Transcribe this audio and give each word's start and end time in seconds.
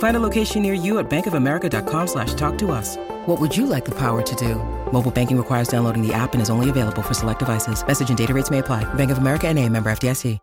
Find 0.00 0.16
a 0.16 0.20
location 0.20 0.62
near 0.62 0.72
you 0.72 0.98
at 0.98 1.08
bankofamerica.com 1.10 2.06
slash 2.06 2.34
talk 2.34 2.56
to 2.58 2.70
us. 2.72 2.96
What 3.26 3.38
would 3.38 3.56
you 3.56 3.66
like 3.66 3.84
the 3.84 3.94
power 3.94 4.22
to 4.22 4.34
do? 4.34 4.56
Mobile 4.92 5.10
banking 5.10 5.36
requires 5.36 5.68
downloading 5.68 6.06
the 6.06 6.12
app 6.12 6.32
and 6.32 6.42
is 6.42 6.50
only 6.50 6.68
available 6.68 7.02
for 7.02 7.14
select 7.14 7.38
devices. 7.38 7.86
Message 7.86 8.08
and 8.08 8.18
data 8.18 8.34
rates 8.34 8.50
may 8.50 8.58
apply. 8.58 8.84
Bank 8.94 9.10
of 9.10 9.18
America 9.18 9.46
and 9.48 9.58
a 9.58 9.68
member 9.68 9.90
FDIC. 9.90 10.38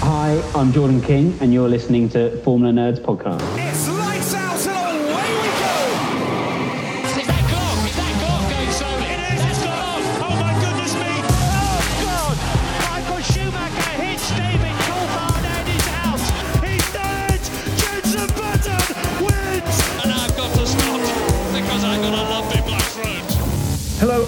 Hi, 0.00 0.40
I'm 0.54 0.72
Jordan 0.72 1.02
King, 1.02 1.36
and 1.40 1.52
you're 1.52 1.68
listening 1.68 2.08
to 2.10 2.40
Formula 2.42 2.72
Nerds 2.72 3.00
podcast. 3.00 3.95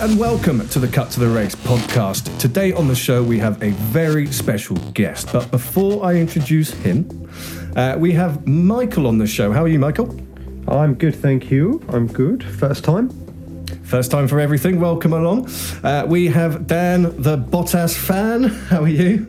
And 0.08 0.18
welcome 0.18 0.66
to 0.68 0.78
the 0.78 0.88
Cut 0.88 1.10
to 1.10 1.20
the 1.20 1.28
Race 1.28 1.54
podcast. 1.54 2.38
Today 2.38 2.72
on 2.72 2.88
the 2.88 2.94
show 2.94 3.22
we 3.22 3.38
have 3.40 3.62
a 3.62 3.70
very 3.72 4.26
special 4.32 4.76
guest. 4.92 5.30
But 5.34 5.50
before 5.50 6.02
I 6.02 6.14
introduce 6.14 6.70
him, 6.70 7.30
uh, 7.76 7.96
we 7.98 8.12
have 8.12 8.46
Michael 8.46 9.06
on 9.06 9.18
the 9.18 9.26
show. 9.26 9.52
How 9.52 9.64
are 9.64 9.68
you, 9.68 9.78
Michael? 9.78 10.18
I'm 10.66 10.94
good, 10.94 11.14
thank 11.14 11.50
you. 11.50 11.82
I'm 11.90 12.06
good. 12.06 12.42
First 12.42 12.84
time. 12.84 13.10
First 13.82 14.10
time 14.10 14.28
for 14.28 14.40
everything. 14.40 14.80
Welcome 14.80 15.12
along. 15.12 15.50
Uh, 15.82 16.06
we 16.06 16.28
have 16.28 16.66
Dan, 16.66 17.02
the 17.20 17.36
Bottas 17.36 17.94
fan. 17.94 18.44
How 18.44 18.84
are 18.84 18.88
you? 18.88 19.26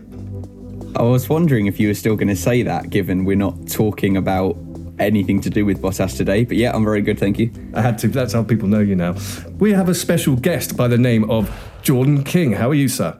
I 0.95 1.01
was 1.01 1.28
wondering 1.28 1.66
if 1.66 1.78
you 1.79 1.89
were 1.89 1.94
still 1.94 2.16
going 2.16 2.29
to 2.29 2.38
say 2.38 2.63
that, 2.63 2.89
given 2.89 3.25
we're 3.25 3.35
not 3.35 3.68
talking 3.68 4.16
about 4.16 4.56
anything 4.99 5.41
to 5.41 5.49
do 5.49 5.65
with 5.65 5.81
Bottas 5.81 6.15
today. 6.15 6.45
But 6.45 6.57
yeah, 6.57 6.75
I'm 6.75 6.83
very 6.83 7.01
good, 7.01 7.19
thank 7.19 7.39
you. 7.39 7.51
I 7.73 7.81
had 7.81 7.97
to. 7.99 8.07
That's 8.07 8.33
how 8.33 8.43
people 8.43 8.67
know 8.67 8.79
you 8.79 8.95
now. 8.95 9.15
We 9.57 9.73
have 9.73 9.89
a 9.89 9.95
special 9.95 10.35
guest 10.35 10.77
by 10.77 10.87
the 10.87 10.97
name 10.97 11.29
of 11.29 11.49
Jordan 11.81 12.23
King. 12.23 12.53
How 12.53 12.69
are 12.69 12.75
you, 12.75 12.87
sir? 12.87 13.19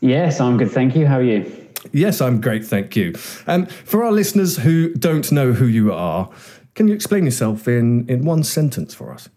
Yes, 0.00 0.40
I'm 0.40 0.56
good, 0.56 0.70
thank 0.70 0.94
you. 0.94 1.06
How 1.06 1.18
are 1.18 1.22
you? 1.22 1.68
Yes, 1.92 2.20
I'm 2.20 2.40
great, 2.40 2.64
thank 2.64 2.96
you. 2.96 3.14
Um, 3.46 3.66
for 3.66 4.04
our 4.04 4.12
listeners 4.12 4.58
who 4.58 4.92
don't 4.94 5.30
know 5.30 5.52
who 5.52 5.66
you 5.66 5.92
are, 5.92 6.30
can 6.74 6.88
you 6.88 6.94
explain 6.94 7.24
yourself 7.24 7.68
in, 7.68 8.08
in 8.08 8.24
one 8.24 8.42
sentence 8.42 8.94
for 8.94 9.12
us? 9.12 9.28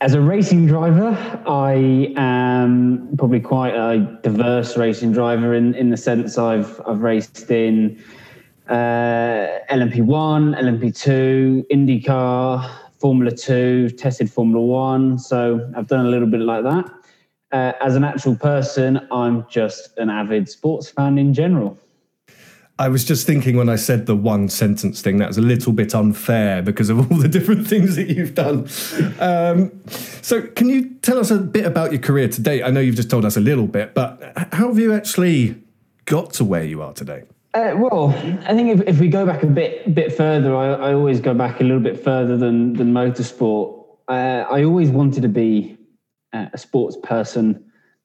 As 0.00 0.14
a 0.14 0.20
racing 0.20 0.66
driver, 0.66 1.16
I 1.46 2.12
am 2.16 3.16
probably 3.18 3.40
quite 3.40 3.74
a 3.74 4.18
diverse 4.22 4.76
racing 4.76 5.12
driver 5.12 5.54
in, 5.54 5.74
in 5.74 5.90
the 5.90 5.96
sense 5.96 6.38
I've 6.38 6.80
I've 6.86 7.00
raced 7.00 7.50
in 7.50 8.00
uh, 8.68 9.60
LMP1, 9.70 10.58
LMP2, 10.60 11.66
IndyCar, 11.68 12.70
Formula 12.98 13.30
2, 13.30 13.90
tested 13.90 14.30
Formula 14.30 14.60
1. 14.64 15.18
So 15.18 15.70
I've 15.76 15.86
done 15.86 16.06
a 16.06 16.08
little 16.08 16.28
bit 16.28 16.40
like 16.40 16.64
that. 16.64 16.90
Uh, 17.50 17.72
as 17.80 17.96
an 17.96 18.04
actual 18.04 18.36
person, 18.36 19.06
I'm 19.10 19.46
just 19.48 19.96
an 19.96 20.10
avid 20.10 20.48
sports 20.48 20.90
fan 20.90 21.16
in 21.16 21.32
general. 21.32 21.78
I 22.80 22.88
was 22.88 23.04
just 23.04 23.26
thinking 23.26 23.56
when 23.56 23.68
I 23.68 23.74
said 23.74 24.06
the 24.06 24.14
one 24.14 24.48
sentence 24.48 25.00
thing, 25.00 25.16
that 25.18 25.26
was 25.26 25.38
a 25.38 25.42
little 25.42 25.72
bit 25.72 25.94
unfair 25.94 26.62
because 26.62 26.90
of 26.90 26.98
all 27.10 27.18
the 27.18 27.26
different 27.26 27.66
things 27.66 27.96
that 27.96 28.08
you've 28.08 28.34
done. 28.34 28.68
Um, 29.18 29.72
so, 30.22 30.42
can 30.42 30.68
you 30.68 30.90
tell 31.02 31.18
us 31.18 31.30
a 31.30 31.38
bit 31.38 31.64
about 31.64 31.90
your 31.90 32.00
career 32.00 32.28
today? 32.28 32.62
I 32.62 32.70
know 32.70 32.80
you've 32.80 32.94
just 32.94 33.10
told 33.10 33.24
us 33.24 33.36
a 33.36 33.40
little 33.40 33.66
bit, 33.66 33.94
but 33.94 34.32
how 34.52 34.68
have 34.68 34.78
you 34.78 34.92
actually 34.92 35.60
got 36.04 36.32
to 36.34 36.44
where 36.44 36.62
you 36.62 36.80
are 36.82 36.92
today? 36.92 37.24
Uh, 37.54 37.74
well, 37.76 38.10
I 38.46 38.54
think 38.54 38.68
if, 38.68 38.86
if 38.86 39.00
we 39.00 39.08
go 39.08 39.24
back 39.24 39.42
a 39.42 39.46
bit 39.46 39.94
bit 39.94 40.12
further, 40.12 40.54
I, 40.54 40.90
I 40.90 40.94
always 40.94 41.20
go 41.20 41.32
back 41.32 41.60
a 41.60 41.64
little 41.64 41.80
bit 41.80 41.98
further 41.98 42.36
than 42.36 42.74
than 42.74 42.92
motorsport. 42.92 43.86
Uh, 44.06 44.44
I 44.50 44.64
always 44.64 44.90
wanted 44.90 45.22
to 45.22 45.28
be 45.28 45.78
uh, 46.32 46.46
a 46.52 46.58
sports 46.58 46.96
person. 47.02 47.64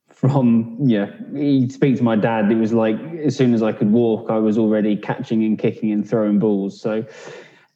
From 0.09 0.78
yeah, 0.82 1.12
you 1.34 1.70
speak 1.70 1.98
to 1.98 2.03
my 2.03 2.16
dad. 2.16 2.50
It 2.50 2.56
was 2.56 2.72
like 2.72 2.96
as 3.26 3.36
soon 3.36 3.53
as 3.53 3.62
I 3.62 3.74
could 3.74 3.92
walk, 3.92 4.30
I 4.30 4.38
was 4.38 4.58
already 4.58 4.96
catching 4.96 5.44
and 5.44 5.59
kicking 5.59 5.92
and 5.92 6.08
throwing 6.08 6.40
balls. 6.40 6.80
So 6.80 7.03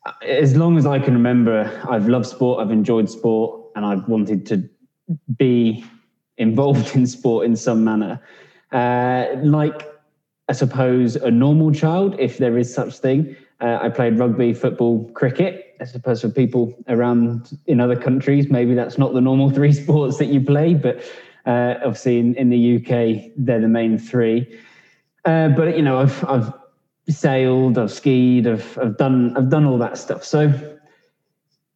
uh, 0.05 0.11
as 0.25 0.55
long 0.55 0.77
as 0.77 0.85
I 0.85 0.99
can 0.99 1.13
remember, 1.13 1.83
I've 1.89 2.07
loved 2.07 2.27
sport. 2.27 2.63
I've 2.63 2.71
enjoyed 2.71 3.09
sport, 3.09 3.71
and 3.75 3.85
I've 3.85 4.07
wanted 4.07 4.45
to 4.45 4.69
be 5.35 5.83
involved 6.37 6.91
in 6.95 7.05
sport 7.05 7.45
in 7.45 7.57
some 7.57 7.83
manner. 7.83 8.21
Uh, 8.71 9.25
like 9.43 9.96
I 10.49 10.53
suppose, 10.53 11.15
a 11.15 11.29
normal 11.29 11.71
child, 11.71 12.15
if 12.19 12.37
there 12.37 12.57
is 12.57 12.73
such 12.73 12.99
thing. 12.99 13.35
Uh, 13.59 13.79
I 13.81 13.89
played 13.89 14.17
rugby, 14.17 14.53
football, 14.53 15.09
cricket. 15.11 15.75
I 15.79 15.85
suppose 15.85 16.21
for 16.21 16.29
people 16.29 16.73
around 16.87 17.57
in 17.65 17.79
other 17.79 17.95
countries, 17.95 18.49
maybe 18.49 18.73
that's 18.73 18.97
not 18.97 19.13
the 19.13 19.21
normal 19.21 19.49
three 19.57 19.73
sports 19.73 20.17
that 20.17 20.27
you 20.27 20.41
play, 20.41 20.73
but 20.73 21.03
uh, 21.45 21.75
obviously 21.83 22.19
in, 22.19 22.35
in 22.35 22.49
the 22.49 22.77
UK, 22.77 23.31
they're 23.37 23.61
the 23.61 23.67
main 23.67 23.97
three. 23.97 24.59
Uh, 25.25 25.49
but 25.49 25.75
you 25.75 25.83
know, 25.83 25.99
I've 25.99 26.23
I've 26.25 26.53
sailed, 27.09 27.77
I've 27.77 27.91
skied, 27.91 28.47
I've 28.47 28.77
I've 28.77 28.97
done 28.97 29.35
I've 29.35 29.49
done 29.49 29.65
all 29.65 29.77
that 29.79 29.97
stuff. 29.97 30.23
So 30.23 30.53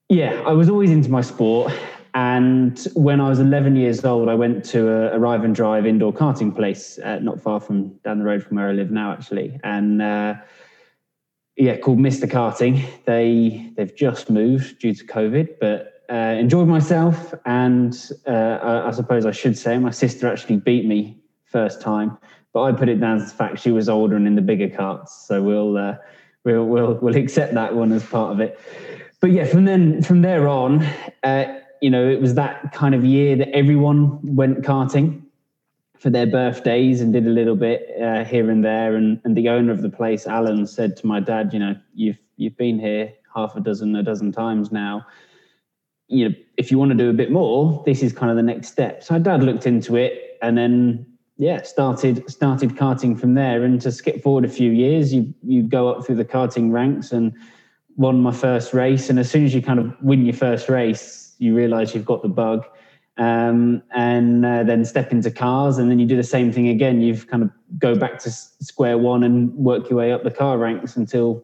yeah, 0.07 0.41
I 0.45 0.51
was 0.51 0.69
always 0.69 0.91
into 0.91 1.09
my 1.09 1.21
sport. 1.21 1.73
And 2.13 2.77
when 2.94 3.22
I 3.22 3.29
was 3.29 3.39
11 3.39 3.75
years 3.75 4.03
old, 4.03 4.27
I 4.27 4.35
went 4.35 4.66
to 4.66 4.89
a, 4.89 5.17
Arrive 5.17 5.44
and 5.44 5.55
Drive 5.55 5.85
indoor 5.85 6.11
karting 6.11 6.55
place, 6.55 6.99
uh, 6.99 7.19
not 7.19 7.39
far 7.39 7.59
from 7.59 7.89
down 8.03 8.19
the 8.19 8.25
road 8.25 8.44
from 8.44 8.57
where 8.57 8.69
I 8.69 8.74
live 8.74 8.91
now, 8.91 9.13
actually. 9.13 9.59
And 9.63 10.01
uh, 10.01 10.36
yeah, 11.56 11.77
called 11.77 12.00
Mr. 12.00 12.30
Karting. 12.30 12.83
They 13.06 13.71
they've 13.77 13.95
just 13.95 14.30
moved 14.30 14.80
due 14.80 14.94
to 14.94 15.06
COVID, 15.06 15.59
but 15.59 16.03
uh, 16.12 16.36
enjoyed 16.38 16.68
myself. 16.68 17.33
And 17.45 17.95
uh, 18.27 18.31
I, 18.31 18.88
I 18.88 18.91
suppose 18.91 19.25
I 19.25 19.31
should 19.31 19.57
say 19.57 19.77
my 19.77 19.91
sister 19.91 20.27
actually 20.27 20.57
beat 20.57 20.86
me 20.86 21.18
first 21.45 21.81
time, 21.81 22.18
but 22.53 22.63
I 22.63 22.71
put 22.71 22.89
it 22.89 23.00
down 23.00 23.19
to 23.19 23.25
the 23.25 23.31
fact 23.31 23.59
she 23.59 23.71
was 23.71 23.88
older 23.88 24.15
and 24.15 24.27
in 24.27 24.36
the 24.36 24.41
bigger 24.41 24.69
carts. 24.69 25.27
So 25.27 25.41
we'll 25.41 25.77
uh, 25.77 25.95
we'll 26.44 26.65
we'll 26.65 26.95
we'll 26.95 27.15
accept 27.15 27.53
that 27.53 27.75
one 27.75 27.91
as 27.94 28.03
part 28.06 28.33
of 28.33 28.39
it. 28.39 28.59
But 29.21 29.31
yeah, 29.31 29.45
from 29.45 29.65
then 29.65 30.01
from 30.01 30.24
there 30.24 30.47
on 30.47 30.83
uh, 31.24 31.61
you 31.81 31.89
know, 31.89 32.07
it 32.07 32.22
was 32.22 32.36
that 32.36 32.72
kind 32.72 32.95
of 32.95 33.04
year 33.04 33.36
that 33.36 33.50
everyone 33.50 34.19
went 34.36 34.62
karting 34.62 35.22
for 35.98 36.10
their 36.10 36.28
birthdays 36.28 37.01
and 37.01 37.12
did 37.12 37.28
a 37.28 37.30
little 37.30 37.56
bit 37.56 37.89
uh, 38.01 38.24
here 38.24 38.50
and 38.50 38.63
there. 38.63 38.95
And, 38.95 39.19
and 39.24 39.36
the 39.36 39.50
owner 39.50 39.72
of 39.72 39.81
the 39.81 39.89
place, 39.89 40.25
Alan, 40.28 40.66
said 40.68 40.95
to 40.98 41.07
my 41.07 41.19
dad, 41.19 41.54
you 41.54 41.60
know, 41.60 41.75
you've 41.94 42.18
you've 42.38 42.57
been 42.57 42.80
here 42.80 43.13
half 43.36 43.56
a 43.56 43.60
dozen, 43.60 43.95
a 43.95 44.04
dozen 44.04 44.31
times 44.31 44.72
now. 44.72 45.06
You 46.07 46.30
know, 46.30 46.36
if 46.57 46.72
you 46.72 46.78
want 46.78 46.92
to 46.92 46.98
do 46.98 47.10
a 47.10 47.13
bit 47.13 47.31
more, 47.31 47.84
this 47.86 48.04
is 48.04 48.13
kind 48.13 48.30
of 48.30 48.38
the 48.38 48.44
next 48.44 48.68
step. 48.68 49.04
So 49.04 49.13
my 49.13 49.19
dad 49.19 49.44
looked 49.44 49.66
into 49.66 49.95
it, 49.95 50.38
and 50.42 50.57
then 50.57 51.06
yeah, 51.38 51.63
started 51.63 52.30
started 52.30 52.72
karting 52.72 53.19
from 53.19 53.34
there. 53.34 53.63
And 53.63 53.81
to 53.81 53.92
skip 53.92 54.22
forward 54.22 54.45
a 54.45 54.50
few 54.50 54.72
years, 54.72 55.13
you 55.13 55.34
you 55.44 55.63
go 55.63 55.89
up 55.89 56.06
through 56.06 56.18
the 56.18 56.25
karting 56.25 56.72
ranks 56.72 57.12
and 57.12 57.34
won 57.95 58.22
my 58.22 58.31
first 58.31 58.74
race. 58.74 59.10
And 59.10 59.19
as 59.19 59.30
soon 59.30 59.45
as 59.45 59.54
you 59.54 59.62
kind 59.62 59.80
of 59.80 59.94
win 60.01 60.25
your 60.25 60.36
first 60.36 60.69
race, 60.69 61.31
you 61.41 61.55
realise 61.55 61.93
you've 61.93 62.05
got 62.05 62.21
the 62.21 62.29
bug. 62.29 62.65
Um, 63.17 63.83
and 63.93 64.45
uh, 64.45 64.63
then 64.63 64.85
step 64.85 65.11
into 65.11 65.29
cars, 65.29 65.77
and 65.77 65.91
then 65.91 65.99
you 65.99 66.05
do 66.05 66.15
the 66.15 66.23
same 66.23 66.51
thing 66.51 66.69
again. 66.69 67.01
You've 67.01 67.27
kind 67.27 67.43
of 67.43 67.51
go 67.77 67.93
back 67.95 68.19
to 68.19 68.31
square 68.31 68.97
one 68.97 69.23
and 69.23 69.53
work 69.53 69.89
your 69.89 69.99
way 69.99 70.11
up 70.13 70.23
the 70.23 70.31
car 70.31 70.57
ranks 70.57 70.95
until 70.95 71.43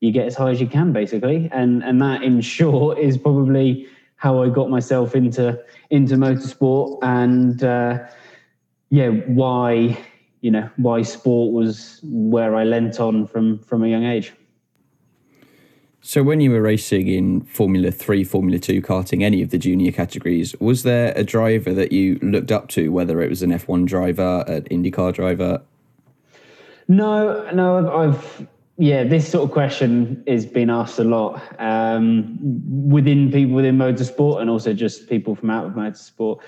you 0.00 0.10
get 0.10 0.26
as 0.26 0.34
high 0.34 0.50
as 0.50 0.60
you 0.60 0.66
can, 0.66 0.92
basically. 0.92 1.48
And 1.52 1.84
and 1.84 2.02
that, 2.02 2.22
in 2.22 2.40
short, 2.56 2.98
is 2.98 3.16
probably 3.16 3.86
how 4.16 4.42
I 4.42 4.48
got 4.48 4.70
myself 4.70 5.14
into 5.14 5.58
into 5.90 6.16
motorsport 6.16 6.98
and. 7.02 7.62
Uh, 7.62 7.98
yeah, 8.94 9.08
why 9.08 9.98
you 10.40 10.50
know 10.50 10.70
why 10.76 11.02
sport 11.02 11.52
was 11.52 12.00
where 12.04 12.54
I 12.54 12.62
lent 12.62 13.00
on 13.00 13.26
from 13.26 13.58
from 13.58 13.82
a 13.82 13.88
young 13.88 14.04
age. 14.04 14.32
So, 16.06 16.22
when 16.22 16.42
you 16.42 16.50
were 16.50 16.60
racing 16.60 17.08
in 17.08 17.40
Formula 17.44 17.90
Three, 17.90 18.24
Formula 18.24 18.58
Two 18.58 18.82
karting, 18.82 19.22
any 19.22 19.40
of 19.40 19.48
the 19.48 19.56
junior 19.56 19.90
categories, 19.90 20.54
was 20.60 20.82
there 20.82 21.14
a 21.16 21.24
driver 21.24 21.72
that 21.72 21.92
you 21.92 22.18
looked 22.20 22.52
up 22.52 22.68
to, 22.68 22.92
whether 22.92 23.22
it 23.22 23.30
was 23.30 23.42
an 23.42 23.50
F1 23.50 23.86
driver, 23.86 24.44
an 24.46 24.64
IndyCar 24.64 25.14
driver? 25.14 25.62
No, 26.88 27.50
no, 27.52 27.78
I've, 27.78 27.86
I've 27.86 28.48
yeah, 28.76 29.04
this 29.04 29.26
sort 29.26 29.44
of 29.44 29.52
question 29.52 30.22
is 30.26 30.44
being 30.44 30.68
asked 30.68 30.98
a 30.98 31.04
lot 31.04 31.42
um, 31.58 32.38
within 32.86 33.32
people 33.32 33.54
within 33.54 33.78
motorsport 33.78 34.42
and 34.42 34.50
also 34.50 34.74
just 34.74 35.08
people 35.08 35.34
from 35.34 35.48
out 35.48 35.64
of 35.64 35.72
motorsport. 35.72 36.38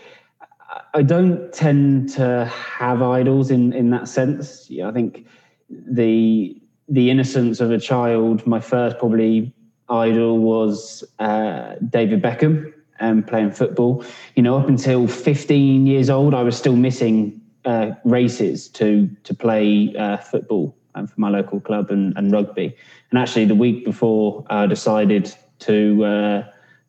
I 0.93 1.00
don't 1.00 1.50
tend 1.55 2.11
to 2.11 2.44
have 2.44 3.00
idols 3.00 3.50
in 3.50 3.73
in 3.73 3.88
that 3.88 4.06
sense. 4.06 4.69
Yeah, 4.69 4.91
I 4.91 4.93
think 4.93 5.26
the 5.70 6.61
the 6.88 7.11
innocence 7.11 7.61
of 7.61 7.71
a 7.71 7.79
child. 7.79 8.47
My 8.47 8.61
first 8.61 8.99
probably 8.99 9.53
idol 9.88 10.38
was 10.38 11.05
uh, 11.19 11.75
David 11.88 12.23
Beckham 12.23 12.73
and 12.99 13.19
um, 13.19 13.23
playing 13.25 13.53
football. 13.53 14.05
You 14.35 14.43
know, 14.43 14.56
up 14.59 14.69
until 14.69 15.06
15 15.06 15.87
years 15.87 16.09
old, 16.11 16.35
I 16.35 16.43
was 16.43 16.56
still 16.56 16.77
missing 16.77 17.41
uh, 17.65 17.91
races 18.05 18.69
to 18.69 19.11
to 19.25 19.35
play 19.35 19.94
uh, 19.99 20.19
football 20.19 20.77
um, 20.94 21.06
for 21.06 21.21
my 21.21 21.29
local 21.29 21.61
club 21.61 21.91
and, 21.91 22.17
and, 22.17 22.33
rugby. 22.33 22.75
And 23.11 23.19
actually, 23.19 23.44
the 23.44 23.55
week 23.55 23.85
before 23.85 24.44
I 24.49 24.67
decided 24.67 25.35
to 25.61 26.05
uh, 26.05 26.44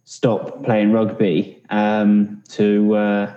stop 0.06 0.64
playing 0.64 0.92
rugby 0.92 1.62
um, 1.70 2.44
to 2.50 2.96
uh, 2.96 3.36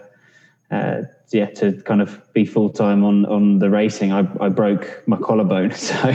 uh, 0.71 1.03
yeah, 1.31 1.47
to 1.47 1.73
kind 1.83 2.03
of 2.03 2.21
be 2.33 2.45
full 2.45 2.71
time 2.71 3.05
on 3.05 3.27
on 3.27 3.59
the 3.59 3.71
racing, 3.71 4.13
I, 4.13 4.27
I 4.41 4.49
broke 4.49 5.03
my 5.07 5.17
collarbone. 5.17 5.73
So, 5.81 6.15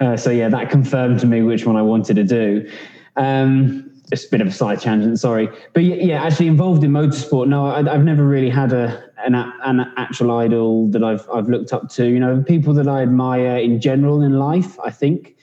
uh, 0.00 0.16
so 0.16 0.30
yeah, 0.30 0.48
that 0.48 0.68
confirmed 0.68 1.20
to 1.20 1.26
me 1.26 1.42
which 1.42 1.64
one 1.64 1.76
I 1.76 1.82
wanted 1.82 2.16
to 2.16 2.24
do. 2.24 2.68
Um, 3.16 3.88
it's 4.10 4.26
a 4.26 4.28
bit 4.28 4.40
of 4.40 4.48
a 4.48 4.52
side 4.52 4.80
tangent, 4.80 5.20
sorry, 5.20 5.48
but 5.74 5.84
yeah, 5.84 6.22
actually 6.22 6.48
involved 6.48 6.82
in 6.82 6.90
motorsport. 6.90 7.46
No, 7.46 7.66
I, 7.66 7.82
have 7.84 8.04
never 8.04 8.24
really 8.24 8.50
had 8.50 8.72
a 8.72 9.02
an, 9.18 9.34
an 9.34 9.92
actual 9.96 10.32
idol 10.32 10.88
that 10.88 11.04
I've 11.04 11.28
I've 11.32 11.48
looked 11.48 11.72
up 11.72 11.88
to. 11.90 12.06
You 12.06 12.18
know, 12.18 12.42
people 12.42 12.74
that 12.74 12.88
I 12.88 13.02
admire 13.02 13.58
in 13.58 13.80
general 13.80 14.22
in 14.22 14.38
life. 14.38 14.78
I 14.80 14.90
think. 14.90 15.36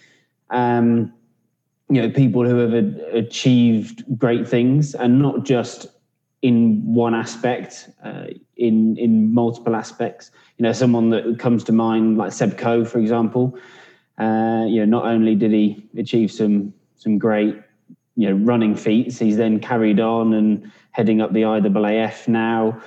Um, 0.50 1.14
you 1.90 2.02
know, 2.02 2.10
people 2.10 2.46
who 2.46 2.58
have 2.58 2.74
achieved 3.14 4.04
great 4.18 4.48
things 4.48 4.94
and 4.94 5.20
not 5.20 5.44
just 5.44 5.88
in 6.42 6.82
one 6.86 7.16
aspect, 7.16 7.90
uh, 8.04 8.26
in 8.60 8.98
in 8.98 9.34
multiple 9.34 9.76
aspects. 9.76 10.32
You 10.58 10.64
know, 10.64 10.74
someone 10.74 11.10
that 11.12 11.40
comes 11.40 11.64
to 11.66 11.72
mind, 11.72 12.18
like 12.18 12.32
Seb 12.32 12.58
Coe, 12.58 12.86
for 12.86 13.00
example. 13.00 13.58
Uh, 14.18 14.66
you 14.68 14.86
know, 14.86 15.00
not 15.00 15.06
only 15.06 15.34
did 15.34 15.52
he 15.52 15.84
achieve 15.98 16.32
some 16.32 16.74
some 16.96 17.18
great 17.18 17.56
you 18.16 18.30
know 18.30 18.36
running 18.46 18.76
feats, 18.76 19.18
he's 19.18 19.38
then 19.38 19.60
carried 19.60 20.00
on 20.00 20.34
and 20.34 20.72
heading 20.92 21.22
up 21.22 21.34
the 21.34 21.44
IAAF 21.44 22.28
now. 22.28 22.80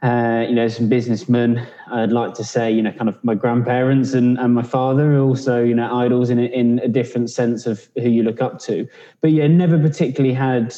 Uh, 0.00 0.46
you 0.48 0.54
know, 0.54 0.68
some 0.68 0.88
businessmen. 0.88 1.66
I'd 1.90 2.12
like 2.12 2.34
to 2.34 2.44
say, 2.44 2.70
you 2.70 2.82
know, 2.82 2.92
kind 2.92 3.08
of 3.08 3.18
my 3.24 3.34
grandparents 3.34 4.14
and, 4.14 4.38
and 4.38 4.54
my 4.54 4.62
father 4.62 5.16
are 5.16 5.20
also, 5.20 5.64
you 5.64 5.74
know, 5.74 5.92
idols 5.92 6.30
in 6.30 6.38
a, 6.38 6.44
in 6.44 6.78
a 6.84 6.88
different 6.88 7.30
sense 7.30 7.66
of 7.66 7.88
who 7.96 8.08
you 8.08 8.22
look 8.22 8.40
up 8.40 8.60
to. 8.60 8.86
But 9.20 9.32
yeah, 9.32 9.48
never 9.48 9.76
particularly 9.76 10.34
had 10.34 10.72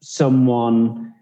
someone 0.00 1.14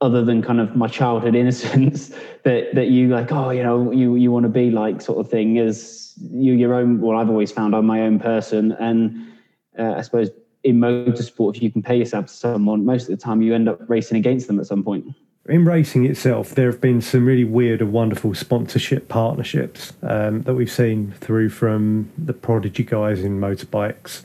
other 0.00 0.24
than 0.24 0.42
kind 0.42 0.60
of 0.60 0.76
my 0.76 0.88
childhood 0.88 1.34
innocence 1.42 2.10
that 2.44 2.74
that 2.74 2.88
you 2.88 3.08
like 3.08 3.32
oh 3.32 3.50
you 3.50 3.62
know 3.62 3.90
you 3.90 4.16
you 4.16 4.30
want 4.30 4.44
to 4.44 4.48
be 4.48 4.70
like 4.70 5.00
sort 5.00 5.18
of 5.18 5.30
thing 5.30 5.58
as 5.58 6.12
you 6.30 6.52
your 6.52 6.74
own 6.74 7.00
well 7.00 7.18
i've 7.18 7.30
always 7.30 7.52
found 7.52 7.74
i'm 7.74 7.86
my 7.86 8.02
own 8.02 8.18
person. 8.18 8.72
And 8.72 9.32
uh, 9.78 9.94
i 9.96 10.02
suppose 10.02 10.30
in 10.64 10.78
motorsport 10.78 11.56
if 11.56 11.62
you 11.62 11.70
compare 11.70 11.96
yourself 11.96 12.26
to 12.26 12.32
someone 12.32 12.84
most 12.84 13.04
of 13.04 13.08
the 13.08 13.16
time 13.16 13.40
you 13.42 13.54
end 13.54 13.68
up 13.68 13.80
racing 13.88 14.16
against 14.16 14.46
them 14.46 14.58
at 14.58 14.66
some 14.66 14.82
point. 14.82 15.06
In 15.48 15.64
racing 15.64 16.04
itself 16.04 16.54
there 16.54 16.70
have 16.70 16.80
been 16.80 17.00
some 17.00 17.24
really 17.24 17.44
weird 17.44 17.80
and 17.80 17.92
wonderful 17.92 18.34
sponsorship 18.34 19.08
partnerships 19.08 19.92
um, 20.02 20.42
that 20.42 20.54
we've 20.54 20.70
seen 20.70 21.12
through 21.20 21.50
from 21.50 22.10
the 22.18 22.32
prodigy 22.32 22.82
guys 22.82 23.20
in 23.20 23.38
motorbikes 23.38 24.22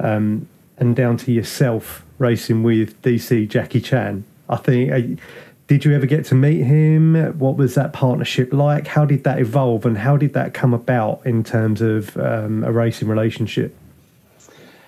um, 0.00 0.48
and 0.78 0.96
down 0.96 1.16
to 1.18 1.32
yourself 1.32 2.04
racing 2.18 2.62
with 2.62 3.00
dc 3.02 3.48
jackie 3.48 3.80
chan 3.80 4.24
I 4.52 4.56
think. 4.56 4.92
Uh, 4.92 5.22
did 5.68 5.84
you 5.84 5.94
ever 5.94 6.06
get 6.06 6.26
to 6.26 6.34
meet 6.34 6.62
him? 6.64 7.14
What 7.38 7.56
was 7.56 7.74
that 7.76 7.92
partnership 7.92 8.52
like? 8.52 8.86
How 8.86 9.06
did 9.06 9.24
that 9.24 9.38
evolve, 9.38 9.86
and 9.86 9.96
how 9.96 10.16
did 10.16 10.34
that 10.34 10.52
come 10.52 10.74
about 10.74 11.24
in 11.24 11.44
terms 11.44 11.80
of 11.80 12.14
um, 12.18 12.62
a 12.64 12.70
racing 12.70 13.08
relationship? 13.08 13.74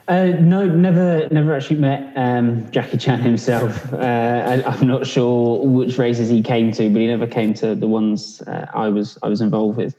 Uh, 0.07 0.27
no, 0.39 0.67
never, 0.67 1.27
never 1.31 1.55
actually 1.55 1.81
met 1.81 2.13
um, 2.17 2.71
Jackie 2.71 2.99
Chan 2.99 3.21
himself. 3.21 3.93
Uh, 3.95 4.63
I, 4.67 4.75
am 4.75 4.87
not 4.87 5.07
sure 5.07 5.65
which 5.67 5.97
races 5.97 6.29
he 6.29 6.43
came 6.43 6.73
to, 6.73 6.91
but 6.91 7.01
he 7.01 7.07
never 7.07 7.27
came 7.27 7.55
to 7.55 7.75
the 7.75 7.87
ones 7.87 8.43
uh, 8.43 8.67
I 8.75 8.89
was 8.89 9.17
I 9.23 9.29
was 9.29 9.41
involved 9.41 9.79
with. 9.79 9.95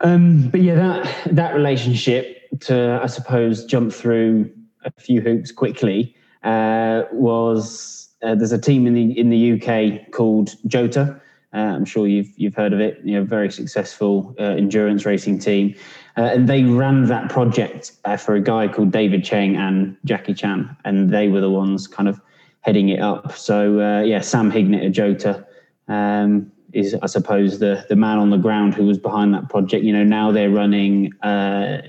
Um, 0.00 0.48
but 0.50 0.60
yeah, 0.60 0.74
that 0.74 1.28
that 1.30 1.54
relationship 1.54 2.50
to 2.60 3.00
I 3.02 3.06
suppose 3.06 3.64
jump 3.64 3.92
through 3.94 4.50
a 4.84 4.90
few 5.00 5.22
hoops 5.22 5.52
quickly 5.52 6.14
uh, 6.42 7.04
was 7.12 8.03
uh, 8.22 8.34
there's 8.34 8.52
a 8.52 8.58
team 8.58 8.86
in 8.86 8.94
the 8.94 9.18
in 9.18 9.30
the 9.30 9.52
UK 9.52 10.10
called 10.10 10.54
Jota. 10.66 11.20
Uh, 11.52 11.58
I'm 11.58 11.84
sure 11.84 12.06
you've 12.06 12.30
you've 12.36 12.54
heard 12.54 12.72
of 12.72 12.80
it. 12.80 13.00
You 13.04 13.14
know, 13.14 13.24
very 13.24 13.50
successful 13.50 14.34
uh, 14.38 14.42
endurance 14.42 15.04
racing 15.04 15.38
team, 15.38 15.74
uh, 16.16 16.22
and 16.22 16.48
they 16.48 16.64
ran 16.64 17.06
that 17.06 17.30
project 17.30 17.92
for 18.18 18.34
a 18.34 18.40
guy 18.40 18.68
called 18.68 18.90
David 18.92 19.24
Cheng 19.24 19.56
and 19.56 19.96
Jackie 20.04 20.34
Chan, 20.34 20.76
and 20.84 21.10
they 21.10 21.28
were 21.28 21.40
the 21.40 21.50
ones 21.50 21.86
kind 21.86 22.08
of 22.08 22.20
heading 22.60 22.88
it 22.88 23.00
up. 23.00 23.36
So 23.36 24.02
yeah, 24.02 24.20
Sam 24.20 24.50
Hignett 24.50 24.86
at 24.86 24.92
Jota 24.92 25.46
um, 25.88 26.50
is, 26.72 26.94
I 27.02 27.06
suppose, 27.06 27.58
the 27.58 27.84
the 27.88 27.96
man 27.96 28.18
on 28.18 28.30
the 28.30 28.38
ground 28.38 28.74
who 28.74 28.86
was 28.86 28.98
behind 28.98 29.34
that 29.34 29.48
project. 29.48 29.84
You 29.84 29.92
know, 29.92 30.04
now 30.04 30.32
they're 30.32 30.50
running 30.50 31.12
uh, 31.22 31.82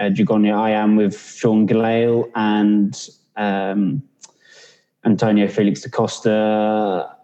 Dragonia 0.00 0.54
I 0.54 0.70
am 0.70 0.96
with 0.96 1.18
Sean 1.18 1.66
Gelael 1.66 2.30
and. 2.34 3.08
Um, 3.36 4.02
Antonio 5.04 5.48
Felix 5.48 5.82
da 5.82 5.90
Costa, 5.90 7.16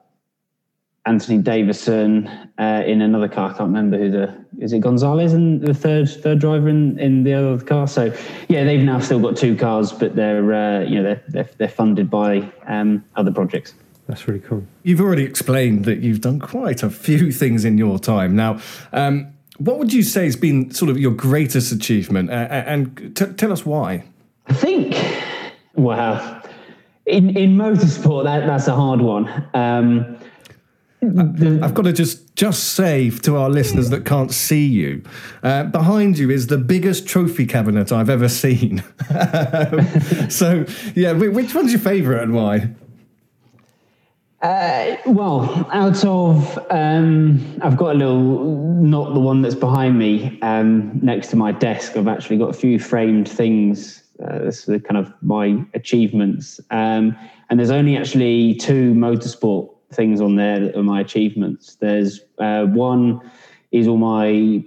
Anthony 1.06 1.38
Davidson 1.38 2.28
uh, 2.58 2.82
in 2.86 3.02
another 3.02 3.28
car. 3.28 3.50
I 3.50 3.52
can't 3.52 3.68
remember 3.68 3.98
who 3.98 4.10
the 4.10 4.44
is 4.58 4.72
it 4.72 4.80
Gonzalez 4.80 5.32
and 5.32 5.60
the 5.60 5.74
third 5.74 6.08
third 6.08 6.38
driver 6.38 6.68
in, 6.68 6.98
in 6.98 7.24
the 7.24 7.34
other 7.34 7.62
car. 7.62 7.86
So 7.86 8.14
yeah, 8.48 8.64
they've 8.64 8.80
now 8.80 9.00
still 9.00 9.20
got 9.20 9.36
two 9.36 9.56
cars, 9.56 9.92
but 9.92 10.16
they're 10.16 10.54
uh, 10.54 10.80
you 10.80 10.96
know 10.96 11.02
they're, 11.02 11.22
they're, 11.28 11.50
they're 11.58 11.68
funded 11.68 12.10
by 12.10 12.50
um, 12.66 13.04
other 13.16 13.32
projects. 13.32 13.74
That's 14.06 14.26
really 14.28 14.40
cool. 14.40 14.64
You've 14.82 15.00
already 15.00 15.24
explained 15.24 15.84
that 15.86 16.00
you've 16.00 16.20
done 16.20 16.38
quite 16.38 16.82
a 16.82 16.90
few 16.90 17.32
things 17.32 17.64
in 17.64 17.78
your 17.78 17.98
time. 17.98 18.36
Now, 18.36 18.60
um, 18.92 19.32
what 19.58 19.78
would 19.78 19.92
you 19.92 20.02
say 20.02 20.24
has 20.24 20.36
been 20.36 20.70
sort 20.72 20.90
of 20.90 20.98
your 20.98 21.12
greatest 21.12 21.72
achievement, 21.72 22.30
uh, 22.30 22.32
and 22.32 23.16
t- 23.16 23.32
tell 23.32 23.52
us 23.52 23.64
why? 23.64 24.04
I 24.46 24.52
think, 24.52 24.94
wow, 25.74 26.42
in 27.06 27.36
in 27.36 27.56
motorsport, 27.56 28.24
that 28.24 28.46
that's 28.46 28.66
a 28.66 28.74
hard 28.74 29.00
one. 29.00 29.28
Um, 29.54 30.18
the, 31.00 31.60
I've 31.62 31.74
got 31.74 31.82
to 31.82 31.92
just 31.92 32.34
just 32.34 32.74
say 32.74 33.10
to 33.10 33.36
our 33.36 33.50
listeners 33.50 33.90
that 33.90 34.04
can't 34.04 34.32
see 34.32 34.66
you, 34.66 35.02
uh, 35.42 35.64
behind 35.64 36.18
you 36.18 36.30
is 36.30 36.46
the 36.46 36.58
biggest 36.58 37.06
trophy 37.06 37.46
cabinet 37.46 37.92
I've 37.92 38.10
ever 38.10 38.28
seen. 38.28 38.82
so, 40.28 40.64
yeah, 40.94 41.12
which 41.12 41.54
one's 41.54 41.72
your 41.72 41.80
favourite 41.80 42.22
and 42.22 42.34
why? 42.34 42.70
Uh, 44.42 44.96
well, 45.06 45.68
out 45.72 46.04
of 46.04 46.58
um, 46.70 47.58
I've 47.62 47.76
got 47.76 47.94
a 47.94 47.98
little, 47.98 48.44
not 48.82 49.14
the 49.14 49.20
one 49.20 49.40
that's 49.42 49.54
behind 49.54 49.98
me, 49.98 50.38
um, 50.42 50.98
next 51.02 51.28
to 51.28 51.36
my 51.36 51.52
desk. 51.52 51.96
I've 51.96 52.08
actually 52.08 52.38
got 52.38 52.50
a 52.50 52.54
few 52.54 52.78
framed 52.78 53.28
things 53.28 54.03
uh, 54.22 54.38
this 54.38 54.68
is 54.68 54.82
kind 54.82 54.96
of 54.96 55.12
my 55.22 55.64
achievements. 55.74 56.60
Um, 56.70 57.16
and 57.50 57.58
there's 57.58 57.70
only 57.70 57.96
actually 57.96 58.54
two 58.54 58.94
motorsport 58.94 59.70
things 59.92 60.20
on 60.20 60.36
there 60.36 60.60
that 60.60 60.76
are 60.76 60.82
my 60.82 61.00
achievements. 61.00 61.76
There's 61.76 62.20
uh, 62.38 62.64
one 62.64 63.20
is 63.72 63.88
all 63.88 63.96
my 63.96 64.64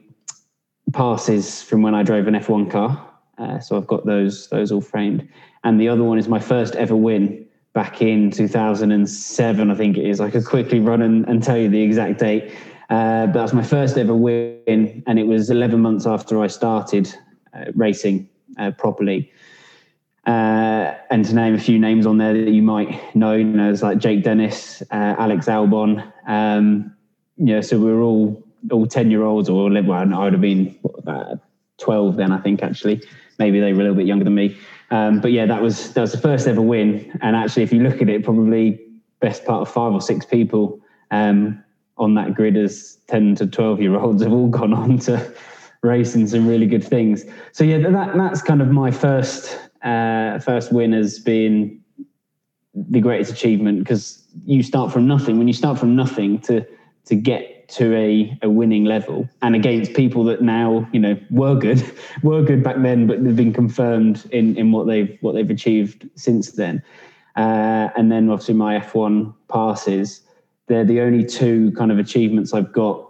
passes 0.94 1.62
from 1.62 1.82
when 1.82 1.96
I 1.96 2.04
drove 2.04 2.28
an 2.28 2.34
F1 2.34 2.72
car. 2.72 3.04
Uh, 3.38 3.60
so 3.60 3.78
I've 3.78 3.88
got 3.88 4.06
those 4.06 4.48
those 4.50 4.72
all 4.72 4.82
framed. 4.82 5.28
And 5.64 5.80
the 5.80 5.90
other 5.90 6.04
one 6.04 6.18
is 6.18 6.28
my 6.28 6.40
first 6.40 6.76
ever 6.76 6.96
win 6.96 7.46
back 7.74 8.02
in 8.02 8.32
2007, 8.32 9.70
I 9.70 9.76
think 9.76 9.98
it 9.98 10.06
is. 10.08 10.20
I 10.20 10.32
could 10.32 10.46
quickly 10.46 10.80
run 10.80 11.02
and, 11.02 11.28
and 11.28 11.44
tell 11.44 11.58
you 11.58 11.70
the 11.70 11.82
exact 11.82 12.20
date. 12.20 12.52
Uh, 12.90 13.28
but 13.28 13.34
that 13.34 13.42
was 13.42 13.54
my 13.54 13.64
first 13.64 13.98
ever 13.98 14.16
win, 14.16 15.04
and 15.06 15.20
it 15.20 15.28
was 15.28 15.50
11 15.50 15.80
months 15.80 16.08
after 16.08 16.42
I 16.42 16.48
started 16.48 17.14
uh, 17.54 17.66
racing 17.76 18.30
uh, 18.58 18.72
properly. 18.72 19.32
Uh, 20.28 20.94
and 21.10 21.24
to 21.24 21.34
name 21.34 21.56
a 21.56 21.60
few 21.60 21.80
names 21.80 22.06
on 22.06 22.18
there 22.18 22.34
that 22.34 22.52
you 22.52 22.62
might 22.62 23.16
know, 23.16 23.32
you 23.32 23.46
know, 23.46 23.66
there's 23.66 23.82
like 23.82 23.98
Jake 23.98 24.24
Dennis, 24.24 24.84
uh, 24.92 25.16
Alex 25.18 25.46
Albon. 25.46 26.12
Um, 26.28 26.94
so 27.62 27.80
we 27.80 27.86
were 27.86 28.02
all 28.02 28.44
all 28.72 28.86
10 28.86 29.10
year 29.10 29.24
olds, 29.24 29.48
or 29.48 29.70
well, 29.70 30.14
I 30.14 30.24
would 30.24 30.34
have 30.34 30.42
been 30.42 30.78
about 30.98 31.40
12 31.78 32.18
then, 32.18 32.34
I 32.34 32.40
think, 32.40 32.62
actually. 32.62 33.02
Maybe 33.40 33.62
they 33.62 33.72
were 33.72 33.80
a 33.80 33.84
little 33.84 33.96
bit 33.96 34.08
younger 34.08 34.26
than 34.26 34.36
me. 34.36 34.58
Um, 34.92 35.22
but 35.22 35.32
yeah, 35.32 35.46
that 35.46 35.62
was 35.62 35.94
that 35.94 36.02
was 36.02 36.12
the 36.12 36.18
first 36.18 36.48
ever 36.48 36.62
win. 36.62 37.18
And 37.22 37.36
actually, 37.36 37.64
if 37.64 37.72
you 37.72 37.82
look 37.82 38.02
at 38.02 38.10
it, 38.10 38.24
probably 38.24 38.82
best 39.20 39.46
part 39.46 39.62
of 39.62 39.74
five 39.74 39.94
or 39.94 40.02
six 40.02 40.26
people 40.26 40.80
um, 41.12 41.64
on 41.98 42.16
that 42.16 42.34
grid 42.34 42.58
as 42.58 42.98
10 43.08 43.36
to 43.36 43.48
12 43.48 43.82
year 43.82 43.98
olds 43.98 44.24
have 44.24 44.34
all 44.34 44.50
gone 44.50 44.74
on 44.74 45.00
to 45.00 45.34
racing 45.84 46.28
some 46.28 46.48
really 46.48 46.66
good 46.66 46.84
things. 46.84 47.26
So 47.52 47.64
yeah, 47.64 47.78
that 47.90 48.16
that's 48.16 48.42
kind 48.42 48.62
of 48.62 48.70
my 48.70 48.92
first 48.92 49.67
uh, 49.84 50.40
first 50.40 50.72
win 50.72 50.94
has 50.94 51.20
been 51.20 51.82
the 52.74 53.00
greatest 53.00 53.32
achievement 53.32 53.80
because 53.80 54.24
you 54.46 54.64
start 54.64 54.92
from 54.92 55.08
nothing. 55.08 55.38
When 55.38 55.48
you 55.48 55.54
start 55.54 55.80
from 55.80 55.96
nothing 55.96 56.40
to 56.42 56.66
to 57.06 57.16
get 57.16 57.70
to 57.70 57.96
a, 57.96 58.38
a 58.42 58.50
winning 58.50 58.86
level 58.86 59.28
and 59.42 59.56
against 59.56 59.94
people 59.94 60.24
that 60.26 60.42
now 60.42 60.88
you 60.94 61.00
know 61.00 61.20
were 61.30 61.56
good 61.56 61.84
were 62.24 62.42
good 62.42 62.64
back 62.64 62.78
then 62.82 63.08
but 63.08 63.24
they've 63.24 63.36
been 63.36 63.54
confirmed 63.54 64.26
in 64.32 64.56
in 64.58 64.72
what 64.72 64.88
they've 64.88 65.18
what 65.22 65.34
they've 65.34 65.50
achieved 65.50 66.10
since 66.16 66.52
then. 66.52 66.82
Uh, 67.36 67.90
and 67.96 68.12
then 68.12 68.30
obviously 68.30 68.56
my 68.56 68.80
f1 68.80 69.34
passes. 69.48 70.22
They're 70.68 70.86
the 70.86 71.02
only 71.02 71.24
two 71.24 71.72
kind 71.74 71.92
of 71.92 72.00
achievements 72.00 72.54
i've 72.54 72.72
got 72.72 73.10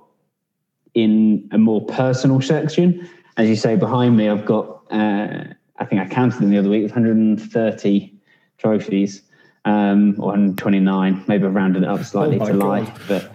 in 0.94 1.48
a 1.52 1.58
more 1.58 1.86
personal 1.86 2.42
section. 2.42 3.08
As 3.38 3.48
you 3.48 3.56
say 3.56 3.76
behind 3.76 4.18
me 4.18 4.30
i've 4.30 4.46
got 4.46 4.82
uh, 4.92 5.44
I 5.80 5.86
think 5.86 6.02
I 6.02 6.08
counted 6.08 6.40
them 6.40 6.50
the 6.50 6.58
other 6.58 6.70
week, 6.70 6.84
130 6.84 8.14
trophies, 8.58 9.22
um, 9.66 10.16
or 10.18 10.28
129. 10.28 11.26
Maybe 11.28 11.46
I've 11.46 11.54
rounded 11.54 11.84
it 11.84 11.90
up 11.90 12.04
slightly 12.04 12.40
oh 12.40 12.48
to 12.48 12.54
lie. 12.54 12.94
But 13.08 13.32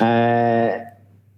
uh, 0.00 0.84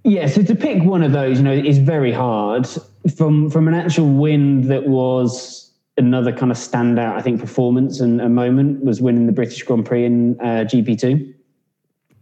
yeah, 0.05 0.27
so 0.27 0.43
to 0.43 0.55
pick 0.55 0.83
one 0.83 1.03
of 1.03 1.13
those, 1.13 1.39
you 1.39 1.45
know, 1.45 1.53
is 1.53 1.79
very 1.79 2.13
hard. 2.13 2.69
From 3.17 3.51
from 3.51 3.69
an 3.69 3.75
actual 3.75 4.09
win 4.09 4.69
that 4.69 4.87
was 4.87 5.73
another 5.97 6.33
kind 6.33 6.53
of 6.53 6.59
standout, 6.59 7.17
I 7.17 7.23
think, 7.23 7.41
performance 7.41 8.01
and 8.01 8.21
a 8.21 8.29
moment 8.29 8.85
was 8.85 9.01
winning 9.01 9.27
the 9.27 9.33
British 9.33 9.63
Grand 9.63 9.87
Prix 9.87 10.05
in 10.05 10.39
uh, 10.41 10.65
GP2 10.65 11.35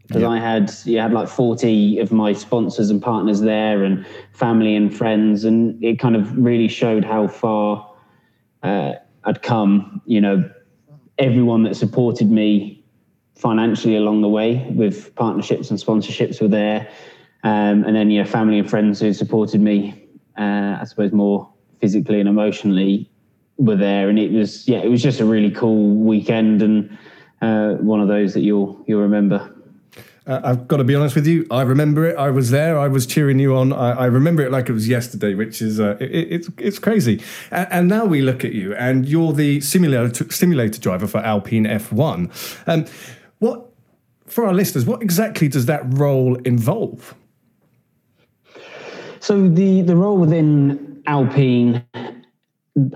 because 0.07 0.23
I 0.23 0.39
had 0.39 0.71
you 0.85 0.99
had 0.99 1.13
like 1.13 1.29
40 1.29 1.99
of 1.99 2.13
my 2.13 2.33
sponsors 2.35 2.91
and 2.91 3.01
partners 3.01 3.41
there 3.41 3.83
and 3.85 4.07
family 4.33 4.77
and 4.77 4.95
friends 4.95 5.45
and 5.45 5.83
it 5.83 5.99
kind 5.99 6.15
of 6.15 6.37
really 6.37 6.69
showed 6.69 7.05
how 7.05 7.27
far 7.27 7.91
uh, 8.65 8.95
I'd 9.25 9.43
come, 9.43 10.03
you 10.07 10.21
know, 10.21 10.51
everyone 11.19 11.63
that 11.65 11.77
supported 11.77 12.31
me 12.31 12.83
financially 13.37 13.97
along 13.97 14.23
the 14.23 14.29
way 14.29 14.67
with 14.71 15.15
partnerships 15.15 15.71
and 15.71 15.79
sponsorships 15.79 16.41
were 16.41 16.49
there. 16.49 16.89
Um, 17.45 17.85
and 17.85 17.95
then, 17.95 18.11
you 18.11 18.23
know, 18.23 18.29
family 18.29 18.59
and 18.59 18.69
friends 18.69 19.01
who 19.01 19.13
supported 19.13 19.61
me, 19.61 20.09
uh, 20.39 20.79
I 20.81 20.85
suppose, 20.85 21.13
more 21.13 21.53
physically 21.81 22.21
and 22.21 22.29
emotionally 22.29 23.11
were 23.59 23.77
there. 23.77 24.09
And 24.09 24.19
it 24.19 24.33
was, 24.33 24.67
yeah, 24.67 24.79
it 24.79 24.89
was 24.89 25.03
just 25.03 25.21
a 25.21 25.25
really 25.25 25.51
cool 25.51 25.95
weekend 25.95 26.63
and 26.63 26.97
uh, 27.43 27.75
one 27.75 28.01
of 28.01 28.09
those 28.09 28.33
that 28.35 28.41
you'll, 28.41 28.83
you'll 28.87 29.03
remember. 29.03 29.54
Uh, 30.27 30.41
I've 30.43 30.67
got 30.69 30.79
to 30.79 30.85
be 30.85 30.95
honest 30.95 31.15
with 31.15 31.27
you. 31.27 31.47
I 31.51 31.63
remember 31.63 32.07
it. 32.07 32.17
I 32.17 32.31
was 32.31 32.51
there. 32.51 32.79
I 32.79 32.89
was 32.89 33.07
cheering 33.07 33.39
you 33.39 33.55
on. 33.57 33.73
I, 33.73 33.91
I 33.93 34.05
remember 34.07 34.43
it 34.43 34.51
like 34.51 34.71
it 34.71 34.73
was 34.73 34.89
yesterday, 34.89 35.35
which 35.35 35.61
is 35.61 35.81
uh, 35.81 35.97
it, 36.01 36.33
it's 36.33 36.49
it's 36.57 36.79
crazy. 36.79 37.23
And, 37.51 37.69
and, 37.71 37.89
now 37.89 38.07
we 38.07 38.23
look 38.23 38.43
at 38.43 38.53
you, 38.53 38.75
and 38.75 39.07
you're 39.07 39.35
the 39.35 39.61
simulator 39.61 40.31
simulator 40.31 40.81
driver 40.81 41.07
for 41.07 41.19
Alpine 41.19 41.65
F1. 41.65 42.31
Um, 42.67 42.87
what 43.39 43.69
for 44.27 44.47
our 44.47 44.55
listeners? 44.55 44.87
What 44.87 45.03
exactly 45.03 45.49
does 45.49 45.67
that 45.67 45.83
role 45.87 46.37
involve? 46.37 47.15
So 49.21 49.47
the 49.47 49.83
the 49.83 49.97
role 49.97 50.17
within 50.17 51.03
Alpine 51.07 51.85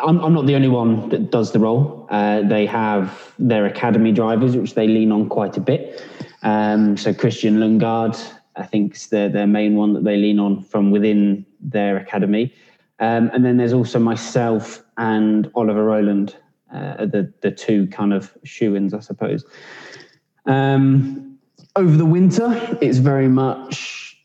I'm, 0.02 0.18
I'm, 0.24 0.34
not 0.34 0.46
the 0.46 0.56
only 0.56 0.68
one 0.68 1.08
that 1.10 1.30
does 1.30 1.52
the 1.52 1.60
role. 1.60 2.08
Uh, 2.10 2.42
they 2.42 2.66
have 2.66 3.32
their 3.38 3.64
academy 3.64 4.10
drivers, 4.10 4.56
which 4.56 4.74
they 4.74 4.88
lean 4.88 5.12
on 5.12 5.28
quite 5.28 5.56
a 5.56 5.60
bit. 5.60 6.04
Um, 6.42 6.96
so 6.96 7.12
Christian 7.12 7.58
Lundgaard, 7.58 8.18
I 8.56 8.64
think, 8.64 8.94
is 8.94 9.06
the, 9.08 9.28
their 9.32 9.46
main 9.46 9.76
one 9.76 9.94
that 9.94 10.04
they 10.04 10.16
lean 10.16 10.38
on 10.38 10.62
from 10.62 10.90
within 10.90 11.44
their 11.60 11.96
academy. 11.96 12.54
Um, 13.00 13.30
and 13.32 13.44
then 13.44 13.56
there's 13.56 13.72
also 13.72 13.98
myself 13.98 14.82
and 14.96 15.50
Oliver 15.54 15.84
Rowland, 15.84 16.36
uh, 16.72 17.06
the 17.06 17.32
the 17.40 17.50
two 17.50 17.86
kind 17.88 18.12
of 18.12 18.36
shoe-ins, 18.44 18.92
I 18.92 19.00
suppose. 19.00 19.44
Um, 20.46 21.38
over 21.76 21.96
the 21.96 22.04
winter, 22.04 22.76
it's 22.80 22.98
very 22.98 23.28
much 23.28 24.16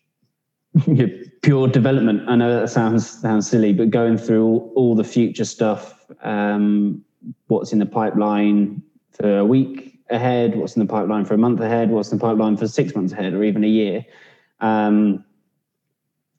pure 1.43 1.67
development. 1.67 2.27
I 2.27 2.36
know 2.36 2.60
that 2.60 2.70
sounds 2.70 3.08
sounds 3.08 3.48
silly, 3.48 3.74
but 3.74 3.91
going 3.91 4.17
through 4.17 4.43
all, 4.43 4.74
all 4.75 4.96
the 4.96 5.03
future 5.03 5.46
stuff, 5.46 6.03
um, 6.24 7.03
what's 7.48 7.72
in 7.74 7.79
the 7.79 7.86
pipeline 7.86 8.82
for 9.12 9.38
a 9.38 9.46
week, 9.46 9.93
ahead, 10.10 10.56
what's 10.56 10.76
in 10.76 10.82
the 10.82 10.92
pipeline 10.92 11.26
for 11.26 11.34
a 11.34 11.38
month 11.38 11.60
ahead, 11.60 11.90
what's 11.90 12.12
in 12.12 12.18
the 12.18 12.22
pipeline 12.22 12.58
for 12.58 12.68
six 12.68 12.96
months 12.96 13.14
ahead, 13.14 13.34
or 13.34 13.44
even 13.44 13.64
a 13.64 13.68
year. 13.68 14.06
Um, 14.60 15.24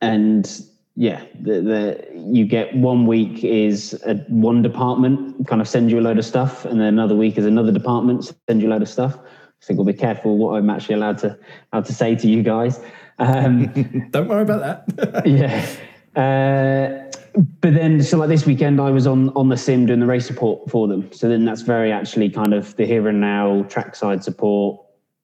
and 0.01 0.49
yeah, 0.97 1.25
the, 1.41 1.61
the 1.61 2.09
you 2.15 2.45
get 2.45 2.75
one 2.77 3.07
week 3.07 3.43
is 3.43 4.01
a, 4.07 4.15
one 4.29 4.63
department 4.63 5.47
kind 5.49 5.61
of 5.61 5.69
send 5.69 5.91
you 5.91 5.99
a 5.99 6.03
load 6.03 6.19
of 6.19 6.25
stuff, 6.25 6.65
and 6.65 6.81
then 6.81 6.89
another 6.89 7.17
week 7.17 7.37
is 7.37 7.47
another 7.47 7.73
department 7.73 8.33
send 8.49 8.63
you 8.63 8.69
a 8.69 8.71
load 8.71 8.83
of 8.83 8.89
stuff. 8.89 9.19
I 9.19 9.67
think 9.67 9.79
we'll 9.79 9.87
be 9.87 9.95
careful 9.95 10.37
what 10.37 10.57
I'm 10.57 10.71
actually 10.71 10.97
allowed 10.97 11.19
to 11.19 11.39
allowed 11.73 11.87
to 11.87 11.95
say 11.95 12.15
to 12.17 12.29
you 12.29 12.43
guys. 12.43 12.81
Um, 13.19 13.67
Don't 14.11 14.29
worry 14.29 14.43
about 14.43 14.87
that. 14.87 15.27
yeah. 15.27 15.67
Uh, 16.15 17.04
but 17.35 17.75
then 17.75 18.01
so 18.03 18.19
like 18.19 18.29
this 18.29 18.47
weekend 18.47 18.81
i 18.81 18.91
was 18.91 19.07
on 19.07 19.31
on 19.31 19.49
the 19.49 19.57
sim 19.57 19.87
doing 19.87 20.01
the 20.01 20.07
race 20.07 20.27
support 20.27 20.71
for 20.71 20.87
them. 20.87 21.11
So 21.13 21.29
then 21.29 21.45
that's 21.45 21.63
very 21.63 21.91
actually 21.91 22.31
kind 22.31 22.55
of 22.55 22.77
the 22.77 22.87
here 22.87 23.09
and 23.09 23.21
now 23.21 23.65
trackside 23.65 24.23
support 24.23 24.81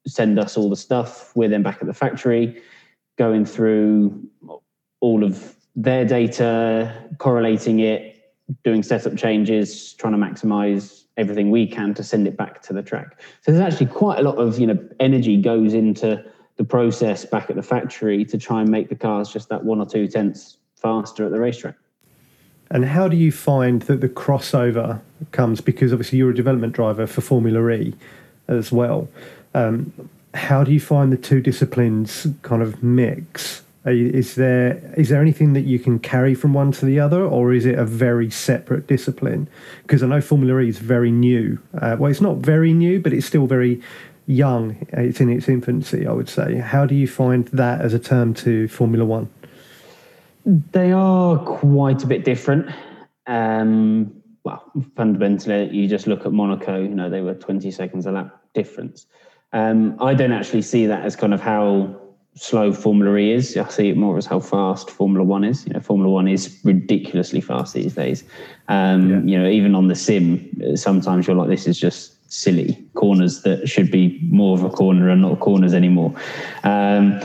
send 0.07 0.38
us 0.38 0.57
all 0.57 0.71
the 0.71 0.76
stuff. 0.76 1.35
We're 1.37 1.49
then 1.49 1.62
back 1.62 1.79
at 1.81 1.87
the 1.87 1.95
factory 1.95 2.62
going 3.19 3.45
through 3.45 4.29
all 5.00 5.23
of 5.23 5.57
their 5.76 6.05
data 6.05 7.09
correlating 7.19 7.81
it 7.81 8.35
doing 8.64 8.83
setup 8.83 9.17
changes 9.17 9.93
trying 9.95 10.12
to 10.12 10.19
maximize 10.19 11.05
everything 11.17 11.50
we 11.50 11.67
can 11.67 11.95
to 11.95 12.02
send 12.02 12.26
it 12.26 12.37
back 12.37 12.62
to 12.62 12.73
the 12.73 12.83
track. 12.83 13.21
So 13.43 13.52
there's 13.52 13.73
actually 13.73 13.87
quite 13.87 14.19
a 14.19 14.23
lot 14.23 14.37
of 14.37 14.59
you 14.59 14.67
know 14.67 14.79
energy 14.99 15.37
goes 15.37 15.75
into 15.75 16.25
the 16.57 16.64
process 16.64 17.25
back 17.25 17.50
at 17.50 17.57
the 17.57 17.62
factory 17.62 18.25
to 18.25 18.37
try 18.37 18.62
and 18.62 18.71
make 18.71 18.88
the 18.88 18.97
cars 18.97 19.33
just 19.33 19.49
that 19.50 19.64
one 19.64 19.81
or 19.81 19.87
two 19.87 20.09
tenths 20.09 20.57
faster 20.75 21.25
at 21.25 21.31
the 21.31 21.38
racetrack 21.38 21.76
and 22.71 22.85
how 22.85 23.09
do 23.09 23.17
you 23.17 23.33
find 23.33 23.83
that 23.83 24.00
the 24.00 24.09
crossover 24.09 25.00
comes? 25.33 25.61
Because 25.61 25.93
obviously 25.93 26.19
you're 26.19 26.31
a 26.31 26.35
development 26.35 26.73
driver 26.73 27.07
for 27.07 27.21
Formula 27.21 27.69
E 27.71 27.95
as 28.49 28.71
well. 28.71 29.09
Um, 29.55 29.93
how 30.35 30.62
do 30.62 30.73
you 30.73 30.81
find 30.81 31.12
the 31.12 31.17
two 31.17 31.41
disciplines 31.41 32.27
kind 32.43 32.62
of 32.62 32.83
mix? 32.83 33.62
Is 33.87 34.35
there 34.35 34.81
is 34.97 35.09
there 35.09 35.23
anything 35.23 35.55
that 35.55 35.62
you 35.62 35.79
can 35.79 35.99
carry 35.99 36.35
from 36.35 36.53
one 36.53 36.71
to 36.73 36.85
the 36.85 37.00
other, 37.00 37.25
or 37.25 37.53
is 37.53 37.65
it 37.65 37.79
a 37.79 37.85
very 37.85 38.31
separate 38.31 38.87
discipline? 38.87 39.49
Because 39.83 40.03
I 40.03 40.07
know 40.07 40.21
Formula 40.21 40.61
E 40.61 40.69
is 40.69 40.79
very 40.79 41.11
new. 41.11 41.59
Uh, 41.75 41.97
well, 41.99 42.11
it's 42.11 42.21
not 42.21 42.37
very 42.37 42.75
new, 42.75 43.00
but 43.00 43.12
it's 43.15 43.27
still 43.27 43.47
very 43.47 43.81
young. 44.27 44.87
It's 44.93 45.21
in 45.21 45.31
its 45.31 45.49
infancy, 45.49 46.07
I 46.07 46.12
would 46.12 46.29
say. 46.29 46.57
How 46.57 46.85
do 46.85 46.95
you 46.95 47.09
find 47.09 47.47
that 47.49 47.81
as 47.81 47.95
a 47.95 47.99
term 47.99 48.35
to 48.35 48.69
Formula 48.69 49.05
One? 49.05 49.31
They 50.45 50.93
are 50.93 51.39
quite 51.39 52.03
a 52.03 52.07
bit 52.07 52.25
different. 52.25 52.71
Um, 53.27 54.23
well, 54.45 54.65
fundamentally, 54.97 55.69
you 55.71 55.87
just 55.87 56.07
look 56.07 56.25
at 56.25 56.33
Monaco. 56.33 56.81
You 56.81 56.95
know, 56.95 57.11
they 57.11 57.21
were 57.21 57.35
20 57.35 57.71
seconds 57.71 58.07
a 58.07 58.13
lap 58.13 58.41
difference. 58.55 59.07
Um, 59.53 59.97
I 60.01 60.15
don't 60.15 60.33
actually 60.33 60.63
see 60.63 60.87
that 60.87 61.05
as 61.05 61.17
kind 61.17 61.35
of 61.35 61.41
how 61.41 61.97
slow 62.35 62.73
Formula 62.73 63.17
E 63.17 63.33
is. 63.33 63.57
I 63.57 63.69
see 63.69 63.89
it 63.89 63.97
more 63.97 64.17
as 64.17 64.27
how 64.27 64.41
fast 64.41 64.91
Formula 64.91 65.25
One 65.25 65.45
is. 65.45 65.67
You 65.67 65.75
know, 65.75 65.81
Formula 65.81 66.11
One 66.11 66.29
is 66.29 66.59
ridiculously 66.65 67.41
fast 67.41 67.75
these 67.75 67.95
days. 67.95 68.25
Um, 68.69 69.11
yeah. 69.11 69.33
You 69.33 69.43
know, 69.43 69.51
even 69.51 69.75
on 69.75 69.89
the 69.89 69.95
sim, 69.95 70.77
sometimes 70.77 71.27
you're 71.27 71.37
like, 71.37 71.49
this 71.49 71.67
is 71.67 71.79
just 71.79 72.17
silly 72.33 72.83
corners 72.95 73.43
that 73.43 73.69
should 73.69 73.91
be 73.91 74.21
more 74.23 74.57
of 74.57 74.63
a 74.63 74.71
corner 74.71 75.11
and 75.11 75.23
not 75.23 75.41
corners 75.41 75.75
anymore. 75.75 76.15
Um, 76.63 77.21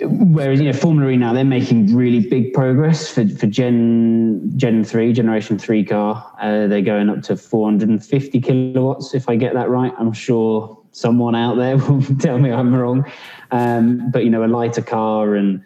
Whereas 0.00 0.60
you 0.60 0.66
know 0.66 0.74
Formula 0.74 1.10
E 1.10 1.16
now 1.16 1.32
they're 1.32 1.44
making 1.44 1.94
really 1.94 2.20
big 2.20 2.52
progress 2.52 3.08
for, 3.08 3.26
for 3.28 3.46
Gen 3.46 4.52
Gen 4.56 4.84
three 4.84 5.12
generation 5.12 5.58
three 5.58 5.84
car. 5.84 6.34
Uh, 6.38 6.66
they're 6.66 6.82
going 6.82 7.08
up 7.08 7.22
to 7.22 7.36
450 7.36 8.40
kilowatts 8.40 9.14
if 9.14 9.28
I 9.28 9.36
get 9.36 9.54
that 9.54 9.70
right. 9.70 9.92
I'm 9.98 10.12
sure 10.12 10.78
someone 10.92 11.34
out 11.34 11.56
there 11.56 11.76
will 11.88 12.02
tell 12.18 12.38
me 12.38 12.52
I'm 12.52 12.74
wrong. 12.74 13.10
Um, 13.50 14.10
but 14.10 14.24
you 14.24 14.30
know 14.30 14.44
a 14.44 14.46
lighter 14.46 14.82
car 14.82 15.34
and 15.34 15.64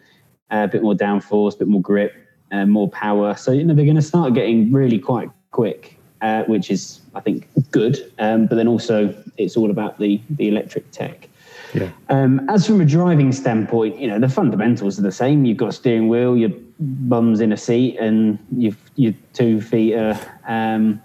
a 0.49 0.67
bit 0.67 0.81
more 0.81 0.93
downforce, 0.93 1.55
a 1.55 1.59
bit 1.59 1.67
more 1.67 1.81
grip, 1.81 2.13
uh, 2.51 2.65
more 2.65 2.89
power. 2.89 3.35
So 3.35 3.51
you 3.51 3.65
know 3.65 3.73
they're 3.73 3.85
going 3.85 3.95
to 3.95 4.01
start 4.01 4.33
getting 4.33 4.71
really 4.71 4.99
quite 4.99 5.29
quick, 5.51 5.97
uh, 6.21 6.43
which 6.43 6.71
is 6.71 7.01
I 7.15 7.19
think 7.19 7.49
good. 7.71 8.13
Um, 8.17 8.45
but 8.45 8.55
then 8.55 8.69
also 8.69 9.13
it's 9.37 9.57
all 9.57 9.71
about 9.71 9.99
the 9.99 10.21
the 10.29 10.47
electric 10.47 10.89
tech. 10.91 11.27
Yeah. 11.73 11.89
Um, 12.09 12.47
as 12.49 12.67
from 12.67 12.81
a 12.81 12.85
driving 12.85 13.31
standpoint, 13.31 13.99
you 13.99 14.07
know 14.07 14.19
the 14.19 14.29
fundamentals 14.29 14.99
are 14.99 15.03
the 15.03 15.11
same. 15.11 15.45
You've 15.45 15.57
got 15.57 15.69
a 15.69 15.71
steering 15.71 16.09
wheel, 16.09 16.35
your 16.35 16.51
bum's 16.79 17.39
in 17.39 17.51
a 17.51 17.57
seat, 17.57 17.97
and 17.97 18.37
your 18.57 18.73
your 18.95 19.13
two 19.33 19.61
feet 19.61 19.95
are 19.95 20.19
um, 20.47 21.01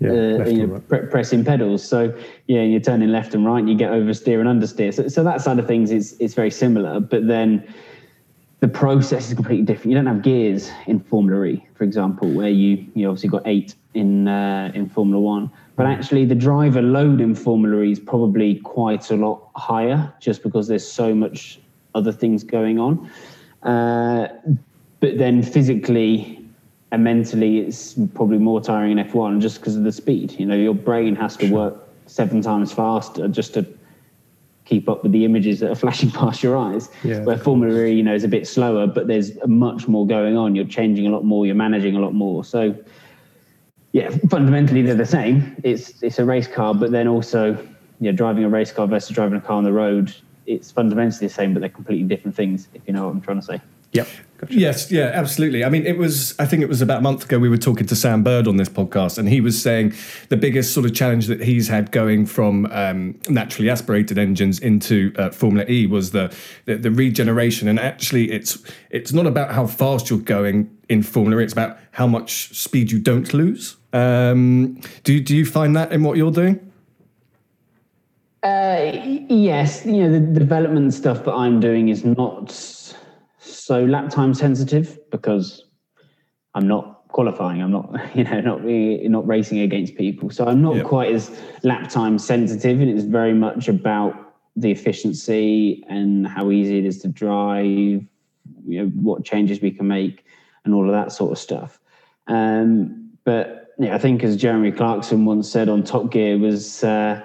Yeah. 0.00 0.10
uh, 0.10 0.14
you 0.46 0.66
know, 0.66 0.74
right. 0.74 0.88
pre- 0.88 1.06
pressing 1.06 1.44
pedals. 1.44 1.86
So 1.86 2.16
yeah, 2.46 2.62
you're 2.62 2.80
turning 2.80 3.10
left 3.10 3.34
and 3.34 3.44
right, 3.46 3.58
and 3.58 3.68
you 3.68 3.76
get 3.76 3.92
oversteer 3.92 4.40
and 4.40 4.48
understeer. 4.48 4.92
So, 4.92 5.08
so 5.08 5.22
that 5.24 5.40
side 5.40 5.58
of 5.58 5.66
things 5.66 5.90
is 5.90 6.14
is 6.14 6.34
very 6.34 6.50
similar. 6.50 7.00
But 7.00 7.26
then 7.26 7.62
the 8.60 8.68
process 8.68 9.28
is 9.28 9.34
completely 9.34 9.64
different. 9.64 9.90
You 9.90 9.96
don't 9.96 10.06
have 10.06 10.22
gears 10.22 10.70
in 10.86 11.00
Formula 11.00 11.44
E, 11.44 11.66
for 11.74 11.84
example, 11.84 12.30
where 12.30 12.50
you 12.50 12.86
you 12.94 13.08
obviously 13.08 13.30
got 13.30 13.42
eight 13.46 13.74
in 13.94 14.28
uh, 14.28 14.70
in 14.74 14.88
Formula 14.88 15.20
One. 15.20 15.50
But 15.76 15.86
actually, 15.86 16.26
the 16.26 16.34
driver 16.34 16.82
load 16.82 17.20
in 17.22 17.34
Formula 17.34 17.82
E 17.82 17.92
is 17.92 17.98
probably 17.98 18.56
quite 18.56 19.10
a 19.10 19.16
lot 19.16 19.48
higher, 19.56 20.12
just 20.20 20.42
because 20.42 20.68
there's 20.68 20.86
so 20.86 21.14
much 21.14 21.58
other 21.94 22.12
things 22.12 22.44
going 22.44 22.78
on. 22.78 23.10
Uh, 23.62 24.28
but 25.00 25.16
then 25.16 25.42
physically 25.42 26.44
and 26.92 27.04
mentally, 27.04 27.60
it's 27.60 27.94
probably 28.14 28.38
more 28.38 28.60
tiring 28.60 28.98
in 28.98 29.06
F1 29.06 29.40
just 29.40 29.60
because 29.60 29.76
of 29.76 29.84
the 29.84 29.92
speed. 29.92 30.38
You 30.38 30.46
know, 30.46 30.56
your 30.56 30.74
brain 30.74 31.14
has 31.16 31.36
to 31.38 31.50
work 31.50 31.88
seven 32.06 32.42
times 32.42 32.72
faster 32.72 33.28
just 33.28 33.54
to 33.54 33.66
keep 34.70 34.88
up 34.88 35.02
with 35.02 35.10
the 35.10 35.24
images 35.24 35.58
that 35.58 35.70
are 35.70 35.74
flashing 35.74 36.10
past 36.22 36.42
your 36.42 36.56
eyes. 36.56 36.88
Yeah. 37.02 37.24
Where 37.24 37.36
Formula 37.36 37.84
E, 37.84 37.92
you 37.92 38.02
know, 38.04 38.14
is 38.14 38.24
a 38.24 38.28
bit 38.28 38.46
slower, 38.46 38.86
but 38.86 39.08
there's 39.08 39.32
much 39.46 39.88
more 39.88 40.06
going 40.06 40.36
on. 40.36 40.54
You're 40.54 40.64
changing 40.64 41.06
a 41.08 41.10
lot 41.10 41.24
more. 41.24 41.44
You're 41.44 41.56
managing 41.56 41.96
a 41.96 42.00
lot 42.00 42.14
more. 42.14 42.44
So, 42.44 42.74
yeah, 43.92 44.10
fundamentally 44.30 44.82
they're 44.82 44.94
the 44.94 45.04
same. 45.04 45.60
It's 45.64 46.00
it's 46.02 46.20
a 46.20 46.24
race 46.24 46.46
car, 46.46 46.72
but 46.72 46.92
then 46.92 47.08
also, 47.08 47.54
you 48.00 48.10
know, 48.10 48.12
driving 48.12 48.44
a 48.44 48.48
race 48.48 48.70
car 48.70 48.86
versus 48.86 49.10
driving 49.10 49.36
a 49.36 49.40
car 49.40 49.56
on 49.56 49.64
the 49.64 49.72
road, 49.72 50.14
it's 50.46 50.70
fundamentally 50.70 51.26
the 51.26 51.34
same, 51.34 51.52
but 51.52 51.60
they're 51.60 51.68
completely 51.68 52.06
different 52.06 52.36
things. 52.36 52.68
If 52.72 52.82
you 52.86 52.94
know 52.94 53.06
what 53.06 53.14
I'm 53.14 53.20
trying 53.20 53.40
to 53.40 53.46
say. 53.46 53.60
Yep. 53.92 54.06
Gotcha. 54.40 54.54
Yes, 54.54 54.90
yeah, 54.90 55.10
absolutely. 55.12 55.64
I 55.64 55.68
mean, 55.68 55.84
it 55.84 55.98
was, 55.98 56.34
I 56.38 56.46
think 56.46 56.62
it 56.62 56.68
was 56.68 56.80
about 56.80 57.00
a 57.00 57.02
month 57.02 57.24
ago 57.26 57.38
we 57.38 57.50
were 57.50 57.58
talking 57.58 57.86
to 57.86 57.94
Sam 57.94 58.22
Bird 58.22 58.48
on 58.48 58.56
this 58.56 58.70
podcast, 58.70 59.18
and 59.18 59.28
he 59.28 59.42
was 59.42 59.60
saying 59.60 59.92
the 60.30 60.36
biggest 60.38 60.72
sort 60.72 60.86
of 60.86 60.94
challenge 60.94 61.26
that 61.26 61.42
he's 61.42 61.68
had 61.68 61.92
going 61.92 62.24
from 62.24 62.64
um, 62.70 63.20
naturally 63.28 63.68
aspirated 63.68 64.16
engines 64.16 64.58
into 64.58 65.12
uh, 65.18 65.28
Formula 65.28 65.66
E 65.68 65.86
was 65.86 66.12
the, 66.12 66.34
the 66.64 66.76
the 66.76 66.90
regeneration. 66.90 67.68
And 67.68 67.78
actually, 67.78 68.32
it's 68.32 68.56
it's 68.88 69.12
not 69.12 69.26
about 69.26 69.52
how 69.52 69.66
fast 69.66 70.08
you're 70.08 70.18
going 70.18 70.74
in 70.88 71.02
Formula 71.02 71.38
E, 71.42 71.44
it's 71.44 71.52
about 71.52 71.76
how 71.90 72.06
much 72.06 72.56
speed 72.56 72.90
you 72.90 72.98
don't 72.98 73.34
lose. 73.34 73.76
Um, 73.92 74.80
do, 75.04 75.20
do 75.20 75.36
you 75.36 75.44
find 75.44 75.76
that 75.76 75.92
in 75.92 76.02
what 76.02 76.16
you're 76.16 76.32
doing? 76.32 76.72
Uh, 78.42 78.90
yes, 79.28 79.84
you 79.84 79.98
know 79.98 80.10
the 80.10 80.18
development 80.18 80.94
stuff 80.94 81.24
that 81.24 81.34
I'm 81.34 81.60
doing 81.60 81.90
is 81.90 82.06
not 82.06 82.48
s- 82.48 82.94
so 83.70 83.84
lap 83.84 84.10
time 84.10 84.34
sensitive 84.34 84.98
because 85.12 85.64
I'm 86.54 86.66
not 86.66 87.06
qualifying. 87.06 87.62
I'm 87.62 87.70
not, 87.70 87.94
you 88.16 88.24
know, 88.24 88.40
not 88.40 88.64
really, 88.64 89.06
not 89.06 89.24
racing 89.28 89.60
against 89.60 89.94
people, 89.94 90.28
so 90.28 90.44
I'm 90.44 90.60
not 90.60 90.74
Yep. 90.74 90.86
quite 90.86 91.14
as 91.14 91.30
lap 91.62 91.88
time 91.88 92.18
sensitive, 92.18 92.80
and 92.80 92.90
it's 92.90 93.04
very 93.04 93.32
much 93.32 93.68
about 93.68 94.34
the 94.56 94.72
efficiency 94.72 95.84
and 95.88 96.26
how 96.26 96.50
easy 96.50 96.78
it 96.78 96.84
is 96.84 96.98
to 97.02 97.08
drive. 97.08 98.04
You 98.66 98.76
know 98.78 98.86
what 99.08 99.24
changes 99.24 99.60
we 99.60 99.70
can 99.70 99.86
make 99.86 100.24
and 100.64 100.74
all 100.74 100.86
of 100.86 100.92
that 100.92 101.12
sort 101.12 101.30
of 101.30 101.38
stuff. 101.38 101.78
Um, 102.26 103.10
but 103.24 103.68
yeah, 103.78 103.94
I 103.94 103.98
think 103.98 104.24
as 104.24 104.36
Jeremy 104.36 104.72
Clarkson 104.72 105.24
once 105.26 105.48
said 105.48 105.68
on 105.68 105.84
Top 105.84 106.10
Gear 106.10 106.38
was. 106.38 106.82
Uh, 106.82 107.24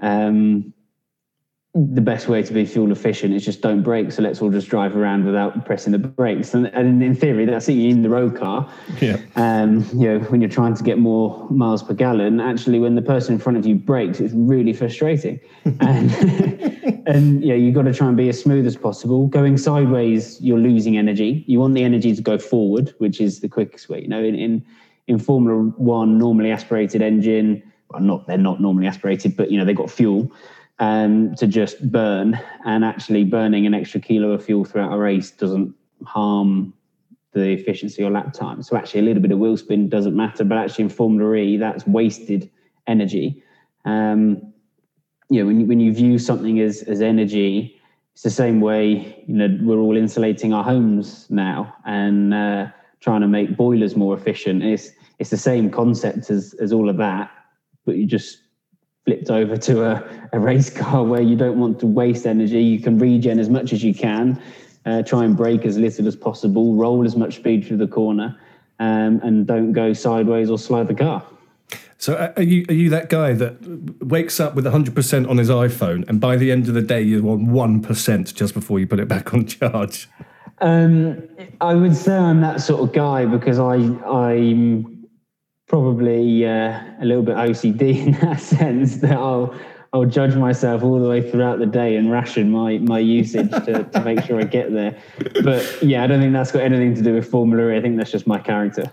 um, 0.00 0.72
the 1.76 2.00
best 2.00 2.26
way 2.26 2.42
to 2.42 2.54
be 2.54 2.64
fuel 2.64 2.90
efficient 2.90 3.34
is 3.34 3.44
just 3.44 3.60
don't 3.60 3.82
brake. 3.82 4.10
So 4.10 4.22
let's 4.22 4.40
all 4.40 4.50
just 4.50 4.68
drive 4.68 4.96
around 4.96 5.26
without 5.26 5.66
pressing 5.66 5.92
the 5.92 5.98
brakes. 5.98 6.54
And, 6.54 6.68
and 6.68 7.02
in 7.02 7.14
theory, 7.14 7.44
that's 7.44 7.68
it. 7.68 7.74
You're 7.74 7.90
in 7.90 8.00
the 8.00 8.08
road 8.08 8.34
car. 8.34 8.70
Yeah. 8.98 9.18
Um, 9.36 9.86
you 9.92 10.08
know, 10.08 10.20
when 10.30 10.40
you're 10.40 10.48
trying 10.48 10.74
to 10.74 10.82
get 10.82 10.96
more 10.96 11.46
miles 11.50 11.82
per 11.82 11.92
gallon, 11.92 12.40
actually, 12.40 12.78
when 12.78 12.94
the 12.94 13.02
person 13.02 13.34
in 13.34 13.38
front 13.38 13.58
of 13.58 13.66
you 13.66 13.74
brakes, 13.74 14.20
it's 14.20 14.32
really 14.32 14.72
frustrating. 14.72 15.38
and 15.64 16.10
and 17.06 17.42
you 17.42 17.48
know, 17.48 17.54
you've 17.54 17.74
got 17.74 17.82
to 17.82 17.92
try 17.92 18.08
and 18.08 18.16
be 18.16 18.30
as 18.30 18.40
smooth 18.40 18.66
as 18.66 18.76
possible. 18.76 19.26
Going 19.26 19.58
sideways, 19.58 20.40
you're 20.40 20.58
losing 20.58 20.96
energy. 20.96 21.44
You 21.46 21.60
want 21.60 21.74
the 21.74 21.84
energy 21.84 22.14
to 22.14 22.22
go 22.22 22.38
forward, 22.38 22.94
which 22.98 23.20
is 23.20 23.40
the 23.40 23.50
quickest 23.50 23.90
way. 23.90 24.00
You 24.00 24.08
know, 24.08 24.24
in 24.24 24.34
in, 24.34 24.64
in 25.08 25.18
Formula 25.18 25.62
One, 25.76 26.16
normally 26.16 26.50
aspirated 26.50 27.02
engine. 27.02 27.62
Well, 27.90 28.00
not 28.00 28.26
they're 28.26 28.38
not 28.38 28.62
normally 28.62 28.86
aspirated, 28.86 29.36
but 29.36 29.50
you 29.50 29.58
know 29.58 29.66
they've 29.66 29.76
got 29.76 29.90
fuel 29.90 30.32
um, 30.78 31.34
to 31.36 31.46
just 31.46 31.90
burn, 31.90 32.38
and 32.64 32.84
actually 32.84 33.24
burning 33.24 33.66
an 33.66 33.74
extra 33.74 34.00
kilo 34.00 34.32
of 34.32 34.44
fuel 34.44 34.64
throughout 34.64 34.92
a 34.92 34.98
race 34.98 35.30
doesn't 35.30 35.74
harm 36.04 36.74
the 37.32 37.50
efficiency 37.50 38.02
or 38.02 38.10
lap 38.10 38.32
time. 38.32 38.62
So 38.62 38.76
actually, 38.76 39.00
a 39.00 39.04
little 39.04 39.22
bit 39.22 39.32
of 39.32 39.38
wheel 39.38 39.56
spin 39.56 39.88
doesn't 39.88 40.16
matter, 40.16 40.44
but 40.44 40.58
actually 40.58 40.84
in 40.84 40.90
Formula 40.90 41.34
E, 41.34 41.56
that's 41.56 41.86
wasted 41.86 42.50
energy. 42.86 43.42
Um, 43.84 44.52
you 45.28 45.40
know, 45.40 45.46
when 45.46 45.60
you, 45.60 45.66
when 45.66 45.80
you 45.80 45.92
view 45.92 46.18
something 46.18 46.60
as 46.60 46.82
as 46.82 47.00
energy, 47.00 47.78
it's 48.12 48.22
the 48.22 48.30
same 48.30 48.60
way. 48.60 49.24
You 49.26 49.34
know, 49.34 49.58
we're 49.62 49.78
all 49.78 49.96
insulating 49.96 50.52
our 50.52 50.64
homes 50.64 51.26
now 51.30 51.74
and 51.84 52.32
uh, 52.32 52.68
trying 53.00 53.20
to 53.20 53.28
make 53.28 53.56
boilers 53.56 53.96
more 53.96 54.16
efficient. 54.16 54.62
It's 54.62 54.90
it's 55.18 55.30
the 55.30 55.36
same 55.36 55.70
concept 55.70 56.30
as 56.30 56.54
as 56.54 56.72
all 56.72 56.88
of 56.88 56.96
that, 56.98 57.30
but 57.84 57.96
you 57.96 58.06
just 58.06 58.38
flipped 59.06 59.30
over 59.30 59.56
to 59.56 59.84
a, 59.84 60.28
a 60.32 60.38
race 60.38 60.68
car 60.68 61.04
where 61.04 61.22
you 61.22 61.36
don't 61.36 61.58
want 61.58 61.78
to 61.80 61.86
waste 61.86 62.26
energy. 62.26 62.62
You 62.62 62.80
can 62.80 62.98
regen 62.98 63.38
as 63.38 63.48
much 63.48 63.72
as 63.72 63.82
you 63.82 63.94
can, 63.94 64.42
uh, 64.84 65.02
try 65.02 65.24
and 65.24 65.36
brake 65.36 65.64
as 65.64 65.78
little 65.78 66.08
as 66.08 66.16
possible, 66.16 66.74
roll 66.74 67.04
as 67.04 67.16
much 67.16 67.36
speed 67.36 67.64
through 67.64 67.76
the 67.78 67.86
corner, 67.86 68.36
um, 68.80 69.20
and 69.22 69.46
don't 69.46 69.72
go 69.72 69.92
sideways 69.92 70.50
or 70.50 70.58
slide 70.58 70.88
the 70.88 70.94
car. 70.94 71.24
So 71.98 72.14
uh, 72.14 72.32
are 72.36 72.42
you 72.42 72.66
are 72.68 72.74
you 72.74 72.90
that 72.90 73.08
guy 73.08 73.32
that 73.32 74.04
wakes 74.04 74.38
up 74.38 74.54
with 74.54 74.66
100% 74.66 75.30
on 75.30 75.38
his 75.38 75.48
iPhone 75.48 76.06
and 76.08 76.20
by 76.20 76.36
the 76.36 76.52
end 76.52 76.68
of 76.68 76.74
the 76.74 76.82
day 76.82 77.00
you're 77.00 77.26
on 77.26 77.46
1% 77.46 78.34
just 78.34 78.52
before 78.52 78.78
you 78.78 78.86
put 78.86 79.00
it 79.00 79.08
back 79.08 79.32
on 79.32 79.46
charge? 79.46 80.08
Um, 80.60 81.22
I 81.60 81.74
would 81.74 81.96
say 81.96 82.14
I'm 82.14 82.40
that 82.42 82.60
sort 82.60 82.82
of 82.82 82.92
guy 82.92 83.24
because 83.24 83.58
I 83.58 83.76
I'm 83.76 84.95
probably 85.66 86.46
uh, 86.46 86.80
a 87.00 87.04
little 87.04 87.22
bit 87.22 87.36
OCD 87.36 88.06
in 88.06 88.12
that 88.20 88.40
sense 88.40 88.96
that 88.96 89.16
I'll 89.16 89.54
I'll 89.92 90.04
judge 90.04 90.34
myself 90.34 90.82
all 90.82 91.00
the 91.00 91.08
way 91.08 91.30
throughout 91.30 91.58
the 91.58 91.66
day 91.66 91.96
and 91.96 92.10
ration 92.10 92.50
my 92.50 92.78
my 92.78 92.98
usage 92.98 93.50
to, 93.50 93.84
to 93.84 94.00
make 94.04 94.22
sure 94.24 94.38
I 94.38 94.44
get 94.44 94.72
there. 94.72 95.00
But 95.42 95.78
yeah, 95.82 96.04
I 96.04 96.06
don't 96.06 96.20
think 96.20 96.32
that's 96.34 96.52
got 96.52 96.62
anything 96.62 96.94
to 96.96 97.02
do 97.02 97.14
with 97.14 97.26
Formula 97.30 97.72
E. 97.72 97.78
I 97.78 97.80
think 97.80 97.96
that's 97.96 98.10
just 98.10 98.26
my 98.26 98.38
character. 98.38 98.84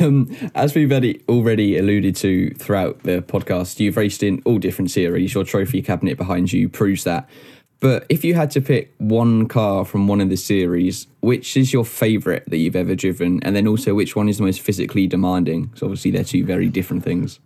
Um, 0.00 0.34
as 0.54 0.74
we've 0.74 0.90
already, 0.90 1.22
already 1.28 1.76
alluded 1.76 2.16
to 2.16 2.50
throughout 2.54 3.02
the 3.02 3.20
podcast, 3.20 3.78
you've 3.78 3.96
raced 3.96 4.22
in 4.22 4.40
all 4.44 4.58
different 4.58 4.90
series. 4.90 5.34
Your 5.34 5.44
trophy 5.44 5.82
cabinet 5.82 6.16
behind 6.16 6.52
you 6.52 6.68
proves 6.68 7.04
that. 7.04 7.28
But 7.82 8.06
if 8.08 8.24
you 8.24 8.34
had 8.34 8.52
to 8.52 8.60
pick 8.60 8.94
one 8.98 9.48
car 9.48 9.84
from 9.84 10.06
one 10.06 10.20
of 10.20 10.28
the 10.28 10.36
series, 10.36 11.08
which 11.20 11.56
is 11.56 11.72
your 11.72 11.84
favourite 11.84 12.48
that 12.48 12.58
you've 12.58 12.76
ever 12.76 12.94
driven? 12.94 13.42
And 13.42 13.56
then 13.56 13.66
also, 13.66 13.92
which 13.92 14.14
one 14.14 14.28
is 14.28 14.36
the 14.38 14.44
most 14.44 14.60
physically 14.60 15.08
demanding? 15.08 15.64
Because 15.64 15.82
obviously, 15.82 16.12
they're 16.12 16.22
two 16.22 16.44
very 16.44 16.68
different 16.68 17.02
things. 17.02 17.40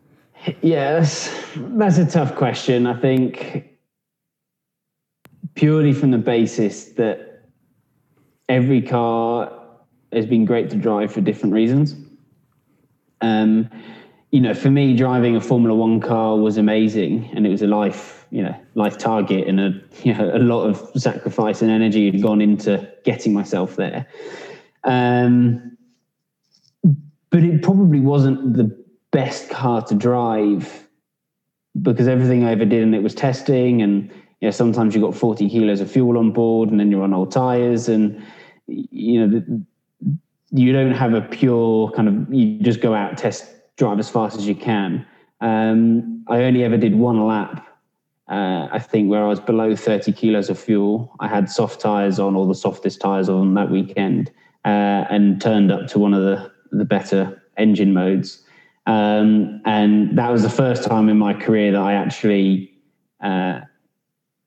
Yeah, 0.60 0.92
that's, 0.92 1.30
that's 1.56 1.96
a 1.96 2.04
tough 2.04 2.36
question. 2.36 2.86
I 2.86 3.00
think 3.00 3.64
purely 5.54 5.94
from 5.94 6.10
the 6.10 6.18
basis 6.18 6.84
that 6.92 7.48
every 8.50 8.82
car 8.82 9.50
has 10.12 10.26
been 10.26 10.44
great 10.44 10.68
to 10.70 10.76
drive 10.76 11.12
for 11.12 11.22
different 11.22 11.54
reasons. 11.54 11.96
Um, 13.22 13.70
you 14.30 14.40
know, 14.40 14.52
for 14.52 14.70
me, 14.70 14.94
driving 14.94 15.34
a 15.34 15.40
Formula 15.40 15.74
One 15.74 15.98
car 15.98 16.36
was 16.36 16.58
amazing, 16.58 17.30
and 17.34 17.46
it 17.46 17.48
was 17.48 17.62
a 17.62 17.66
life, 17.66 18.15
you 18.30 18.42
know, 18.42 18.54
life 18.74 18.98
target, 18.98 19.46
and 19.48 19.60
a 19.60 19.80
you 20.02 20.14
know 20.14 20.30
a 20.34 20.38
lot 20.38 20.64
of 20.64 20.90
sacrifice 21.00 21.62
and 21.62 21.70
energy 21.70 22.10
had 22.10 22.22
gone 22.22 22.40
into 22.40 22.88
getting 23.04 23.32
myself 23.32 23.76
there. 23.76 24.06
Um, 24.84 25.76
but 27.30 27.42
it 27.42 27.62
probably 27.62 28.00
wasn't 28.00 28.54
the 28.54 28.84
best 29.10 29.50
car 29.50 29.82
to 29.82 29.94
drive 29.94 30.86
because 31.82 32.08
everything 32.08 32.44
I 32.44 32.52
ever 32.52 32.64
did 32.64 32.82
and 32.82 32.94
it 32.94 33.02
was 33.02 33.14
testing 33.14 33.82
and 33.82 34.10
you 34.40 34.46
know, 34.46 34.50
sometimes 34.50 34.94
you've 34.94 35.02
got 35.04 35.14
40 35.14 35.48
kilos 35.48 35.80
of 35.80 35.90
fuel 35.90 36.18
on 36.18 36.30
board 36.30 36.70
and 36.70 36.78
then 36.78 36.90
you're 36.90 37.02
on 37.02 37.14
old 37.14 37.32
tires 37.32 37.88
and, 37.88 38.22
you 38.66 39.20
know, 39.20 39.40
the, 39.40 39.62
you 40.50 40.72
don't 40.72 40.92
have 40.92 41.14
a 41.14 41.22
pure 41.22 41.90
kind 41.92 42.08
of, 42.08 42.32
you 42.32 42.60
just 42.60 42.80
go 42.80 42.94
out, 42.94 43.16
test, 43.16 43.46
drive 43.76 43.98
as 43.98 44.08
fast 44.08 44.36
as 44.36 44.46
you 44.46 44.54
can. 44.54 45.06
Um, 45.40 46.24
I 46.28 46.44
only 46.44 46.64
ever 46.64 46.76
did 46.76 46.94
one 46.94 47.26
lap, 47.26 47.65
uh, 48.28 48.68
I 48.72 48.78
think, 48.78 49.10
where 49.10 49.24
I 49.24 49.28
was 49.28 49.40
below 49.40 49.76
30 49.76 50.12
kilos 50.12 50.50
of 50.50 50.58
fuel. 50.58 51.14
I 51.20 51.28
had 51.28 51.48
soft 51.48 51.80
tires 51.80 52.18
on, 52.18 52.34
all 52.34 52.46
the 52.48 52.54
softest 52.54 53.00
tires 53.00 53.28
on 53.28 53.54
that 53.54 53.70
weekend, 53.70 54.30
uh, 54.64 55.04
and 55.10 55.40
turned 55.40 55.70
up 55.70 55.86
to 55.88 55.98
one 55.98 56.12
of 56.12 56.22
the, 56.22 56.50
the 56.72 56.84
better 56.84 57.40
engine 57.56 57.92
modes. 57.92 58.42
Um, 58.86 59.60
and 59.64 60.16
that 60.18 60.30
was 60.30 60.42
the 60.42 60.50
first 60.50 60.84
time 60.84 61.08
in 61.08 61.18
my 61.18 61.34
career 61.34 61.72
that 61.72 61.80
I 61.80 61.94
actually, 61.94 62.72
uh, 63.20 63.60